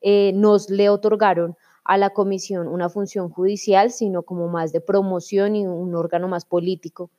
eh, 0.00 0.32
nos 0.34 0.70
le 0.70 0.88
otorgaron 0.88 1.56
a 1.84 1.96
la 1.96 2.10
comisión 2.10 2.68
una 2.68 2.88
función 2.88 3.30
judicial, 3.30 3.90
sino 3.90 4.22
como 4.22 4.48
más 4.48 4.72
de 4.72 4.80
promoción 4.80 5.56
y 5.56 5.66
un 5.66 5.94
órgano 5.94 6.28
más 6.28 6.44
político 6.44 7.10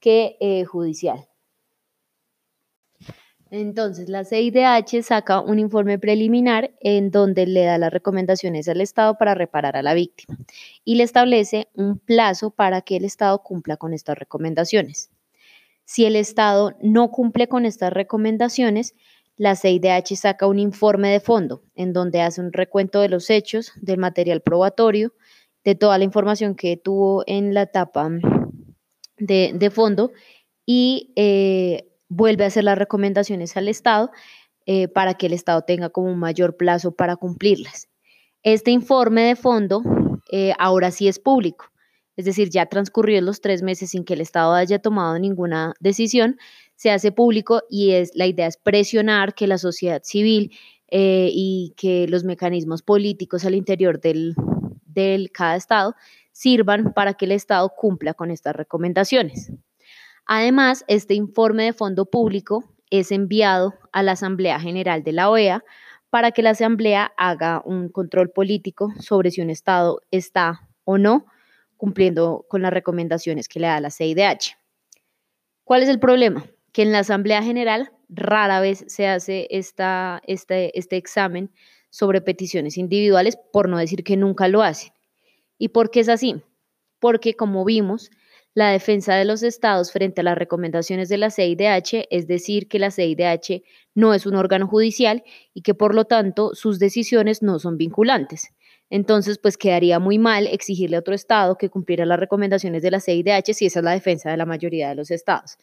que 0.00 0.36
eh, 0.40 0.64
judicial. 0.64 1.28
Entonces, 3.58 4.10
la 4.10 4.24
CIDH 4.24 5.02
saca 5.02 5.40
un 5.40 5.58
informe 5.58 5.98
preliminar 5.98 6.74
en 6.78 7.10
donde 7.10 7.46
le 7.46 7.64
da 7.64 7.78
las 7.78 7.90
recomendaciones 7.90 8.68
al 8.68 8.82
Estado 8.82 9.16
para 9.16 9.34
reparar 9.34 9.78
a 9.78 9.82
la 9.82 9.94
víctima 9.94 10.36
y 10.84 10.96
le 10.96 11.04
establece 11.04 11.68
un 11.72 11.98
plazo 11.98 12.50
para 12.50 12.82
que 12.82 12.96
el 12.96 13.06
Estado 13.06 13.42
cumpla 13.42 13.78
con 13.78 13.94
estas 13.94 14.18
recomendaciones. 14.18 15.10
Si 15.86 16.04
el 16.04 16.16
Estado 16.16 16.76
no 16.82 17.10
cumple 17.10 17.48
con 17.48 17.64
estas 17.64 17.94
recomendaciones, 17.94 18.94
la 19.38 19.56
CIDH 19.56 20.16
saca 20.16 20.46
un 20.46 20.58
informe 20.58 21.08
de 21.08 21.20
fondo 21.20 21.62
en 21.76 21.94
donde 21.94 22.20
hace 22.20 22.42
un 22.42 22.52
recuento 22.52 23.00
de 23.00 23.08
los 23.08 23.30
hechos, 23.30 23.72
del 23.80 23.96
material 23.96 24.42
probatorio, 24.42 25.14
de 25.64 25.74
toda 25.74 25.96
la 25.96 26.04
información 26.04 26.56
que 26.56 26.76
tuvo 26.76 27.24
en 27.26 27.54
la 27.54 27.62
etapa 27.62 28.10
de, 29.16 29.70
fondo 29.70 30.12
y 30.66 31.14
eh, 31.16 31.95
vuelve 32.08 32.44
a 32.44 32.48
hacer 32.48 32.64
las 32.64 32.78
recomendaciones 32.78 33.56
al 33.56 33.68
Estado 33.68 34.10
eh, 34.66 34.88
para 34.88 35.14
que 35.14 35.26
el 35.26 35.32
Estado 35.32 35.62
tenga 35.62 35.90
como 35.90 36.10
un 36.10 36.18
mayor 36.18 36.56
plazo 36.56 36.92
para 36.92 37.16
cumplirlas. 37.16 37.88
Este 38.42 38.70
informe 38.70 39.22
de 39.22 39.36
fondo 39.36 39.82
eh, 40.30 40.52
ahora 40.58 40.90
sí 40.90 41.08
es 41.08 41.18
público, 41.18 41.66
es 42.16 42.24
decir, 42.24 42.48
ya 42.50 42.66
transcurrió 42.66 43.20
los 43.20 43.40
tres 43.40 43.62
meses 43.62 43.90
sin 43.90 44.04
que 44.04 44.14
el 44.14 44.20
Estado 44.20 44.54
haya 44.54 44.78
tomado 44.78 45.18
ninguna 45.18 45.74
decisión, 45.80 46.38
se 46.74 46.90
hace 46.90 47.12
público 47.12 47.62
y 47.68 47.92
es, 47.92 48.10
la 48.14 48.26
idea 48.26 48.46
es 48.46 48.56
presionar 48.56 49.34
que 49.34 49.46
la 49.46 49.58
sociedad 49.58 50.02
civil 50.02 50.52
eh, 50.88 51.28
y 51.32 51.74
que 51.76 52.06
los 52.08 52.24
mecanismos 52.24 52.82
políticos 52.82 53.44
al 53.44 53.54
interior 53.54 54.00
del, 54.00 54.34
del 54.84 55.30
cada 55.30 55.56
estado 55.56 55.94
sirvan 56.32 56.92
para 56.92 57.14
que 57.14 57.24
el 57.24 57.32
Estado 57.32 57.70
cumpla 57.76 58.14
con 58.14 58.30
estas 58.30 58.54
recomendaciones. 58.54 59.50
Además, 60.26 60.84
este 60.88 61.14
informe 61.14 61.64
de 61.64 61.72
fondo 61.72 62.06
público 62.06 62.64
es 62.90 63.12
enviado 63.12 63.74
a 63.92 64.02
la 64.02 64.12
Asamblea 64.12 64.60
General 64.60 65.02
de 65.02 65.12
la 65.12 65.30
OEA 65.30 65.64
para 66.10 66.32
que 66.32 66.42
la 66.42 66.50
Asamblea 66.50 67.12
haga 67.16 67.62
un 67.64 67.88
control 67.88 68.30
político 68.30 68.92
sobre 69.00 69.30
si 69.30 69.40
un 69.40 69.50
Estado 69.50 70.00
está 70.10 70.68
o 70.84 70.98
no 70.98 71.26
cumpliendo 71.76 72.44
con 72.48 72.62
las 72.62 72.72
recomendaciones 72.72 73.48
que 73.48 73.60
le 73.60 73.66
da 73.66 73.80
la 73.80 73.90
CIDH. 73.90 74.56
¿Cuál 75.64 75.82
es 75.82 75.88
el 75.88 76.00
problema? 76.00 76.46
Que 76.72 76.82
en 76.82 76.92
la 76.92 77.00
Asamblea 77.00 77.42
General 77.42 77.92
rara 78.08 78.60
vez 78.60 78.84
se 78.88 79.06
hace 79.08 79.46
este, 79.50 80.78
este 80.78 80.96
examen 80.96 81.50
sobre 81.90 82.20
peticiones 82.20 82.78
individuales, 82.78 83.38
por 83.52 83.68
no 83.68 83.78
decir 83.78 84.04
que 84.04 84.16
nunca 84.16 84.48
lo 84.48 84.62
hacen. 84.62 84.92
¿Y 85.58 85.68
por 85.68 85.90
qué 85.90 86.00
es 86.00 86.08
así? 86.08 86.42
Porque, 86.98 87.34
como 87.34 87.64
vimos, 87.64 88.10
la 88.56 88.70
defensa 88.70 89.14
de 89.14 89.26
los 89.26 89.42
estados 89.42 89.92
frente 89.92 90.22
a 90.22 90.24
las 90.24 90.38
recomendaciones 90.38 91.10
de 91.10 91.18
la 91.18 91.30
CIDH, 91.30 92.06
es 92.08 92.26
decir, 92.26 92.68
que 92.68 92.78
la 92.78 92.90
CIDH 92.90 93.62
no 93.94 94.14
es 94.14 94.24
un 94.24 94.34
órgano 94.34 94.66
judicial 94.66 95.24
y 95.52 95.60
que 95.60 95.74
por 95.74 95.94
lo 95.94 96.06
tanto 96.06 96.54
sus 96.54 96.78
decisiones 96.78 97.42
no 97.42 97.58
son 97.58 97.76
vinculantes. 97.76 98.48
Entonces, 98.88 99.36
pues 99.36 99.58
quedaría 99.58 99.98
muy 99.98 100.16
mal 100.16 100.46
exigirle 100.46 100.96
a 100.96 101.00
otro 101.00 101.14
estado 101.14 101.58
que 101.58 101.68
cumpliera 101.68 102.06
las 102.06 102.18
recomendaciones 102.18 102.82
de 102.82 102.90
la 102.90 103.00
CIDH 103.00 103.52
si 103.52 103.66
esa 103.66 103.80
es 103.80 103.84
la 103.84 103.90
defensa 103.90 104.30
de 104.30 104.38
la 104.38 104.46
mayoría 104.46 104.88
de 104.88 104.94
los 104.94 105.10
estados. 105.10 105.58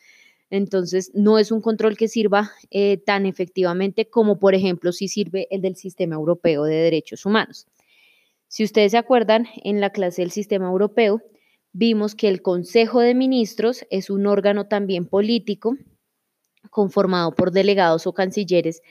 Entonces, 0.52 1.10
no 1.16 1.40
es 1.40 1.52
un 1.52 1.62
control 1.62 1.98
que 1.98 2.08
sirva 2.08 2.52
eh, 2.70 2.98
tan 2.98 3.26
efectivamente 3.26 4.08
como, 4.08 4.38
por 4.38 4.54
ejemplo, 4.54 4.92
si 4.92 5.08
sirve 5.08 5.48
el 5.50 5.62
del 5.62 5.78
Sistema 5.78 6.14
Europeo 6.14 6.66
de 6.66 6.76
Derechos 6.76 7.26
Humanos. 7.26 7.66
Si 8.50 8.64
ustedes 8.64 8.92
se 8.92 9.00
acuerdan, 9.00 9.48
en 9.64 9.82
la 9.82 9.90
clase 9.90 10.22
del 10.22 10.30
Sistema 10.30 10.68
Europeo, 10.68 11.24
vimos 11.74 12.16
que 12.16 12.30
el 12.30 12.42
Consejo 12.42 13.02
de 13.02 13.16
Ministros 13.16 13.86
es 13.90 14.10
un 14.10 14.28
órgano 14.28 14.68
también 14.68 15.06
político 15.06 15.76
conformado 16.70 17.34
por 17.34 17.52
delegados 17.52 18.08
o 18.08 18.14
cancilleres 18.14 18.82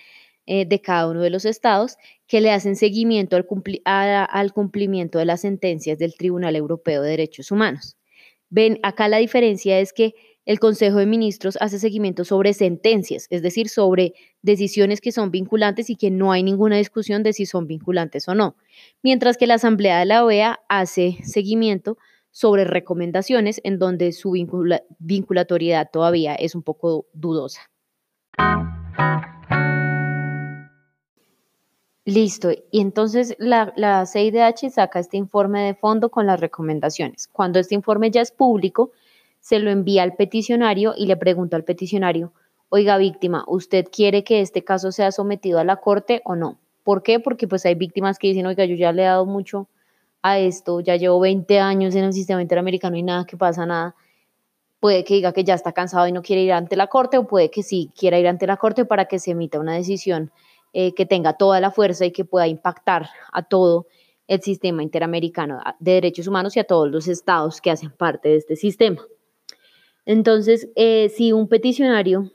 eh, 0.44 0.66
de 0.66 0.80
cada 0.80 1.08
uno 1.08 1.20
de 1.20 1.30
los 1.30 1.44
estados 1.44 1.96
que 2.26 2.40
le 2.40 2.50
hacen 2.50 2.74
seguimiento 2.76 3.36
al, 3.36 3.46
al, 4.28 4.52
cumplimiento 4.52 5.18
de 5.18 5.24
las 5.24 5.42
sentencias 5.42 5.98
del 5.98 6.14
Tribunal 6.16 6.56
Europeo 6.56 7.00
de 7.00 7.10
Derechos 7.10 7.52
Humanos. 7.52 7.96
Ven, 8.50 8.80
acá 8.82 9.08
la 9.08 9.18
diferencia 9.18 9.78
es 9.78 9.92
que 9.92 10.14
el 10.44 10.58
Consejo 10.58 10.98
de 10.98 11.06
Ministros 11.06 11.56
hace 11.60 11.78
seguimiento 11.78 12.24
sobre 12.24 12.52
sentencias, 12.52 13.28
es 13.30 13.42
decir, 13.42 13.68
sobre 13.68 14.14
decisiones 14.42 15.00
que 15.00 15.12
son 15.12 15.30
vinculantes 15.30 15.88
y 15.88 15.94
que 15.94 16.10
no 16.10 16.32
hay 16.32 16.42
ninguna 16.42 16.76
discusión 16.76 17.22
de 17.22 17.32
si 17.32 17.46
son 17.46 17.68
vinculantes 17.68 18.28
o 18.28 18.34
no, 18.34 18.56
mientras 19.02 19.36
que 19.36 19.46
la 19.46 19.54
Asamblea 19.54 20.00
de 20.00 20.06
la 20.06 20.24
OEA 20.24 20.60
hace 20.68 21.18
seguimiento 21.22 21.96
sobre 22.32 22.64
recomendaciones 22.64 23.60
en 23.62 23.78
donde 23.78 24.10
su 24.12 24.32
vinculatoriedad 24.98 25.90
todavía 25.92 26.34
es 26.34 26.56
un 26.56 26.62
poco 26.62 27.06
dudosa. 27.12 27.70
Listo, 32.04 32.50
y 32.72 32.80
entonces 32.80 33.36
la, 33.38 33.72
la 33.76 34.04
CIDH 34.06 34.70
saca 34.70 34.98
este 34.98 35.18
informe 35.18 35.60
de 35.60 35.74
fondo 35.74 36.10
con 36.10 36.26
las 36.26 36.40
recomendaciones. 36.40 37.28
Cuando 37.28 37.60
este 37.60 37.76
informe 37.76 38.10
ya 38.10 38.22
es 38.22 38.32
público, 38.32 38.90
se 39.38 39.60
lo 39.60 39.70
envía 39.70 40.02
al 40.02 40.16
peticionario 40.16 40.94
y 40.96 41.06
le 41.06 41.16
pregunta 41.16 41.56
al 41.56 41.62
peticionario, 41.62 42.32
oiga 42.70 42.96
víctima, 42.96 43.44
¿usted 43.46 43.86
quiere 43.92 44.24
que 44.24 44.40
este 44.40 44.64
caso 44.64 44.90
sea 44.90 45.12
sometido 45.12 45.60
a 45.60 45.64
la 45.64 45.76
corte 45.76 46.22
o 46.24 46.34
no? 46.34 46.58
¿Por 46.82 47.04
qué? 47.04 47.20
Porque 47.20 47.46
pues 47.46 47.64
hay 47.66 47.76
víctimas 47.76 48.18
que 48.18 48.28
dicen, 48.28 48.46
oiga, 48.46 48.64
yo 48.64 48.74
ya 48.74 48.90
le 48.90 49.02
he 49.02 49.06
dado 49.06 49.26
mucho 49.26 49.68
a 50.22 50.38
esto, 50.38 50.80
ya 50.80 50.96
llevo 50.96 51.18
20 51.20 51.58
años 51.58 51.94
en 51.94 52.04
el 52.04 52.12
sistema 52.12 52.40
interamericano 52.40 52.96
y 52.96 53.02
nada, 53.02 53.26
que 53.26 53.36
pasa 53.36 53.66
nada. 53.66 53.96
Puede 54.78 55.04
que 55.04 55.14
diga 55.14 55.32
que 55.32 55.44
ya 55.44 55.54
está 55.54 55.72
cansado 55.72 56.06
y 56.06 56.12
no 56.12 56.22
quiere 56.22 56.42
ir 56.42 56.52
ante 56.52 56.76
la 56.76 56.86
corte, 56.86 57.18
o 57.18 57.26
puede 57.26 57.50
que 57.50 57.62
sí 57.62 57.90
quiera 57.96 58.18
ir 58.18 58.28
ante 58.28 58.46
la 58.46 58.56
corte 58.56 58.84
para 58.84 59.06
que 59.06 59.18
se 59.18 59.32
emita 59.32 59.58
una 59.58 59.74
decisión 59.74 60.32
eh, 60.72 60.94
que 60.94 61.06
tenga 61.06 61.34
toda 61.34 61.60
la 61.60 61.70
fuerza 61.70 62.06
y 62.06 62.12
que 62.12 62.24
pueda 62.24 62.46
impactar 62.46 63.10
a 63.32 63.42
todo 63.42 63.86
el 64.28 64.40
sistema 64.40 64.82
interamericano 64.82 65.60
de 65.80 65.92
derechos 65.92 66.28
humanos 66.28 66.56
y 66.56 66.60
a 66.60 66.64
todos 66.64 66.90
los 66.90 67.08
estados 67.08 67.60
que 67.60 67.70
hacen 67.70 67.90
parte 67.90 68.30
de 68.30 68.36
este 68.36 68.56
sistema. 68.56 69.02
Entonces, 70.06 70.68
eh, 70.76 71.10
si 71.14 71.32
un 71.32 71.48
peticionario 71.48 72.30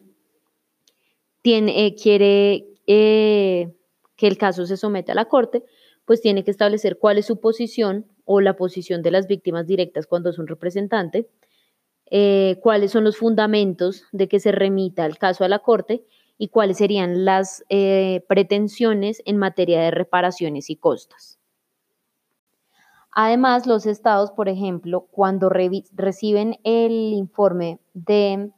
tiene, 1.41 1.85
eh, 1.85 1.95
quiere 1.95 2.65
que 2.85 4.27
el 4.27 4.37
caso 4.37 4.65
se 4.65 4.77
someta 4.77 5.11
a 5.11 5.15
la 5.15 5.25
corte, 5.25 5.63
pues 6.07 6.21
tiene 6.21 6.45
que 6.45 6.51
establecer 6.51 6.97
cuál 6.97 7.17
es 7.17 7.25
su 7.25 7.41
posición 7.41 8.05
o 8.23 8.39
la 8.39 8.55
posición 8.55 9.01
de 9.01 9.11
las 9.11 9.27
víctimas 9.27 9.67
directas 9.67 10.07
cuando 10.07 10.29
es 10.29 10.39
un 10.39 10.47
representante, 10.47 11.29
eh, 12.09 12.57
cuáles 12.63 12.91
son 12.91 13.03
los 13.03 13.17
fundamentos 13.17 14.05
de 14.13 14.29
que 14.29 14.39
se 14.39 14.53
remita 14.53 15.05
el 15.05 15.17
caso 15.17 15.43
a 15.43 15.49
la 15.49 15.59
Corte 15.59 16.05
y 16.37 16.47
cuáles 16.47 16.77
serían 16.77 17.25
las 17.25 17.65
eh, 17.67 18.23
pretensiones 18.29 19.21
en 19.25 19.35
materia 19.35 19.81
de 19.81 19.91
reparaciones 19.91 20.69
y 20.69 20.77
costas. 20.77 21.39
Además, 23.11 23.67
los 23.67 23.85
estados, 23.85 24.31
por 24.31 24.47
ejemplo, 24.47 25.07
cuando 25.11 25.49
reciben 25.49 26.57
el 26.63 27.13
informe 27.13 27.79
de 27.93 28.49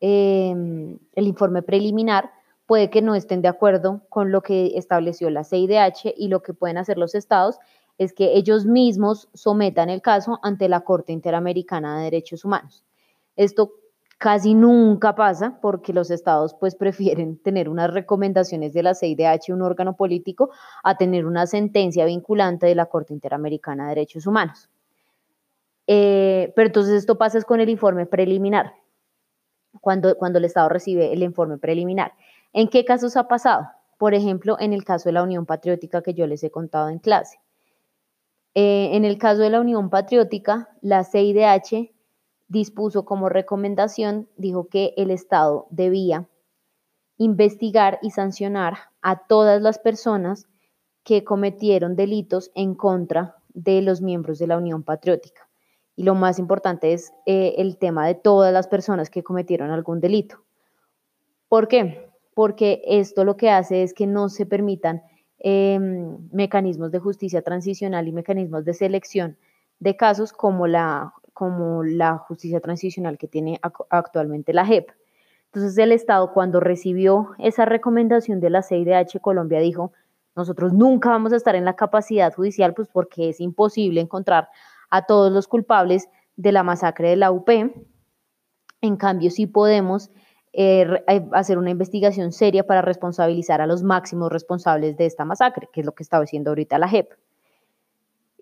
em, 0.00 0.98
el 1.12 1.26
informe 1.26 1.62
preliminar, 1.62 2.30
puede 2.66 2.90
que 2.90 3.02
no 3.02 3.14
estén 3.14 3.42
de 3.42 3.48
acuerdo 3.48 4.02
con 4.08 4.32
lo 4.32 4.42
que 4.42 4.76
estableció 4.76 5.30
la 5.30 5.44
CIDH 5.44 6.14
y 6.16 6.28
lo 6.28 6.42
que 6.42 6.52
pueden 6.52 6.78
hacer 6.78 6.98
los 6.98 7.14
estados 7.14 7.58
es 7.98 8.12
que 8.12 8.36
ellos 8.36 8.66
mismos 8.66 9.28
sometan 9.32 9.88
el 9.88 10.02
caso 10.02 10.38
ante 10.42 10.68
la 10.68 10.80
Corte 10.80 11.12
Interamericana 11.12 11.96
de 11.96 12.04
Derechos 12.04 12.44
Humanos. 12.44 12.84
Esto 13.36 13.72
casi 14.18 14.54
nunca 14.54 15.14
pasa 15.14 15.58
porque 15.60 15.92
los 15.92 16.10
estados 16.10 16.54
pues 16.54 16.74
prefieren 16.74 17.38
tener 17.38 17.68
unas 17.68 17.92
recomendaciones 17.92 18.72
de 18.72 18.82
la 18.82 18.94
CIDH, 18.94 19.50
un 19.50 19.62
órgano 19.62 19.96
político, 19.96 20.50
a 20.82 20.96
tener 20.96 21.26
una 21.26 21.46
sentencia 21.46 22.04
vinculante 22.04 22.66
de 22.66 22.74
la 22.74 22.86
Corte 22.86 23.12
Interamericana 23.12 23.84
de 23.84 23.88
Derechos 23.90 24.26
Humanos. 24.26 24.70
Eh, 25.86 26.52
pero 26.56 26.66
entonces 26.66 26.94
esto 26.94 27.16
pasa 27.16 27.40
con 27.42 27.60
el 27.60 27.68
informe 27.68 28.06
preliminar, 28.06 28.74
cuando, 29.80 30.16
cuando 30.16 30.38
el 30.38 30.46
Estado 30.46 30.68
recibe 30.68 31.12
el 31.12 31.22
informe 31.22 31.58
preliminar. 31.58 32.12
¿En 32.56 32.68
qué 32.68 32.86
casos 32.86 33.18
ha 33.18 33.28
pasado? 33.28 33.68
Por 33.98 34.14
ejemplo, 34.14 34.56
en 34.58 34.72
el 34.72 34.82
caso 34.82 35.10
de 35.10 35.12
la 35.12 35.22
Unión 35.22 35.44
Patriótica 35.44 36.00
que 36.00 36.14
yo 36.14 36.26
les 36.26 36.42
he 36.42 36.50
contado 36.50 36.88
en 36.88 36.98
clase. 36.98 37.38
Eh, 38.54 38.96
en 38.96 39.04
el 39.04 39.18
caso 39.18 39.42
de 39.42 39.50
la 39.50 39.60
Unión 39.60 39.90
Patriótica, 39.90 40.70
la 40.80 41.04
CIDH 41.04 41.92
dispuso 42.48 43.04
como 43.04 43.28
recomendación, 43.28 44.30
dijo 44.38 44.68
que 44.68 44.94
el 44.96 45.10
Estado 45.10 45.66
debía 45.68 46.30
investigar 47.18 47.98
y 48.00 48.12
sancionar 48.12 48.78
a 49.02 49.26
todas 49.26 49.60
las 49.60 49.78
personas 49.78 50.46
que 51.04 51.24
cometieron 51.24 51.94
delitos 51.94 52.52
en 52.54 52.74
contra 52.74 53.36
de 53.48 53.82
los 53.82 54.00
miembros 54.00 54.38
de 54.38 54.46
la 54.46 54.56
Unión 54.56 54.82
Patriótica. 54.82 55.46
Y 55.94 56.04
lo 56.04 56.14
más 56.14 56.38
importante 56.38 56.94
es 56.94 57.12
eh, 57.26 57.56
el 57.58 57.76
tema 57.76 58.06
de 58.06 58.14
todas 58.14 58.50
las 58.50 58.66
personas 58.66 59.10
que 59.10 59.22
cometieron 59.22 59.72
algún 59.72 60.00
delito. 60.00 60.42
¿Por 61.50 61.68
qué? 61.68 62.05
Porque 62.36 62.82
esto 62.84 63.24
lo 63.24 63.38
que 63.38 63.48
hace 63.48 63.82
es 63.82 63.94
que 63.94 64.06
no 64.06 64.28
se 64.28 64.44
permitan 64.44 65.02
em, 65.38 66.18
mecanismos 66.32 66.92
de 66.92 66.98
justicia 66.98 67.40
transicional 67.40 68.08
y 68.08 68.12
mecanismos 68.12 68.66
de 68.66 68.74
selección 68.74 69.38
de 69.78 69.96
casos 69.96 70.34
como 70.34 70.66
la, 70.66 71.14
como 71.32 71.82
la 71.82 72.18
justicia 72.18 72.60
transicional 72.60 73.16
que 73.16 73.26
tiene 73.26 73.58
actualmente 73.88 74.52
la 74.52 74.66
JEP. 74.66 74.90
Entonces 75.46 75.78
el 75.78 75.92
Estado 75.92 76.34
cuando 76.34 76.60
recibió 76.60 77.30
esa 77.38 77.64
recomendación 77.64 78.38
de 78.38 78.50
la 78.50 78.60
CIDH 78.60 79.18
Colombia 79.22 79.60
dijo, 79.60 79.92
nosotros 80.34 80.74
nunca 80.74 81.08
vamos 81.08 81.32
a 81.32 81.36
estar 81.36 81.56
en 81.56 81.64
la 81.64 81.74
capacidad 81.74 82.34
judicial, 82.34 82.74
pues 82.74 82.88
porque 82.88 83.30
es 83.30 83.40
imposible 83.40 84.02
encontrar 84.02 84.50
a 84.90 85.06
todos 85.06 85.32
los 85.32 85.48
culpables 85.48 86.10
de 86.36 86.52
la 86.52 86.62
masacre 86.62 87.08
de 87.08 87.16
la 87.16 87.30
UP. 87.30 87.48
En 88.82 88.96
cambio, 88.98 89.30
sí 89.30 89.46
podemos 89.46 90.10
eh, 90.58 91.04
eh, 91.06 91.22
hacer 91.32 91.58
una 91.58 91.68
investigación 91.68 92.32
seria 92.32 92.66
para 92.66 92.80
responsabilizar 92.80 93.60
a 93.60 93.66
los 93.66 93.82
máximos 93.82 94.32
responsables 94.32 94.96
de 94.96 95.04
esta 95.04 95.26
masacre, 95.26 95.68
que 95.70 95.80
es 95.80 95.86
lo 95.86 95.92
que 95.92 96.02
estaba 96.02 96.24
haciendo 96.24 96.50
ahorita 96.50 96.78
la 96.78 96.88
JEP. 96.88 97.12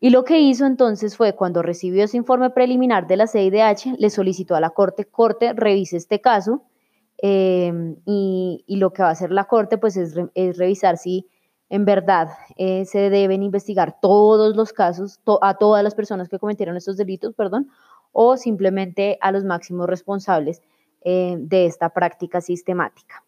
Y 0.00 0.10
lo 0.10 0.22
que 0.22 0.38
hizo 0.38 0.64
entonces 0.64 1.16
fue, 1.16 1.34
cuando 1.34 1.60
recibió 1.60 2.04
ese 2.04 2.16
informe 2.16 2.50
preliminar 2.50 3.08
de 3.08 3.16
la 3.16 3.26
CIDH, 3.26 3.96
le 3.98 4.10
solicitó 4.10 4.54
a 4.54 4.60
la 4.60 4.70
Corte, 4.70 5.06
Corte, 5.06 5.54
revise 5.54 5.96
este 5.96 6.20
caso, 6.20 6.62
em, 7.18 7.96
y, 8.06 8.64
lo 8.68 8.92
que 8.92 9.02
va 9.02 9.08
a 9.08 9.12
hacer 9.12 9.32
la 9.32 9.46
Corte, 9.46 9.76
pues 9.76 9.96
es, 9.96 10.14
revisar 10.56 10.98
si 10.98 11.26
en 11.68 11.84
verdad 11.84 12.28
eh, 12.56 12.84
se 12.84 13.10
deben 13.10 13.42
investigar 13.42 13.98
todos 14.00 14.54
los 14.54 14.72
casos, 14.72 15.18
a 15.40 15.54
todas 15.54 15.82
las 15.82 15.96
personas 15.96 16.28
que 16.28 16.38
cometieron 16.38 16.76
estos 16.76 16.96
delitos, 16.96 17.34
perdón, 17.34 17.70
o 18.12 18.36
simplemente 18.36 19.18
a 19.20 19.32
los 19.32 19.42
máximos 19.42 19.88
responsables 19.88 20.62
eh, 21.04 21.36
de 21.38 21.66
esta 21.66 21.90
práctica 21.90 22.40
sistemática. 22.40 23.22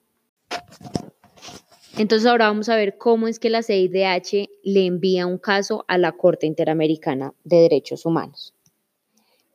Entonces 1.99 2.27
ahora 2.27 2.49
vamos 2.49 2.69
a 2.69 2.77
ver 2.77 2.99
cómo 2.99 3.27
es 3.27 3.39
que 3.39 3.49
la 3.49 3.63
CIDH 3.63 4.49
le 4.65 4.87
envía 4.87 5.27
un 5.27 5.39
caso 5.39 5.85
a 5.89 5.97
la 5.97 6.13
Corte 6.13 6.47
Interamericana 6.47 7.33
de 7.45 7.57
Derechos 7.59 8.05
Humanos. 8.05 8.55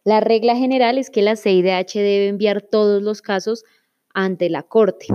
La 0.03 0.19
regla 0.19 0.55
general 0.55 0.97
es 0.97 1.11
que 1.11 1.21
la 1.21 1.35
CIDH 1.35 1.93
debe 1.95 2.27
enviar 2.27 2.63
todos 2.63 3.03
los 3.03 3.21
casos 3.21 3.63
ante 4.13 4.49
la 4.49 4.63
Corte. 4.63 5.05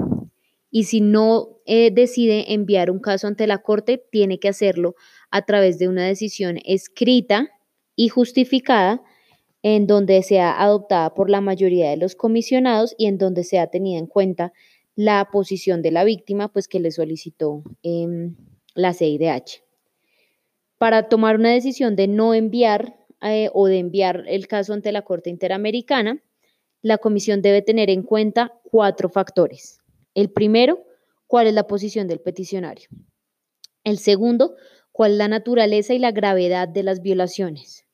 Y 0.71 0.85
si 0.85 1.01
no 1.01 1.59
eh, 1.67 1.91
decide 1.91 2.53
enviar 2.53 2.93
un 2.93 3.01
caso 3.01 3.27
ante 3.27 3.49
la 3.49 3.59
Corte, 3.59 4.05
tiene 4.11 4.39
que 4.39 4.49
hacerlo 4.49 4.95
a 5.31 5.43
través 5.43 5.79
de 5.79 5.89
una 5.89 6.05
decisión 6.07 6.59
escrita 6.65 7.49
y 7.97 8.09
justificada 8.09 9.03
en 9.69 9.89
donde 9.89 10.23
sea 10.23 10.63
adoptada 10.63 11.13
por 11.13 11.29
la 11.29 11.41
mayoría 11.41 11.91
de 11.91 11.97
los 11.97 12.15
comisionados 12.15 12.95
y 12.99 13.07
en 13.07 13.19
donde 13.19 13.43
sea 13.43 13.67
tenida 13.67 13.99
en 13.99 14.07
cuenta 14.07 14.53
la 14.95 15.29
posición 15.33 15.83
de 15.83 15.91
la 15.91 16.05
víctima, 16.05 16.53
pues 16.53 16.69
que 16.69 16.79
le 16.79 16.93
solicitó 16.93 17.65
em, 17.83 18.37
la 18.77 18.95
CIDH. 18.95 19.65
Para 20.79 21.09
tomar 21.09 21.35
una 21.35 21.51
decisión 21.51 21.97
de 21.97 22.07
no 22.07 22.33
enviar 22.33 22.97
eh, 23.21 23.51
o 23.55 23.67
de 23.67 23.81
enviar 23.81 24.23
el 24.29 24.47
caso 24.47 24.73
ante 24.73 24.93
la 24.93 25.03
Corte 25.03 25.31
Interamericana, 25.31 26.23
la 26.81 26.99
comisión 26.99 27.43
debe 27.43 27.61
tener 27.61 27.91
en 27.91 28.05
cuenta 28.05 28.53
cuatro 28.71 29.09
factores. 29.09 29.81
El 30.15 30.31
primero, 30.31 30.85
cuál 31.27 31.49
es 31.49 31.55
la 31.55 31.67
posición 31.67 32.07
del 32.07 32.21
peticionario. 32.21 32.89
El 33.83 33.99
segundo, 33.99 34.55
cuál 34.93 35.13
es 35.13 35.19
la 35.19 35.27
naturaleza 35.27 35.93
y 35.93 35.99
la 35.99 36.13
gravedad 36.13 36.69
de 36.69 36.85
las 36.85 37.03
violaciones. 37.03 37.86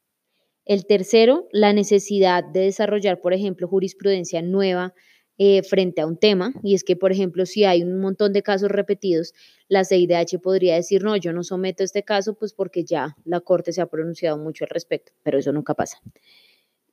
El 0.64 0.86
tercero, 0.86 1.48
la 1.52 1.72
necesidad 1.72 2.44
de 2.44 2.60
desarrollar, 2.60 3.20
por 3.20 3.32
ejemplo, 3.32 3.66
jurisprudencia 3.66 4.42
nueva 4.42 4.94
eh, 5.38 5.62
frente 5.62 6.02
a 6.02 6.06
un 6.06 6.18
tema. 6.18 6.52
Y 6.62 6.74
es 6.74 6.84
que, 6.84 6.94
por 6.94 7.10
ejemplo, 7.10 7.46
si 7.46 7.64
hay 7.64 7.82
un 7.82 8.00
montón 8.00 8.32
de 8.32 8.42
casos 8.42 8.70
repetidos, 8.70 9.32
la 9.68 9.84
CIDH 9.84 10.38
podría 10.40 10.76
decir, 10.76 11.02
no, 11.02 11.16
yo 11.16 11.32
no 11.32 11.42
someto 11.42 11.82
este 11.82 12.04
caso, 12.04 12.34
pues 12.34 12.52
porque 12.52 12.84
ya 12.84 13.16
la 13.24 13.40
Corte 13.40 13.72
se 13.72 13.80
ha 13.80 13.86
pronunciado 13.86 14.38
mucho 14.38 14.64
al 14.64 14.70
respecto, 14.70 15.12
pero 15.22 15.38
eso 15.38 15.52
nunca 15.52 15.74
pasa. 15.74 15.98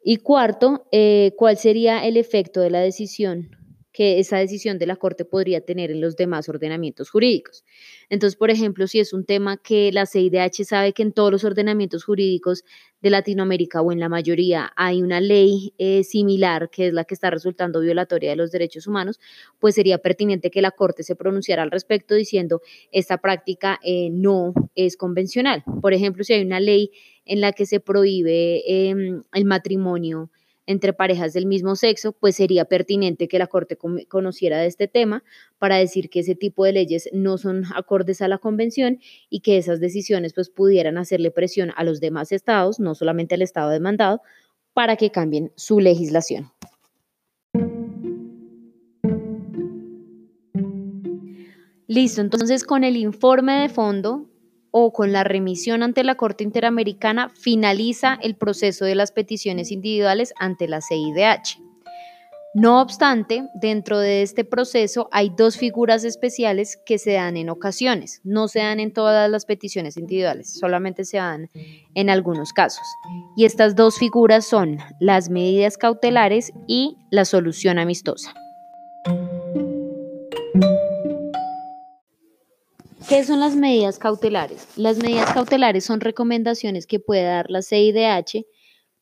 Y 0.03 0.17
cuarto, 0.17 0.87
eh, 0.91 1.33
¿cuál 1.37 1.57
sería 1.57 2.05
el 2.07 2.17
efecto 2.17 2.61
de 2.61 2.69
la 2.69 2.79
decisión 2.79 3.58
que 3.99 4.17
esa 4.17 4.37
decisión 4.37 4.77
de 4.77 4.85
la 4.85 4.95
Corte 4.95 5.25
podría 5.25 5.59
tener 5.59 5.91
en 5.91 5.99
los 5.99 6.15
demás 6.15 6.47
ordenamientos 6.47 7.09
jurídicos. 7.09 7.65
Entonces, 8.07 8.37
por 8.37 8.49
ejemplo, 8.49 8.87
si 8.87 9.01
es 9.01 9.11
un 9.11 9.25
tema 9.25 9.57
que 9.57 9.91
la 9.91 10.05
CIDH 10.05 10.63
sabe 10.63 10.93
que 10.93 11.03
en 11.03 11.11
todos 11.11 11.33
los 11.33 11.43
ordenamientos 11.43 12.05
jurídicos 12.05 12.63
de 13.01 13.09
Latinoamérica 13.09 13.81
o 13.81 13.91
en 13.91 13.99
la 13.99 14.07
mayoría 14.07 14.71
hay 14.77 15.01
una 15.01 15.19
ley 15.19 15.73
eh, 15.79 16.05
similar 16.05 16.69
que 16.69 16.87
es 16.87 16.93
la 16.93 17.03
que 17.03 17.13
está 17.13 17.29
resultando 17.29 17.81
violatoria 17.81 18.29
de 18.29 18.37
los 18.37 18.51
derechos 18.51 18.87
humanos, 18.87 19.19
pues 19.59 19.75
sería 19.75 19.97
pertinente 19.97 20.49
que 20.49 20.61
la 20.61 20.71
Corte 20.71 21.03
se 21.03 21.17
pronunciara 21.17 21.63
al 21.63 21.69
respecto 21.69 22.15
diciendo 22.15 22.61
esta 22.93 23.17
práctica 23.17 23.81
eh, 23.83 24.07
no 24.11 24.53
es 24.75 24.95
convencional. 24.95 25.61
Por 25.81 25.93
ejemplo, 25.93 26.23
si 26.23 26.31
hay 26.31 26.45
una 26.45 26.61
ley 26.61 26.91
en 27.25 27.41
la 27.41 27.51
que 27.51 27.65
se 27.65 27.81
prohíbe 27.81 28.63
em, 28.65 29.23
el 29.33 29.43
matrimonio 29.43 30.31
entre 30.69 30.93
parejas 30.93 31.33
del 31.33 31.47
mismo 31.47 31.75
sexo, 31.75 32.11
pues 32.11 32.35
sería 32.35 32.63
pertinente 32.63 33.27
que 33.27 33.39
la 33.39 33.47
Corte 33.47 33.75
conociera 34.07 34.59
de 34.59 34.67
este 34.67 34.87
tema 34.87 35.23
para 35.57 35.77
decir 35.77 36.11
que 36.11 36.19
ese 36.19 36.35
tipo 36.35 36.63
de 36.63 36.73
leyes 36.73 37.09
no 37.11 37.39
son 37.39 37.63
acordes 37.75 38.21
a 38.21 38.27
la 38.27 38.37
convención 38.37 38.99
y 39.31 39.39
que 39.39 39.57
esas 39.57 39.79
decisiones 39.79 40.35
pues 40.35 40.51
pudieran 40.51 40.99
hacerle 40.99 41.31
presión 41.31 41.71
a 41.75 41.83
los 41.83 41.99
demás 41.99 42.31
estados, 42.31 42.79
no 42.79 42.93
solamente 42.93 43.33
al 43.33 43.41
estado 43.41 43.71
demandado, 43.71 44.21
para 44.75 44.95
que 44.95 45.09
cambien 45.09 45.51
su 45.55 45.79
legislación. 45.79 46.51
Listo, 51.87 52.21
entonces 52.21 52.63
con 52.63 52.83
el 52.83 52.95
informe 52.95 53.61
de 53.61 53.69
fondo 53.69 54.28
o 54.71 54.93
con 54.93 55.11
la 55.11 55.23
remisión 55.23 55.83
ante 55.83 56.03
la 56.03 56.15
Corte 56.15 56.43
Interamericana 56.43 57.29
finaliza 57.29 58.17
el 58.21 58.35
proceso 58.35 58.85
de 58.85 58.95
las 58.95 59.11
peticiones 59.11 59.71
individuales 59.71 60.33
ante 60.39 60.67
la 60.67 60.81
CIDH. 60.81 61.69
No 62.55 62.81
obstante, 62.81 63.47
dentro 63.53 63.99
de 63.99 64.23
este 64.23 64.43
proceso 64.43 65.07
hay 65.11 65.29
dos 65.29 65.55
figuras 65.55 66.03
especiales 66.03 66.77
que 66.83 66.97
se 66.97 67.13
dan 67.13 67.37
en 67.37 67.49
ocasiones, 67.49 68.21
no 68.23 68.47
se 68.47 68.59
dan 68.59 68.79
en 68.79 68.91
todas 68.91 69.29
las 69.29 69.45
peticiones 69.45 69.97
individuales, 69.97 70.57
solamente 70.59 71.05
se 71.05 71.17
dan 71.17 71.51
en 71.93 72.09
algunos 72.09 72.51
casos. 72.51 72.87
Y 73.37 73.45
estas 73.45 73.75
dos 73.75 73.99
figuras 73.99 74.47
son 74.47 74.79
las 74.99 75.29
medidas 75.29 75.77
cautelares 75.77 76.51
y 76.65 76.97
la 77.11 77.23
solución 77.25 77.77
amistosa. 77.77 78.33
¿Qué 83.07 83.23
son 83.23 83.39
las 83.39 83.55
medidas 83.55 83.97
cautelares? 83.97 84.67
Las 84.75 84.97
medidas 84.97 85.31
cautelares 85.31 85.85
son 85.85 86.01
recomendaciones 86.01 86.85
que 86.85 86.99
puede 86.99 87.23
dar 87.23 87.49
la 87.49 87.61
CIDH 87.61 88.45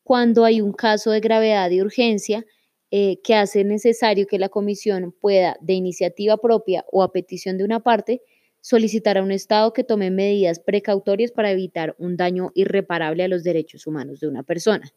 cuando 0.04 0.44
hay 0.44 0.60
un 0.60 0.72
caso 0.72 1.10
de 1.10 1.20
gravedad 1.20 1.70
y 1.70 1.82
urgencia 1.82 2.46
eh, 2.90 3.20
que 3.22 3.34
hace 3.34 3.64
necesario 3.64 4.26
que 4.26 4.38
la 4.38 4.48
comisión 4.48 5.14
pueda, 5.20 5.58
de 5.60 5.74
iniciativa 5.74 6.36
propia 6.38 6.84
o 6.90 7.02
a 7.02 7.12
petición 7.12 7.58
de 7.58 7.64
una 7.64 7.80
parte, 7.80 8.22
solicitar 8.60 9.18
a 9.18 9.22
un 9.22 9.32
Estado 9.32 9.72
que 9.72 9.84
tome 9.84 10.10
medidas 10.10 10.60
precautorias 10.60 11.32
para 11.32 11.50
evitar 11.50 11.94
un 11.98 12.16
daño 12.16 12.50
irreparable 12.54 13.24
a 13.24 13.28
los 13.28 13.44
derechos 13.44 13.86
humanos 13.86 14.20
de 14.20 14.28
una 14.28 14.42
persona. 14.42 14.90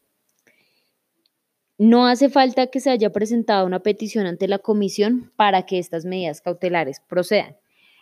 No 1.78 2.08
hace 2.08 2.30
falta 2.30 2.68
que 2.68 2.80
se 2.80 2.92
haya 2.92 3.12
presentado 3.12 3.66
una 3.66 3.82
petición 3.82 4.28
ante 4.28 4.48
la 4.48 4.60
comisión 4.60 5.34
para 5.36 5.66
que 5.66 5.80
estas 5.80 6.06
medidas 6.06 6.40
cautelares 6.40 7.02
procedan. 7.10 7.58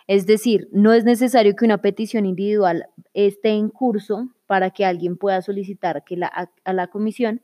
Es 0.10 0.26
decir, 0.26 0.68
no 0.72 0.92
es 0.92 1.06
necesario 1.06 1.56
que 1.56 1.66
una 1.66 1.84
petición 1.84 2.26
individual 2.26 2.88
esté 3.14 3.50
en 3.50 3.70
curso 3.70 4.28
para 4.48 4.72
que 4.72 4.84
alguien 4.84 5.18
pueda 5.18 5.40
solicitar 5.44 6.04
que 6.04 6.20
a, 6.24 6.74
la 6.74 6.88
comisión 6.88 7.44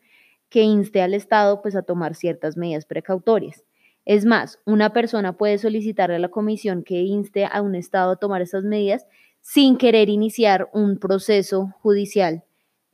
que 0.50 0.64
inste 0.64 1.04
al 1.04 1.14
Estado 1.14 1.62
pues, 1.62 1.76
a 1.76 1.84
tomar 1.84 2.16
ciertas 2.16 2.58
medidas 2.58 2.88
precautorias. 2.88 3.64
Es 4.04 4.26
más, 4.26 4.60
una 4.66 4.94
persona 4.94 5.38
puede 5.38 5.60
solicitar 5.60 6.10
a 6.10 6.18
la 6.18 6.30
comisión 6.30 6.82
que 6.82 7.04
inste 7.04 7.46
a 7.46 7.62
un 7.62 7.76
Estado 7.76 8.14
a 8.14 8.16
tomar 8.16 8.42
esas 8.42 8.64
medidas 8.64 9.06
sin 9.42 9.78
querer 9.78 10.10
iniciar 10.10 10.68
un 10.74 10.98
proceso 10.98 11.72
judicial 11.84 12.46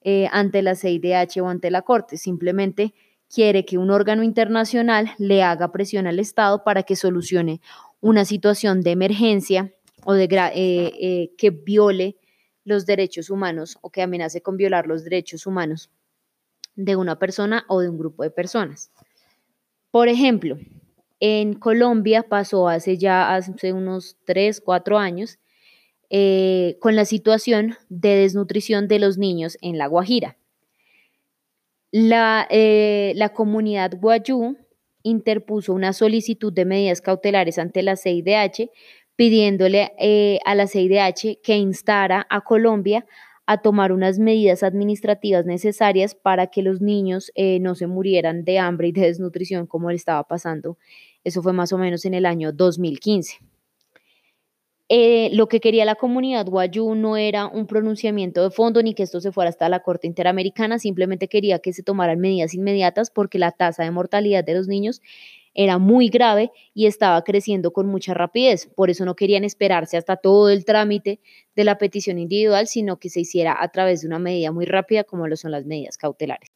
eh, 0.02 0.28
ante 0.34 0.64
la 0.64 0.76
CIDH 0.76 1.40
o 1.40 1.48
ante 1.48 1.72
la 1.72 1.84
Corte. 1.84 2.18
Simplemente 2.18 2.94
quiere 3.34 3.64
que 3.64 3.78
un 3.78 3.90
órgano 3.90 4.24
internacional 4.24 5.12
le 5.18 5.44
haga 5.44 5.72
presión 5.72 6.08
al 6.08 6.20
Estado 6.20 6.66
para 6.66 6.84
que 6.84 6.98
solucione 6.98 7.62
una 8.02 8.26
situación 8.26 8.82
de 8.82 8.92
emergencia 8.92 9.74
o 10.04 10.14
de 10.14 10.24
eh, 10.24 10.92
eh, 11.00 11.32
que 11.38 11.52
viole 11.52 12.18
los 12.66 12.86
derechos 12.86 13.30
humanos 13.30 13.78
o 13.82 13.92
que 13.92 14.02
amenace 14.02 14.42
con 14.42 14.58
violar 14.58 14.88
los 14.88 15.04
derechos 15.04 15.46
humanos 15.46 15.92
de 16.76 16.96
una 16.96 17.20
persona 17.20 17.64
o 17.68 17.80
de 17.80 17.90
un 17.90 17.98
grupo 17.98 18.24
de 18.24 18.32
personas. 18.32 18.92
Por 19.92 20.08
ejemplo, 20.08 20.58
en 21.20 21.54
Colombia 21.54 22.24
pasó 22.24 22.68
hace 22.68 22.98
ya 22.98 23.36
hace 23.36 23.74
unos 23.74 24.18
3, 24.26 24.62
4 24.62 24.98
años 24.98 25.38
eh, 26.10 26.78
con 26.80 26.96
la 26.96 27.06
situación 27.06 27.76
de 27.90 28.16
desnutrición 28.16 28.88
de 28.88 29.00
los 29.00 29.18
niños 29.18 29.58
en 29.62 29.78
La 29.78 29.88
Guajira. 29.88 30.38
La, 31.92 32.48
la 32.50 33.30
comunidad 33.34 33.92
guayú 34.00 34.56
interpuso 35.04 35.74
una 35.74 35.94
solicitud 35.94 36.52
de 36.54 36.66
medidas 36.66 37.02
cautelares 37.02 37.58
ante 37.58 37.84
la 37.84 37.96
CIDH 37.96 38.70
pidiéndole 39.16 39.92
eh, 40.00 40.40
a 40.46 40.56
la 40.56 40.68
CIDH 40.68 41.42
que 41.44 41.58
instara 41.58 42.26
a 42.30 42.42
Colombia 42.42 43.06
a 43.46 43.62
tomar 43.62 43.92
unas 43.92 44.18
medidas 44.18 44.64
administrativas 44.64 45.46
necesarias 45.46 46.16
para 46.16 46.48
que 46.48 46.62
los 46.62 46.82
niños 46.82 47.32
eh, 47.36 47.60
no 47.60 47.76
se 47.76 47.88
murieran 47.88 48.46
de 48.46 48.60
hambre 48.60 48.88
y 48.88 48.92
de 48.92 49.02
desnutrición 49.02 49.68
como 49.68 49.90
le 49.90 49.98
estaba 49.98 50.24
pasando. 50.24 50.78
Eso 51.24 51.42
fue 51.44 51.54
más 51.54 51.74
o 51.74 51.78
menos 51.78 52.06
en 52.06 52.14
el 52.14 52.26
año 52.26 52.52
2015. 52.52 53.51
Eh, 54.94 55.30
lo 55.32 55.48
que 55.48 55.62
quería 55.62 55.86
la 55.86 55.96
comunidad 55.96 56.46
guayú 56.48 56.96
no 56.96 57.16
era 57.16 57.48
un 57.48 57.66
pronunciamiento 57.66 58.44
de 58.44 58.52
fondo 58.52 58.84
ni 58.84 58.94
que 58.94 59.04
esto 59.04 59.22
se 59.22 59.32
fuera 59.32 59.50
hasta 59.50 59.70
la 59.70 59.84
Corte 59.84 60.06
Interamericana, 60.06 60.80
simplemente 60.80 61.30
quería 61.30 61.60
que 61.60 61.72
se 61.72 61.82
tomaran 61.82 62.20
medidas 62.20 62.54
inmediatas 62.54 63.10
porque 63.10 63.40
la 63.40 63.54
tasa 63.54 63.86
de 63.86 63.92
mortalidad 63.92 64.44
de 64.44 64.54
los 64.54 64.68
niños 64.68 65.02
era 65.54 65.78
muy 65.78 66.10
grave 66.10 66.52
y 66.74 66.88
estaba 66.88 67.24
creciendo 67.24 67.72
con 67.72 67.88
mucha 67.88 68.14
rapidez. 68.14 68.70
Por 68.76 68.90
eso 68.90 69.06
no 69.06 69.16
querían 69.16 69.46
esperarse 69.46 69.96
hasta 69.96 70.18
todo 70.18 70.50
el 70.50 70.66
trámite 70.66 71.22
de 71.56 71.64
la 71.64 71.78
petición 71.78 72.20
individual, 72.20 72.68
sino 72.68 73.00
que 73.00 73.10
se 73.10 73.22
hiciera 73.22 73.56
a 73.64 73.70
través 73.70 74.02
de 74.02 74.08
una 74.08 74.20
medida 74.20 74.52
muy 74.52 74.66
rápida 74.66 75.06
como 75.06 75.26
lo 75.26 75.38
son 75.38 75.52
las 75.52 75.66
medidas 75.66 75.98
cautelares. 75.98 76.50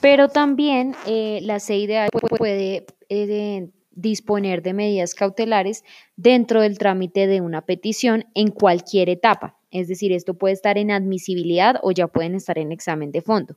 Pero 0.00 0.28
también 0.28 0.96
eh, 1.06 1.38
la 1.42 1.60
CIDA 1.60 2.08
puede 2.36 2.84
eh, 3.08 3.70
disponer 4.00 4.62
de 4.62 4.72
medidas 4.72 5.14
cautelares 5.14 5.84
dentro 6.16 6.62
del 6.62 6.78
trámite 6.78 7.26
de 7.26 7.40
una 7.40 7.64
petición 7.66 8.24
en 8.34 8.50
cualquier 8.50 9.08
etapa. 9.08 9.58
Es 9.70 9.88
decir, 9.88 10.12
esto 10.12 10.34
puede 10.34 10.54
estar 10.54 10.78
en 10.78 10.90
admisibilidad 10.90 11.76
o 11.82 11.92
ya 11.92 12.08
pueden 12.08 12.34
estar 12.34 12.58
en 12.58 12.72
examen 12.72 13.12
de 13.12 13.22
fondo. 13.22 13.56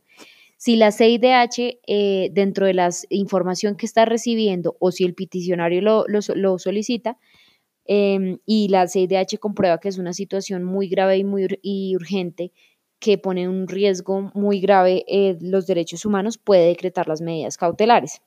Si 0.57 0.75
la 0.75 0.91
CIDH, 0.91 1.79
eh, 1.87 2.29
dentro 2.31 2.65
de 2.65 2.73
la 2.73 2.89
información 3.09 3.75
que 3.75 3.85
está 3.85 4.05
recibiendo 4.05 4.77
o 4.79 4.91
si 4.91 5.03
el 5.03 5.13
peticionario 5.13 5.81
lo, 5.81 6.57
solicita, 6.59 7.17
em, 7.85 8.37
y 8.45 8.69
la 8.69 8.87
CIDH 8.87 9.39
comprueba 9.39 9.79
que 9.79 9.89
es 9.89 9.97
una 9.97 10.13
situación 10.13 10.63
muy 10.63 10.87
grave 10.87 11.17
y 11.17 11.23
muy 11.23 11.47
urgente 11.95 12.53
que 12.99 13.17
pone 13.17 13.49
un 13.49 13.67
riesgo 13.67 14.31
muy 14.33 14.61
grave 14.61 15.03
eh, 15.07 15.37
los 15.41 15.67
derechos 15.67 16.05
humanos, 16.05 16.37
puede 16.37 16.67
decretar 16.67 17.09
las 17.09 17.19
medidas 17.19 17.57
cautelares. 17.57 18.21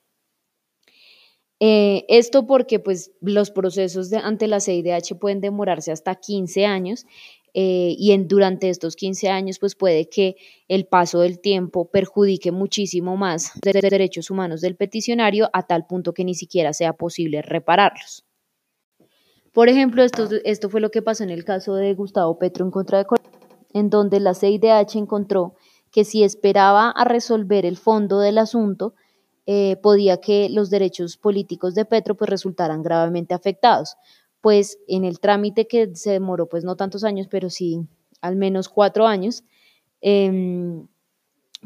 Eh, 1.59 2.04
esto 2.09 2.46
porque 2.46 2.78
pues, 2.80 3.12
los 3.20 3.50
procesos 3.50 4.11
de, 4.11 4.18
ante 4.18 4.46
la 4.46 4.61
CIDH 4.61 5.18
pueden 5.18 5.40
demorarse 5.40 5.90
hasta 5.90 6.14
15 6.14 6.66
años 6.66 7.07
eh, 7.54 7.94
y 7.98 8.12
en, 8.12 8.28
durante 8.28 8.68
estos 8.68 8.96
15 8.96 9.30
años 9.30 9.59
pues 9.59 9.74
puede 9.74 10.11
que 10.11 10.36
el 10.68 10.86
paso 10.86 11.20
del 11.20 11.40
tiempo 11.40 11.90
perjudique 11.90 12.52
muchísimo 12.52 13.16
más 13.16 13.52
los 13.64 13.90
derechos 13.90 14.30
humanos 14.30 14.61
del 14.61 14.76
peticionario 14.76 15.48
a 15.54 15.66
tal 15.66 15.86
punto 15.86 16.12
que 16.12 16.24
ni 16.24 16.34
siquiera 16.34 16.74
sea 16.74 16.92
posible 16.92 17.40
repararlos. 17.40 18.26
Por 19.54 19.70
ejemplo, 19.70 20.02
esto, 20.02 20.28
esto 20.44 20.68
fue 20.68 20.82
lo 20.82 20.90
que 20.90 21.00
pasó 21.00 21.24
en 21.24 21.30
el 21.30 21.46
caso 21.46 21.76
de 21.76 21.94
Gustavo 21.94 22.38
Petro 22.38 22.66
en 22.66 22.70
contra 22.70 22.98
de 22.98 23.07
Colombia, 23.07 23.40
en 23.72 23.88
donde 23.88 24.20
la 24.20 24.34
CIDH 24.34 24.96
encontró 24.96 25.54
que 25.90 26.04
si 26.04 26.24
esperaba 26.24 26.90
a 26.90 27.04
resolver 27.04 27.64
el 27.64 27.78
fondo 27.78 28.20
del 28.20 28.36
asunto, 28.36 28.92
eh, 29.49 29.76
podía 29.76 30.16
que 30.20 30.49
los 30.51 30.70
derechos 30.70 31.16
políticos 31.16 31.76
de 31.76 31.84
Petro 31.84 32.16
pues 32.16 32.28
resultaran 32.28 32.82
gravemente 32.82 33.32
afectados. 33.32 33.97
Pues 34.40 34.78
en 34.88 35.05
el 35.05 35.20
trámite 35.20 35.68
que 35.68 35.94
se 35.94 36.11
demoró 36.11 36.49
pues 36.49 36.64
no 36.64 36.74
tantos 36.74 37.05
años, 37.05 37.28
pero 37.30 37.49
sí 37.49 37.80
al 38.20 38.34
menos 38.34 38.68
cuatro 38.68 39.07
años, 39.07 39.44
em, 40.01 40.88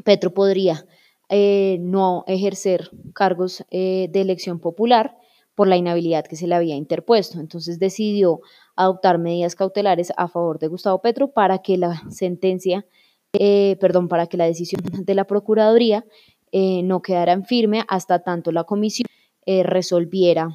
Petro 0.03 0.31
podría 0.31 0.85
eh, 1.29 1.77
no 1.79 2.23
ejercer 2.27 2.91
cargos 3.13 3.65
eh, 3.71 4.09
de 4.11 4.21
elección 4.21 4.59
popular 4.59 5.17
por 5.55 5.67
la 5.67 5.77
inhabilidad 5.77 6.25
que 6.25 6.35
se 6.35 6.45
le 6.47 6.55
había 6.55 6.75
interpuesto. 6.75 7.39
Entonces 7.39 7.79
decidió 7.79 8.41
adoptar 8.75 9.17
medidas 9.17 9.55
cautelares 9.55 10.13
a 10.17 10.27
favor 10.27 10.59
de 10.59 10.67
Gustavo 10.67 11.01
Petro 11.01 11.31
para 11.31 11.59
que 11.59 11.77
la 11.77 12.03
sentencia, 12.11 12.85
perdón, 13.31 14.07
para 14.07 14.27
que 14.27 14.37
la 14.37 14.45
decisión 14.45 14.81
de 14.83 15.15
la 15.15 15.25
Procuraduría 15.25 16.05
eh, 16.51 16.83
no 16.83 17.01
quedaran 17.01 17.45
firme 17.45 17.83
hasta 17.87 18.23
tanto 18.23 18.51
la 18.51 18.65
comisión 18.65 19.07
eh, 19.45 19.63
resolviera 19.63 20.49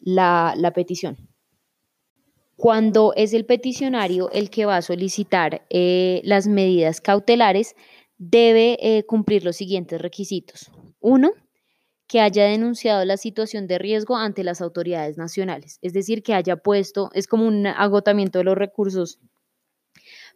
la, 0.00 0.72
petición. 0.74 1.16
Cuando 2.56 3.12
es 3.14 3.34
el 3.34 3.44
peticionario 3.44 4.30
el 4.32 4.50
que 4.50 4.64
va 4.64 4.76
a 4.76 4.82
solicitar 4.82 5.66
eh, 5.70 6.20
las 6.24 6.46
medidas 6.48 7.00
cautelares, 7.00 7.76
debe 8.16 9.04
cumplir 9.06 9.44
los 9.44 9.56
siguientes 9.56 10.00
requisitos. 10.00 10.72
Uno, 10.98 11.32
que 12.08 12.20
haya 12.20 12.46
denunciado 12.46 13.04
la 13.04 13.18
situación 13.18 13.68
de 13.68 13.78
riesgo 13.78 14.16
ante 14.16 14.42
las 14.42 14.60
autoridades 14.60 15.18
nacionales, 15.18 15.78
es 15.82 15.92
decir, 15.92 16.22
que 16.22 16.34
haya 16.34 16.56
puesto, 16.56 17.10
es 17.12 17.28
como 17.28 17.46
un 17.46 17.66
agotamiento 17.66 18.38
de 18.38 18.44
los 18.44 18.56
recursos 18.56 19.20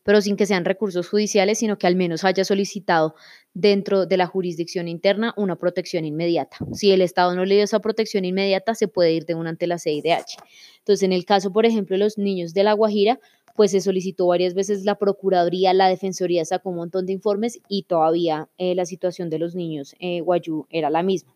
pero 0.04 0.20
sin 0.20 0.36
que 0.36 0.46
sean 0.46 0.64
recursos 0.64 1.08
judiciales, 1.08 1.58
sino 1.58 1.78
que 1.78 1.86
al 1.86 1.96
menos 1.96 2.24
haya 2.24 2.44
solicitado 2.44 3.14
dentro 3.54 4.06
de 4.06 4.16
la 4.16 4.26
jurisdicción 4.26 4.88
interna 4.88 5.34
una 5.36 5.56
protección 5.56 6.04
inmediata. 6.04 6.56
Si 6.72 6.90
el 6.92 7.02
Estado 7.02 7.34
no 7.34 7.44
le 7.44 7.56
dio 7.56 7.64
esa 7.64 7.80
protección 7.80 8.24
inmediata, 8.24 8.74
se 8.74 8.88
puede 8.88 9.12
ir 9.12 9.26
de 9.26 9.34
una 9.34 9.50
ante 9.50 9.66
la 9.66 9.78
CIDH. 9.78 10.36
Entonces, 10.78 11.02
en 11.02 11.12
el 11.12 11.24
caso, 11.24 11.52
por 11.52 11.66
ejemplo, 11.66 11.94
de 11.94 11.98
los 11.98 12.18
niños 12.18 12.54
de 12.54 12.64
La 12.64 12.72
Guajira, 12.72 13.20
pues 13.54 13.72
se 13.72 13.80
solicitó 13.80 14.26
varias 14.26 14.54
veces 14.54 14.84
la 14.84 14.94
Procuraduría, 14.94 15.74
la 15.74 15.88
Defensoría 15.88 16.44
sacó 16.44 16.70
un 16.70 16.76
montón 16.76 17.06
de 17.06 17.12
informes 17.12 17.60
y 17.68 17.82
todavía 17.82 18.48
eh, 18.56 18.74
la 18.74 18.86
situación 18.86 19.28
de 19.28 19.38
los 19.38 19.54
niños 19.54 19.94
eh, 20.00 20.20
guayú 20.20 20.66
era 20.70 20.88
la 20.90 21.02
misma. 21.02 21.34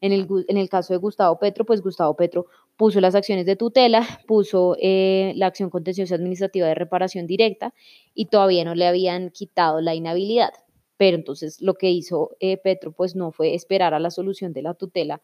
En 0.00 0.12
el, 0.12 0.68
caso 0.68 0.92
de 0.92 0.98
Gustavo 0.98 1.40
Petro, 1.40 1.64
pues 1.64 1.82
Gustavo 1.82 2.14
Petro 2.14 2.46
puso 2.76 3.00
las 3.00 3.16
acciones 3.16 3.46
de 3.46 3.56
tutela, 3.56 4.06
puso 4.28 4.76
eh, 4.80 5.32
la 5.34 5.46
acción 5.46 5.70
contenciosa 5.70 6.14
administrativa 6.14 6.68
de 6.68 6.76
reparación 6.76 7.26
directa 7.26 7.74
y 8.14 8.26
todavía 8.26 8.64
no 8.64 8.76
le 8.76 8.86
habían 8.86 9.30
quitado 9.30 9.80
la 9.80 9.96
inhabilidad. 9.96 10.50
Pero 10.98 11.16
entonces 11.16 11.62
lo 11.62 11.74
que 11.74 11.90
hizo 11.90 12.36
eh, 12.40 12.58
Petro 12.58 12.92
pues 12.92 13.16
no 13.16 13.32
fue 13.32 13.54
esperar 13.54 13.94
a 13.94 14.00
la 14.00 14.10
solución 14.10 14.52
de 14.52 14.62
la 14.62 14.74
tutela 14.74 15.22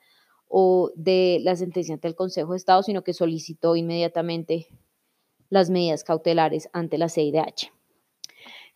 o 0.48 0.92
de 0.94 1.40
la 1.42 1.56
sentencia 1.56 1.94
ante 1.94 2.08
el 2.08 2.14
Consejo 2.14 2.52
de 2.52 2.56
Estado, 2.56 2.82
sino 2.82 3.02
que 3.02 3.12
solicitó 3.12 3.76
inmediatamente 3.76 4.68
las 5.50 5.68
medidas 5.68 6.04
cautelares 6.04 6.70
ante 6.72 6.96
la 6.96 7.08
CIDH. 7.08 7.72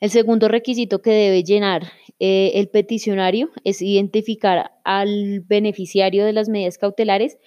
El 0.01 0.11
segundo 0.11 0.49
requisito 0.49 1.01
que 1.01 1.11
debe 1.11 1.43
llenar 1.43 1.85
eh, 2.21 2.53
el 2.55 2.69
peticionario 2.69 3.51
es 3.65 3.83
identificar 3.83 4.73
al 4.85 5.41
beneficiario 5.41 6.25
de 6.25 6.33
las 6.33 6.49
medidas 6.49 6.79
cautelares 6.79 7.39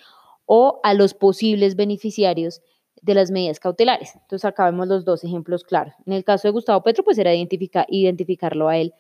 o 0.46 0.80
a 0.84 0.94
los 0.94 1.14
posibles 1.14 1.76
beneficiarios 1.76 2.62
de 3.02 3.16
las 3.16 3.32
medidas 3.32 3.60
cautelares. 3.60 4.16
Entonces 4.16 4.46
acá 4.46 4.66
vemos 4.66 4.88
los 4.88 5.06
dos 5.06 5.24
ejemplos 5.24 5.64
claros. 5.64 5.94
En 6.06 6.14
el 6.14 6.24
caso 6.24 6.48
de 6.48 6.52
Gustavo 6.52 6.84
Petro, 6.84 7.04
pues 7.04 7.18
era 7.18 7.34
identificarlo 7.34 8.68
a 8.70 8.78
él 8.78 8.94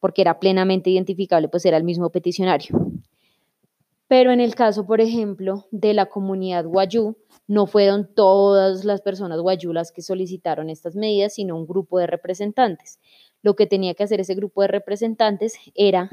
porque 0.00 0.22
era 0.22 0.38
plenamente 0.38 0.90
identificable, 0.90 1.48
pues 1.48 1.64
era 1.64 1.76
el 1.76 1.84
mismo 1.84 2.10
peticionario. 2.10 2.76
Pero 4.08 4.30
en 4.32 4.40
el 4.40 4.54
caso, 4.54 4.86
por 4.86 5.00
ejemplo, 5.00 5.66
de 5.72 5.92
la 5.92 6.06
comunidad 6.06 6.64
guayú, 6.64 7.16
no 7.48 7.66
fueron 7.66 8.08
todas 8.14 8.84
las 8.84 9.00
personas 9.02 9.40
guayú 9.40 9.72
las 9.72 9.90
que 9.90 10.02
solicitaron 10.02 10.70
estas 10.70 10.94
medidas, 10.94 11.34
sino 11.34 11.56
un 11.56 11.66
grupo 11.66 11.98
de 11.98 12.06
representantes. 12.06 13.00
Lo 13.42 13.56
que 13.56 13.66
tenía 13.66 13.94
que 13.94 14.04
hacer 14.04 14.20
ese 14.20 14.34
grupo 14.34 14.62
de 14.62 14.68
representantes 14.68 15.54
era 15.74 16.08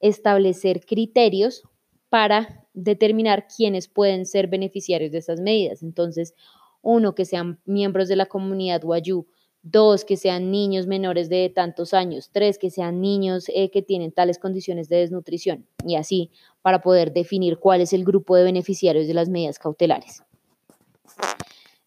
establecer 0.00 0.84
criterios 0.86 1.62
para 2.08 2.66
determinar 2.72 3.46
quiénes 3.54 3.88
pueden 3.88 4.26
ser 4.26 4.48
beneficiarios 4.48 5.12
de 5.12 5.18
esas 5.18 5.40
medidas. 5.40 5.82
Entonces, 5.82 6.34
uno, 6.82 7.14
que 7.14 7.24
sean 7.24 7.60
miembros 7.64 8.08
de 8.08 8.16
la 8.16 8.26
comunidad 8.26 8.84
Wayú, 8.84 9.26
dos, 9.70 10.04
que 10.04 10.16
sean 10.16 10.50
niños 10.50 10.86
menores 10.86 11.28
de 11.28 11.50
tantos 11.50 11.92
años, 11.92 12.30
tres, 12.32 12.58
que 12.58 12.70
sean 12.70 13.00
niños 13.00 13.46
eh, 13.48 13.70
que 13.70 13.82
tienen 13.82 14.12
tales 14.12 14.38
condiciones 14.38 14.88
de 14.88 14.98
desnutrición, 14.98 15.66
y 15.84 15.96
así 15.96 16.30
para 16.62 16.80
poder 16.80 17.12
definir 17.12 17.58
cuál 17.58 17.80
es 17.80 17.92
el 17.92 18.04
grupo 18.04 18.36
de 18.36 18.44
beneficiarios 18.44 19.06
de 19.06 19.14
las 19.14 19.28
medidas 19.28 19.58
cautelares. 19.58 20.22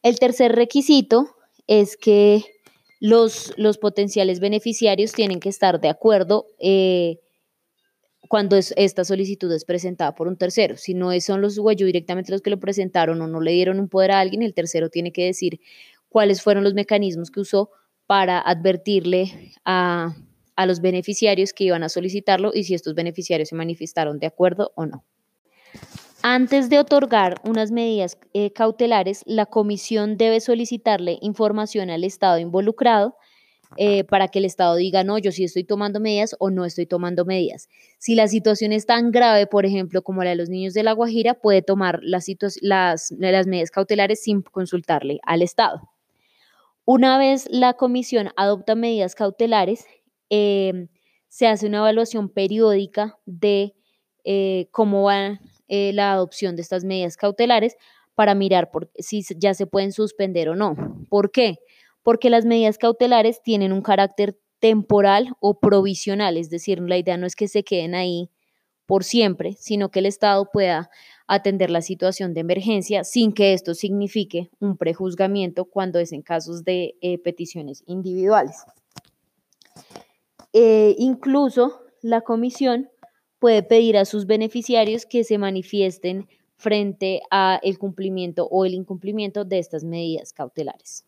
El 0.04 0.20
tercer 0.20 0.54
requisito 0.54 1.36
es 1.68 1.96
que 1.98 2.44
los, 3.00 3.54
los 3.58 3.78
potenciales 3.78 4.40
beneficiarios 4.40 5.14
tienen 5.14 5.40
que 5.40 5.50
estar 5.50 5.80
de 5.80 5.90
acuerdo 5.90 6.48
eh, 6.60 7.20
cuando 8.28 8.58
esta 8.58 9.06
solicitud 9.06 9.52
es 9.52 9.66
presentada 9.66 10.14
por 10.16 10.28
un 10.28 10.38
tercero. 10.38 10.78
Si 10.78 10.94
no 10.94 11.18
son 11.20 11.42
los 11.42 11.58
guayú 11.58 11.86
directamente 11.86 12.32
los 12.32 12.42
que 12.42 12.50
lo 12.50 12.60
presentaron 12.60 13.22
o 13.22 13.28
no 13.28 13.42
le 13.42 13.52
dieron 13.52 13.80
un 13.80 13.90
poder 13.90 14.12
a 14.12 14.20
alguien, 14.20 14.44
el 14.44 14.54
tercero 14.54 14.90
tiene 14.90 15.12
que 15.12 15.26
decir 15.26 15.60
cuáles 16.10 16.42
fueron 16.42 16.64
los 16.64 16.74
mecanismos 16.74 17.32
que 17.32 17.40
usó 17.40 17.70
para 18.06 18.42
advertirle 18.42 19.54
a, 19.66 20.16
los 20.66 20.82
beneficiarios 20.82 21.54
que 21.54 21.64
iban 21.66 21.84
a 21.84 21.90
solicitarlo 21.90 22.52
y 22.54 22.66
si 22.66 22.74
estos 22.74 22.94
beneficiarios 22.94 23.48
se 23.48 23.56
manifestaron 23.56 24.20
de 24.20 24.28
acuerdo 24.28 24.74
o 24.76 24.86
no. 24.86 25.06
Antes 26.22 26.70
de 26.70 26.80
otorgar 26.80 27.40
unas 27.46 27.72
medidas 27.72 28.18
eh, 28.34 28.52
cautelares, 28.52 29.24
la 29.26 29.46
comisión 29.46 30.18
debe 30.18 30.42
solicitarle 30.42 31.18
información 31.22 31.90
al 31.90 32.04
Estado 32.04 32.40
involucrado 32.40 33.16
eh, 33.78 34.04
para 34.04 34.28
que 34.28 34.40
el 34.40 34.46
Estado 34.46 34.76
diga, 34.76 35.04
no, 35.04 35.20
yo 35.20 35.32
sí 35.32 35.44
estoy 35.44 35.64
tomando 35.64 36.00
medidas 36.00 36.36
o 36.40 36.50
no 36.50 36.66
estoy 36.66 36.88
tomando 36.88 37.24
medidas. 37.24 37.70
Si 38.00 38.16
la 38.16 38.28
situación 38.28 38.74
es 38.74 38.86
tan 38.86 39.12
grave, 39.12 39.46
por 39.46 39.66
ejemplo, 39.66 40.02
como 40.02 40.24
la 40.24 40.32
de 40.32 40.36
los 40.36 40.50
niños 40.50 40.74
de 40.74 40.84
La 40.84 40.94
Guajira, 40.94 41.36
puede 41.36 41.62
tomar 41.62 42.00
las, 42.02 42.26
las, 42.62 43.12
las 43.12 43.48
medidas 43.48 43.70
cautelares 43.70 44.24
sin 44.24 44.42
consultarle 44.42 45.20
al 45.24 45.44
Estado. 45.44 45.90
Una 46.92 47.20
vez 47.20 47.48
la 47.52 47.74
comisión 47.74 48.32
adopta 48.36 48.74
medidas 48.74 49.14
cautelares, 49.14 49.86
em, 50.30 50.88
se 51.28 51.46
hace 51.46 51.68
una 51.68 51.78
evaluación 51.78 52.30
periódica 52.30 53.20
de 53.28 53.76
eh, 54.24 54.70
cómo 54.72 55.04
va 55.04 55.40
eh, 55.68 55.94
la 55.94 56.12
adopción 56.12 56.56
de 56.56 56.64
estas 56.64 56.84
medidas 56.84 57.16
cautelares 57.16 57.78
para 58.16 58.34
mirar 58.34 58.72
si 58.98 59.24
ya 59.38 59.54
se 59.54 59.68
pueden 59.68 59.92
suspender 59.92 60.50
o 60.50 60.56
no. 60.56 60.76
¿Por 61.10 61.32
qué? 61.32 61.60
porque 62.02 62.32
las 62.32 62.44
medidas 62.44 62.80
cautelares 62.80 63.44
tienen 63.44 63.72
un 63.72 63.84
carácter 63.84 64.36
temporal 64.58 65.34
o 65.40 65.60
provisional, 65.60 66.38
es 66.38 66.50
decir, 66.50 66.80
la 66.82 66.98
idea 66.98 67.18
no 67.18 67.28
es 67.28 67.36
que 67.36 67.48
se 67.48 67.64
queden 67.64 67.94
ahí 67.94 68.32
por 68.88 69.04
siempre, 69.04 69.54
sino 69.60 69.92
que 69.92 70.00
el 70.00 70.08
Estado 70.08 70.50
pueda 70.52 70.90
atender 71.30 71.70
la 71.70 71.84
situación 71.84 72.34
de 72.34 72.42
emergencia 72.42 73.04
sin 73.04 73.34
que 73.34 73.54
esto 73.54 73.76
signifique 73.76 74.50
un 74.60 74.78
prejuzgamiento 74.78 75.66
cuando 75.66 76.00
es 76.00 76.12
en 76.12 76.24
casos 76.24 76.64
de 76.64 76.96
eh, 77.02 77.20
peticiones 77.20 77.84
individuales. 77.86 78.66
Eh, 80.54 80.96
incluso 80.98 81.82
la 82.02 82.22
comisión 82.22 82.90
puede 83.38 83.62
pedir 83.62 83.96
a 83.96 84.06
sus 84.06 84.26
beneficiarios 84.26 85.06
que 85.06 85.24
se 85.24 85.38
manifiesten 85.38 86.28
frente 86.58 87.22
a 87.30 87.60
el 87.62 87.78
cumplimiento 87.78 88.48
o 88.50 88.66
el 88.66 88.74
incumplimiento 88.74 89.46
de 89.46 89.60
estas 89.60 89.84
medidas 89.84 90.34
cautelares. 90.34 91.06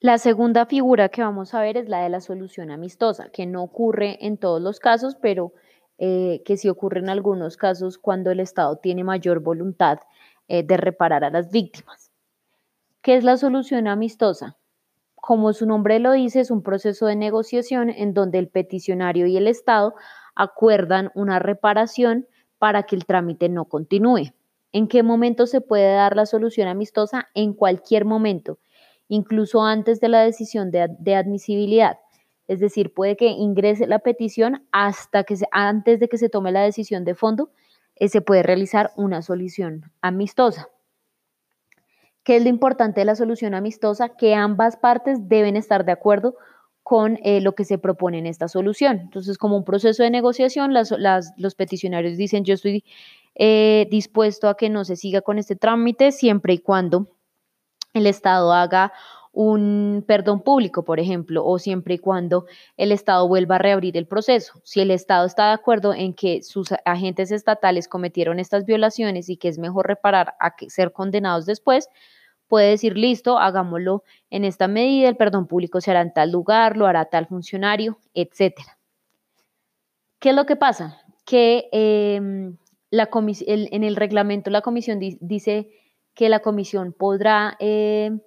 La 0.00 0.16
segunda 0.16 0.64
figura 0.64 1.10
que 1.10 1.20
vamos 1.20 1.52
a 1.52 1.60
ver 1.60 1.76
es 1.76 1.88
la 1.90 2.02
de 2.02 2.08
la 2.08 2.22
solución 2.22 2.70
amistosa, 2.70 3.28
que 3.28 3.44
no 3.44 3.62
ocurre 3.62 4.24
en 4.24 4.38
todos 4.38 4.62
los 4.62 4.80
casos, 4.80 5.16
pero 5.20 5.52
eh, 5.98 6.42
que 6.44 6.56
sí 6.56 6.68
ocurre 6.68 7.00
en 7.00 7.08
algunos 7.08 7.56
casos 7.56 7.98
cuando 7.98 8.30
el 8.30 8.40
Estado 8.40 8.76
tiene 8.76 9.04
mayor 9.04 9.40
voluntad 9.40 10.00
eh, 10.48 10.62
de 10.62 10.76
reparar 10.76 11.24
a 11.24 11.30
las 11.30 11.50
víctimas. 11.50 12.10
¿Qué 13.02 13.16
es 13.16 13.24
la 13.24 13.36
solución 13.36 13.86
amistosa? 13.86 14.56
Como 15.14 15.52
su 15.52 15.66
nombre 15.66 15.98
lo 15.98 16.12
dice, 16.12 16.40
es 16.40 16.50
un 16.50 16.62
proceso 16.62 17.06
de 17.06 17.16
negociación 17.16 17.90
en 17.90 18.14
donde 18.14 18.38
el 18.38 18.48
peticionario 18.48 19.26
y 19.26 19.36
el 19.36 19.48
Estado 19.48 19.94
acuerdan 20.34 21.10
una 21.14 21.38
reparación 21.38 22.26
para 22.58 22.84
que 22.84 22.96
el 22.96 23.06
trámite 23.06 23.48
no 23.48 23.64
continúe. 23.64 24.32
¿En 24.72 24.88
qué 24.88 25.02
momento 25.02 25.46
se 25.46 25.60
puede 25.60 25.94
dar 25.94 26.16
la 26.16 26.26
solución 26.26 26.68
amistosa? 26.68 27.28
En 27.34 27.54
cualquier 27.54 28.04
momento, 28.04 28.58
incluso 29.08 29.62
antes 29.62 30.00
de 30.00 30.08
la 30.08 30.20
decisión 30.20 30.70
de, 30.70 31.14
admisibilidad. 31.14 31.98
Es 32.48 32.60
decir, 32.60 32.94
puede 32.94 33.16
que 33.16 33.26
ingrese 33.26 33.86
la 33.86 33.98
petición 33.98 34.66
hasta 34.72 35.24
que 35.24 35.36
antes 35.50 36.00
de 36.00 36.08
que 36.08 36.18
se 36.18 36.28
tome 36.28 36.52
la 36.52 36.62
decisión 36.62 37.04
de 37.04 37.14
fondo, 37.14 37.50
eh, 37.96 38.08
se 38.08 38.20
puede 38.20 38.42
realizar 38.42 38.92
una 38.96 39.22
solución 39.22 39.90
amistosa. 40.00 40.68
¿Qué 42.22 42.36
es 42.36 42.42
lo 42.42 42.48
importante 42.48 43.00
de 43.00 43.04
la 43.04 43.14
solución 43.14 43.54
amistosa? 43.54 44.10
Que 44.10 44.34
ambas 44.34 44.76
partes 44.76 45.28
deben 45.28 45.56
estar 45.56 45.84
de 45.84 45.92
acuerdo 45.92 46.34
con 46.82 47.18
eh, 47.22 47.40
lo 47.40 47.54
que 47.54 47.64
se 47.64 47.78
propone 47.78 48.18
en 48.18 48.26
esta 48.26 48.48
solución. 48.48 48.98
Entonces, 49.00 49.38
como 49.38 49.56
un 49.56 49.64
proceso 49.64 50.02
de 50.02 50.10
negociación, 50.10 50.72
los 50.72 51.54
peticionarios 51.56 52.16
dicen, 52.16 52.44
yo 52.44 52.54
estoy 52.54 52.84
eh, 53.34 53.86
dispuesto 53.90 54.48
a 54.48 54.56
que 54.56 54.70
no 54.70 54.84
se 54.84 54.96
siga 54.96 55.20
con 55.20 55.38
este 55.38 55.56
trámite 55.56 56.12
siempre 56.12 56.54
y 56.54 56.58
cuando 56.58 57.08
el 57.92 58.06
Estado 58.06 58.52
haga 58.52 58.92
un 59.36 60.02
perdón 60.06 60.40
público, 60.40 60.82
por 60.82 60.98
ejemplo, 60.98 61.44
o 61.44 61.58
siempre 61.58 61.96
y 61.96 61.98
cuando 61.98 62.46
el 62.78 62.90
Estado 62.90 63.28
vuelva 63.28 63.56
a 63.56 63.58
reabrir 63.58 63.98
el 63.98 64.06
proceso. 64.06 64.62
Si 64.64 64.80
el 64.80 64.90
Estado 64.90 65.26
está 65.26 65.48
de 65.48 65.52
acuerdo 65.52 65.92
en 65.92 66.14
que 66.14 66.42
sus 66.42 66.70
agentes 66.86 67.30
estatales 67.30 67.86
cometieron 67.86 68.40
estas 68.40 68.64
violaciones 68.64 69.28
y 69.28 69.36
que 69.36 69.48
es 69.48 69.58
mejor 69.58 69.88
reparar 69.88 70.36
a 70.40 70.56
que 70.56 70.70
ser 70.70 70.90
condenados 70.90 71.44
después, 71.44 71.90
puede 72.48 72.70
decir, 72.70 72.96
listo, 72.96 73.38
hagámoslo 73.38 74.04
en 74.30 74.46
esta 74.46 74.68
medida, 74.68 75.10
el 75.10 75.18
perdón 75.18 75.46
público 75.46 75.82
se 75.82 75.90
hará 75.90 76.00
en 76.00 76.14
tal 76.14 76.30
lugar, 76.30 76.78
lo 76.78 76.86
hará 76.86 77.04
tal 77.04 77.26
funcionario, 77.26 77.98
etc. 78.14 78.54
¿Qué 80.18 80.30
es 80.30 80.34
lo 80.34 80.46
que 80.46 80.56
pasa? 80.56 81.02
Que 81.26 81.68
em, 81.72 82.56
la 82.88 83.10
en 83.12 83.84
el 83.84 83.96
reglamento 83.96 84.48
la 84.48 84.62
comisión 84.62 84.98
dice 84.98 85.68
que 86.14 86.30
la 86.30 86.38
comisión 86.38 86.94
podrá 86.94 87.54
em, 87.60 88.20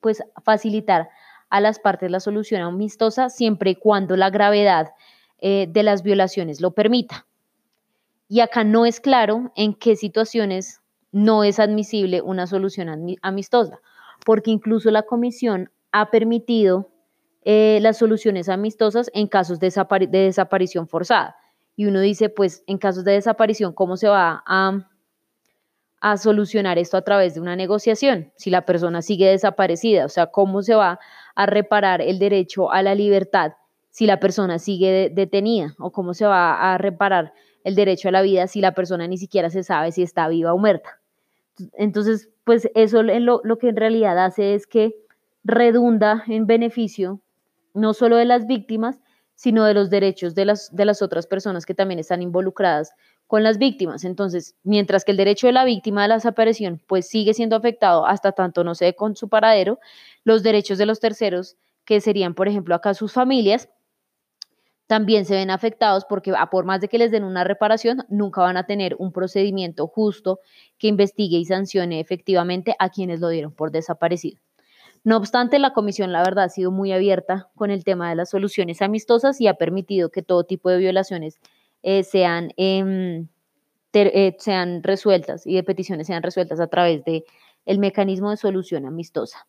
pues, 0.00 0.22
facilitar 0.44 1.08
a 1.50 1.60
las 1.60 1.78
partes 1.78 2.10
la 2.10 2.20
solución 2.20 2.62
amistosa 2.62 3.28
siempre 3.28 3.70
y 3.70 3.74
cuando 3.76 4.16
la 4.16 4.30
gravedad 4.30 4.92
eh, 5.38 5.66
de 5.68 5.82
las 5.82 6.02
violaciones 6.02 6.60
lo 6.60 6.72
permita. 6.72 7.26
Y 8.28 8.40
acá 8.40 8.62
no 8.62 8.86
es 8.86 9.00
claro 9.00 9.52
en 9.56 9.74
qué 9.74 9.96
situaciones 9.96 10.80
no 11.12 11.42
es 11.42 11.58
admisible 11.58 12.22
una 12.22 12.46
solución 12.46 13.16
amistosa, 13.22 13.80
porque 14.24 14.50
incluso 14.50 14.90
la 14.90 15.02
comisión 15.02 15.70
ha 15.92 16.10
permitido 16.10 16.90
eh, 17.42 17.78
las 17.82 17.98
soluciones 17.98 18.48
amistosas 18.48 19.10
en 19.14 19.26
casos 19.26 19.58
de, 19.58 19.72
desaparición 20.10 20.86
forzada. 20.88 21.36
Y 21.74 21.86
uno 21.86 22.00
dice, 22.00 22.28
pues 22.28 22.62
en 22.66 22.78
casos 22.78 23.04
de 23.04 23.12
desaparición, 23.12 23.72
¿cómo 23.72 23.96
se 23.96 24.08
va 24.08 24.42
a, 24.46 24.89
a 26.00 26.16
solucionar 26.16 26.78
esto 26.78 26.96
a 26.96 27.02
través 27.02 27.34
de 27.34 27.40
una 27.40 27.56
negociación 27.56 28.32
si 28.36 28.50
la 28.50 28.64
persona 28.64 29.02
sigue 29.02 29.28
desaparecida? 29.28 30.04
O 30.04 30.08
sea, 30.08 30.26
¿cómo 30.26 30.62
se 30.62 30.74
va 30.74 30.98
a 31.34 31.46
reparar 31.46 32.00
el 32.00 32.18
derecho 32.18 32.72
a 32.72 32.82
la 32.82 32.94
libertad 32.94 33.52
si 33.90 34.06
la 34.06 34.20
persona 34.20 34.58
sigue 34.58 35.10
detenida? 35.14 35.74
¿O 35.78 35.92
cómo 35.92 36.14
se 36.14 36.26
va 36.26 36.72
a 36.72 36.78
reparar 36.78 37.32
el 37.64 37.74
derecho 37.74 38.08
a 38.08 38.12
la 38.12 38.22
vida 38.22 38.46
si 38.46 38.60
la 38.60 38.74
persona 38.74 39.06
ni 39.06 39.18
siquiera 39.18 39.50
se 39.50 39.62
sabe 39.62 39.92
si 39.92 40.02
está 40.02 40.28
viva 40.28 40.54
o 40.54 40.58
muerta? 40.58 40.98
Entonces, 41.74 42.30
pues 42.44 42.70
eso 42.74 43.02
lo, 43.02 43.40
lo 43.44 43.58
que 43.58 43.68
en 43.68 43.76
realidad 43.76 44.18
hace 44.24 44.54
es 44.54 44.66
que 44.66 44.94
redunda 45.44 46.24
en 46.26 46.46
beneficio 46.46 47.20
no 47.74 47.94
solo 47.94 48.16
de 48.16 48.24
las 48.24 48.46
víctimas, 48.46 48.98
sino 49.34 49.64
de 49.64 49.74
los 49.74 49.88
derechos 49.88 50.34
de 50.34 50.44
las, 50.44 50.74
de 50.74 50.84
las 50.84 51.00
otras 51.00 51.26
personas 51.26 51.64
que 51.64 51.74
también 51.74 51.98
están 51.98 52.20
involucradas 52.20 52.92
con 53.30 53.44
las 53.44 53.58
víctimas. 53.58 54.02
Entonces, 54.02 54.56
mientras 54.64 55.04
que 55.04 55.12
el 55.12 55.16
derecho 55.16 55.46
de 55.46 55.52
la 55.52 55.64
víctima 55.64 56.02
de 56.02 56.08
la 56.08 56.16
desaparición 56.16 56.82
pues 56.88 57.06
sigue 57.06 57.32
siendo 57.32 57.54
afectado 57.54 58.04
hasta 58.04 58.32
tanto 58.32 58.64
no 58.64 58.74
se 58.74 58.86
dé 58.86 58.96
con 58.96 59.14
su 59.14 59.28
paradero, 59.28 59.78
los 60.24 60.42
derechos 60.42 60.78
de 60.78 60.86
los 60.86 60.98
terceros, 60.98 61.56
que 61.84 62.00
serían, 62.00 62.34
por 62.34 62.48
ejemplo, 62.48 62.74
acá 62.74 62.92
sus 62.92 63.12
familias, 63.12 63.68
también 64.88 65.26
se 65.26 65.34
ven 65.34 65.52
afectados 65.52 66.04
porque 66.06 66.32
a 66.36 66.50
por 66.50 66.64
más 66.64 66.80
de 66.80 66.88
que 66.88 66.98
les 66.98 67.12
den 67.12 67.22
una 67.22 67.44
reparación, 67.44 68.04
nunca 68.08 68.40
van 68.40 68.56
a 68.56 68.66
tener 68.66 68.96
un 68.98 69.12
procedimiento 69.12 69.86
justo 69.86 70.40
que 70.76 70.88
investigue 70.88 71.36
y 71.36 71.44
sancione 71.44 72.00
efectivamente 72.00 72.74
a 72.80 72.88
quienes 72.88 73.20
lo 73.20 73.28
dieron 73.28 73.52
por 73.52 73.70
desaparecido. 73.70 74.40
No 75.04 75.16
obstante, 75.16 75.60
la 75.60 75.72
comisión, 75.72 76.10
la 76.10 76.24
verdad, 76.24 76.46
ha 76.46 76.48
sido 76.48 76.72
muy 76.72 76.90
abierta 76.90 77.48
con 77.54 77.70
el 77.70 77.84
tema 77.84 78.10
de 78.10 78.16
las 78.16 78.30
soluciones 78.30 78.82
amistosas 78.82 79.40
y 79.40 79.46
ha 79.46 79.54
permitido 79.54 80.10
que 80.10 80.22
todo 80.22 80.42
tipo 80.42 80.68
de 80.68 80.78
violaciones 80.78 81.38
eh, 81.82 82.02
sean, 82.04 82.52
em, 82.56 83.28
eh, 83.92 84.36
sean 84.38 84.82
resueltas 84.82 85.46
y 85.46 85.54
de 85.54 85.62
peticiones 85.62 86.06
sean 86.06 86.22
resueltas 86.22 86.60
a 86.60 86.68
través 86.68 87.04
del 87.04 87.24
el 87.66 87.78
mecanismo 87.78 88.30
de 88.30 88.36
solución 88.36 88.86
amistosa. 88.86 89.46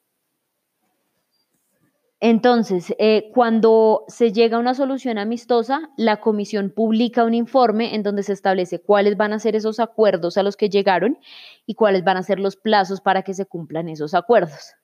Entonces, 2.23 2.93
eh, 2.99 3.31
cuando 3.33 4.05
se 4.07 4.31
llega 4.31 4.57
a 4.57 4.59
una 4.59 4.75
solución 4.75 5.17
amistosa, 5.17 5.89
la 5.97 6.21
comisión 6.21 6.69
publica 6.69 7.23
un 7.23 7.33
informe 7.33 7.95
en 7.95 8.03
donde 8.03 8.21
se 8.21 8.33
establece 8.33 8.79
cuáles 8.79 9.17
van 9.17 9.33
a 9.33 9.39
ser 9.39 9.55
esos 9.55 9.79
acuerdos 9.79 10.37
a 10.37 10.43
los 10.43 10.55
que 10.55 10.69
llegaron 10.69 11.17
y 11.65 11.73
cuáles 11.73 12.03
van 12.03 12.17
a 12.17 12.23
ser 12.23 12.39
los 12.39 12.57
plazos 12.57 13.01
para 13.01 13.23
que 13.23 13.33
se 13.33 13.47
cumplan 13.47 13.89
esos 13.89 14.13
acuerdos. 14.13 14.75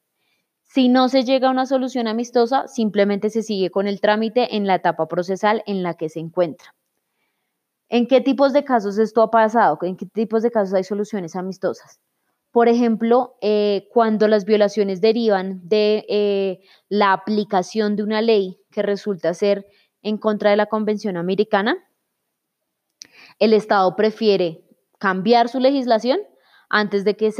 Si 0.63 0.89
no 0.89 1.09
se 1.09 1.23
llega 1.25 1.47
a 1.47 1.51
una 1.51 1.67
solución 1.67 2.07
amistosa, 2.07 2.67
simplemente 2.67 3.29
se 3.29 3.43
sigue 3.43 3.69
con 3.69 3.85
el 3.85 4.01
trámite 4.01 4.55
en 4.55 4.65
la 4.65 4.73
etapa 4.73 5.07
procesal 5.07 5.61
en 5.67 5.83
la 5.83 5.93
que 5.93 6.09
se 6.09 6.19
encuentra. 6.19 6.73
¿En 7.89 8.07
qué 8.07 8.21
tipos 8.21 8.53
de 8.53 8.63
casos 8.63 8.97
esto 8.97 9.21
ha 9.21 9.31
pasado? 9.31 9.77
¿En 9.81 9.95
qué 9.95 10.05
tipos 10.05 10.43
de 10.43 10.51
casos 10.51 10.73
hay 10.73 10.83
soluciones 10.83 11.35
amistosas? 11.35 11.99
Por 12.51 12.69
ejemplo, 12.69 13.37
eh, 13.41 13.87
cuando 13.93 14.27
las 14.27 14.45
violaciones 14.45 14.99
derivan 14.99 15.61
de 15.67 16.05
eh, 16.09 16.59
la 16.89 17.13
aplicación 17.13 17.95
de 17.95 18.03
una 18.03 18.21
ley 18.21 18.57
que 18.71 18.81
resulta 18.81 19.33
ser 19.33 19.67
en 20.01 20.17
contra 20.17 20.49
de 20.49 20.57
la 20.57 20.65
Convención 20.65 21.17
Americana, 21.17 21.77
el 23.39 23.53
Estado 23.53 23.95
prefiere 23.95 24.63
cambiar 24.97 25.49
su 25.49 25.59
legislación 25.59 26.19
antes 26.69 27.05
de, 27.05 27.15
que 27.15 27.31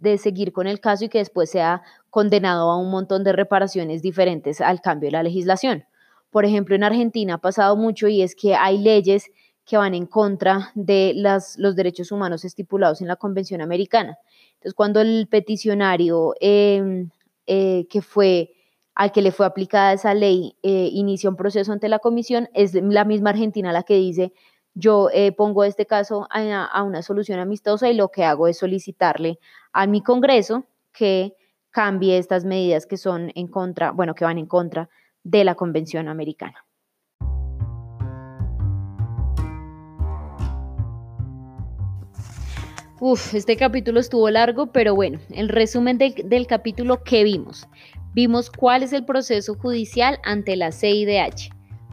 de, 0.00 0.18
seguir 0.18 0.52
con 0.52 0.66
el 0.66 0.80
caso 0.80 1.04
y 1.04 1.08
que 1.08 1.18
después 1.18 1.50
sea 1.50 1.82
condenado 2.10 2.70
a 2.70 2.78
un 2.78 2.90
montón 2.90 3.24
de 3.24 3.32
reparaciones 3.32 4.02
diferentes 4.02 4.60
al 4.60 4.80
cambio 4.80 5.08
de 5.08 5.12
la 5.12 5.22
legislación. 5.22 5.84
Por 6.30 6.44
ejemplo, 6.44 6.76
en 6.76 6.84
Argentina 6.84 7.34
ha 7.34 7.38
pasado 7.38 7.76
mucho 7.76 8.06
y 8.06 8.22
es 8.22 8.36
que 8.36 8.54
hay 8.54 8.78
leyes 8.78 9.30
que 9.68 9.76
van 9.76 9.94
en 9.94 10.06
contra 10.06 10.72
de 10.74 11.12
los 11.14 11.76
derechos 11.76 12.10
humanos 12.10 12.42
estipulados 12.46 13.02
en 13.02 13.06
la 13.06 13.16
Convención 13.16 13.60
Americana. 13.60 14.18
Entonces, 14.54 14.72
cuando 14.72 15.02
el 15.02 15.28
peticionario 15.30 16.34
em, 16.40 17.10
eh, 17.46 17.86
que 17.90 18.00
fue 18.00 18.54
al 18.94 19.12
que 19.12 19.20
le 19.20 19.30
fue 19.30 19.44
aplicada 19.44 19.92
esa 19.92 20.14
ley 20.14 20.56
eh, 20.62 20.88
inicia 20.90 21.28
un 21.28 21.36
proceso 21.36 21.70
ante 21.70 21.90
la 21.90 21.98
comisión, 21.98 22.48
es 22.54 22.72
la 22.74 23.04
misma 23.04 23.30
Argentina 23.30 23.70
la 23.70 23.82
que 23.82 23.94
dice, 23.96 24.32
yo 24.72 25.10
eh, 25.12 25.32
pongo 25.32 25.64
este 25.64 25.84
caso 25.84 26.26
a, 26.30 26.64
a, 26.64 26.82
una 26.82 27.02
solución 27.02 27.38
amistosa 27.38 27.90
y 27.90 27.94
lo 27.94 28.08
que 28.08 28.24
hago 28.24 28.48
es 28.48 28.58
solicitarle 28.58 29.38
a 29.72 29.86
mi 29.86 30.02
Congreso 30.02 30.64
que 30.92 31.36
cambie 31.70 32.16
estas 32.16 32.44
medidas 32.46 32.86
que 32.86 32.96
son 32.96 33.32
en 33.34 33.48
contra, 33.48 33.92
bueno, 33.92 34.14
que 34.14 34.24
van 34.24 34.38
en 34.38 34.46
contra 34.46 34.88
de 35.22 35.44
la 35.44 35.54
Convención 35.54 36.08
Americana. 36.08 36.64
Uf, 43.00 43.32
este 43.32 43.56
capítulo 43.56 44.00
estuvo 44.00 44.28
largo, 44.28 44.72
pero 44.72 44.92
bueno, 44.92 45.20
el 45.30 45.48
resumen 45.48 45.98
del 45.98 46.46
capítulo 46.48 47.04
que 47.04 47.22
vimos. 47.22 47.68
Vimos 48.12 48.50
cuál 48.50 48.82
es 48.82 48.92
el 48.92 49.04
proceso 49.04 49.54
judicial 49.54 50.18
ante 50.24 50.56
la 50.56 50.72
CIDH. 50.72 51.50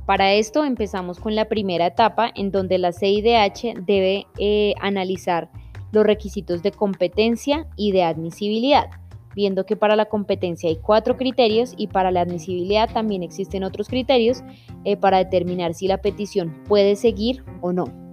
Para 0.08 0.34
esto 0.34 0.66
empezamos 0.66 1.20
con 1.20 1.36
la 1.36 1.46
primera 1.46 1.86
etapa 1.86 2.32
en 2.34 2.50
donde 2.50 2.80
la 2.80 2.92
CIDH 2.92 3.86
debe 3.86 4.26
eh, 4.40 4.74
analizar 4.82 5.52
los 5.92 6.04
requisitos 6.04 6.64
de 6.64 6.72
competencia 6.72 7.68
y 7.76 7.92
de 7.92 8.02
admisibilidad, 8.02 8.90
viendo 9.36 9.68
que 9.68 9.76
para 9.76 9.96
la 9.96 10.06
competencia 10.06 10.70
hay 10.70 10.78
cuatro 10.78 11.18
criterios 11.18 11.76
y 11.78 11.86
para 11.86 12.10
la 12.10 12.22
admisibilidad 12.22 12.92
también 12.92 13.22
existen 13.22 13.64
otros 13.64 13.90
criterios 13.90 14.44
eh, 14.86 14.98
para 14.98 15.20
determinar 15.20 15.76
si 15.76 15.88
la 15.88 16.02
petición 16.02 16.64
puede 16.68 16.96
seguir 16.96 17.44
o 17.62 17.74
no. 17.74 18.05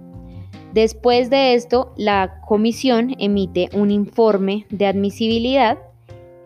Después 0.73 1.29
de 1.29 1.53
esto, 1.53 1.93
la 1.97 2.41
comisión 2.47 3.15
emite 3.19 3.69
un 3.73 3.91
informe 3.91 4.65
de 4.71 4.87
admisibilidad 4.87 5.77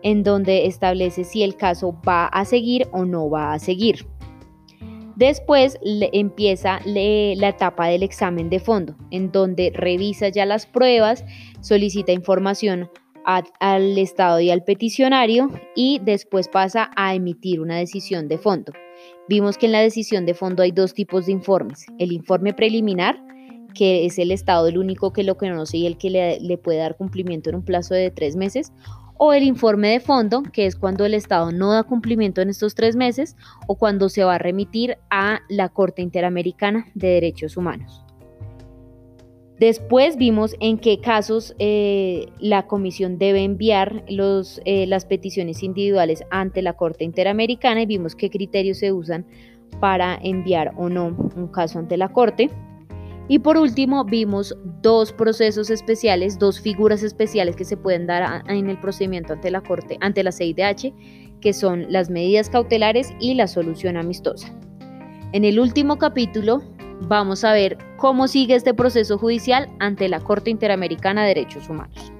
en 0.02 0.22
donde 0.22 0.66
establece 0.66 1.24
si 1.24 1.42
el 1.42 1.56
caso 1.56 1.98
va 2.06 2.26
a 2.26 2.44
seguir 2.44 2.86
o 2.92 3.06
no 3.06 3.30
va 3.30 3.54
a 3.54 3.58
seguir. 3.58 4.06
Después 5.16 5.78
empieza 5.82 6.78
la 6.84 7.48
etapa 7.48 7.88
del 7.88 8.02
examen 8.02 8.50
de 8.50 8.60
fondo, 8.60 8.94
en 9.10 9.32
donde 9.32 9.72
revisa 9.74 10.28
ya 10.28 10.46
las 10.46 10.66
pruebas, 10.66 11.24
solicita 11.60 12.12
información 12.12 12.90
al 13.24 13.98
Estado 13.98 14.40
y 14.40 14.50
al 14.50 14.62
peticionario 14.62 15.50
y 15.74 16.00
después 16.04 16.48
pasa 16.48 16.90
a 16.96 17.14
emitir 17.14 17.60
una 17.60 17.76
decisión 17.76 18.28
de 18.28 18.38
fondo. 18.38 18.72
Vimos 19.28 19.58
que 19.58 19.66
en 19.66 19.72
la 19.72 19.80
decisión 19.80 20.24
de 20.24 20.34
fondo 20.34 20.62
hay 20.62 20.70
dos 20.70 20.94
tipos 20.94 21.26
de 21.26 21.32
informes, 21.32 21.86
el 21.98 22.12
informe 22.12 22.52
preliminar, 22.52 23.20
que 23.78 24.06
es 24.06 24.18
el 24.18 24.32
Estado 24.32 24.66
el 24.66 24.76
único 24.76 25.12
que 25.12 25.22
lo 25.22 25.36
conoce 25.36 25.76
y 25.76 25.86
el 25.86 25.98
que 25.98 26.10
le, 26.10 26.58
puede 26.58 26.78
dar 26.78 26.96
cumplimiento 26.96 27.48
en 27.48 27.56
un 27.56 27.64
plazo 27.64 27.94
de 27.94 28.10
tres 28.10 28.34
meses, 28.34 28.72
o 29.18 29.32
el 29.32 29.44
informe 29.44 29.90
de 29.90 30.00
fondo, 30.00 30.42
que 30.52 30.66
es 30.66 30.74
cuando 30.74 31.04
el 31.04 31.14
Estado 31.14 31.52
no 31.52 31.70
da 31.70 31.84
cumplimiento 31.84 32.40
en 32.40 32.50
estos 32.50 32.74
tres 32.74 32.96
meses 32.96 33.36
o 33.68 33.76
cuando 33.76 34.08
se 34.08 34.24
va 34.24 34.34
a 34.34 34.38
remitir 34.38 34.98
a 35.10 35.42
la 35.48 35.68
Corte 35.68 36.02
Interamericana 36.02 36.88
de 36.94 37.06
Derechos 37.06 37.56
Humanos. 37.56 38.02
Después 39.60 40.16
vimos 40.16 40.56
en 40.58 40.78
qué 40.78 41.00
casos 41.00 41.54
eh, 41.60 42.26
la 42.40 42.66
comisión 42.66 43.16
debe 43.16 43.44
enviar 43.44 44.04
los, 44.08 44.60
eh, 44.64 44.88
las 44.88 45.04
peticiones 45.04 45.62
individuales 45.62 46.24
ante 46.30 46.62
la 46.62 46.72
Corte 46.72 47.04
Interamericana 47.04 47.82
y 47.82 47.86
vimos 47.86 48.16
qué 48.16 48.28
criterios 48.28 48.78
se 48.78 48.92
usan 48.92 49.24
para 49.80 50.18
enviar 50.20 50.72
o 50.76 50.88
no 50.88 51.16
un 51.36 51.46
caso 51.46 51.78
ante 51.78 51.96
la 51.96 52.08
Corte. 52.08 52.50
Y 53.28 53.40
por 53.40 53.58
último, 53.58 54.04
vimos 54.04 54.56
dos 54.82 55.12
procesos 55.12 55.68
especiales, 55.68 56.38
dos 56.38 56.60
figuras 56.60 57.02
especiales 57.02 57.56
que 57.56 57.64
se 57.64 57.76
pueden 57.76 58.06
dar 58.06 58.42
en 58.48 58.70
el 58.70 58.80
procedimiento 58.80 59.34
ante 59.34 59.50
la 59.50 59.60
Corte, 59.60 59.98
ante 60.00 60.22
la 60.22 60.32
CIDH, 60.32 60.94
que 61.40 61.52
son 61.52 61.92
las 61.92 62.08
medidas 62.08 62.48
cautelares 62.48 63.12
y 63.20 63.34
la 63.34 63.46
solución 63.46 63.96
amistosa. 63.96 64.52
En 65.32 65.44
el 65.44 65.60
último 65.60 65.98
capítulo 65.98 66.62
vamos 67.02 67.44
a 67.44 67.52
ver 67.52 67.76
cómo 67.98 68.28
sigue 68.28 68.54
este 68.54 68.72
proceso 68.72 69.18
judicial 69.18 69.68
ante 69.78 70.08
la 70.08 70.20
Corte 70.20 70.50
Interamericana 70.50 71.22
de 71.22 71.28
Derechos 71.28 71.68
Humanos. 71.68 72.12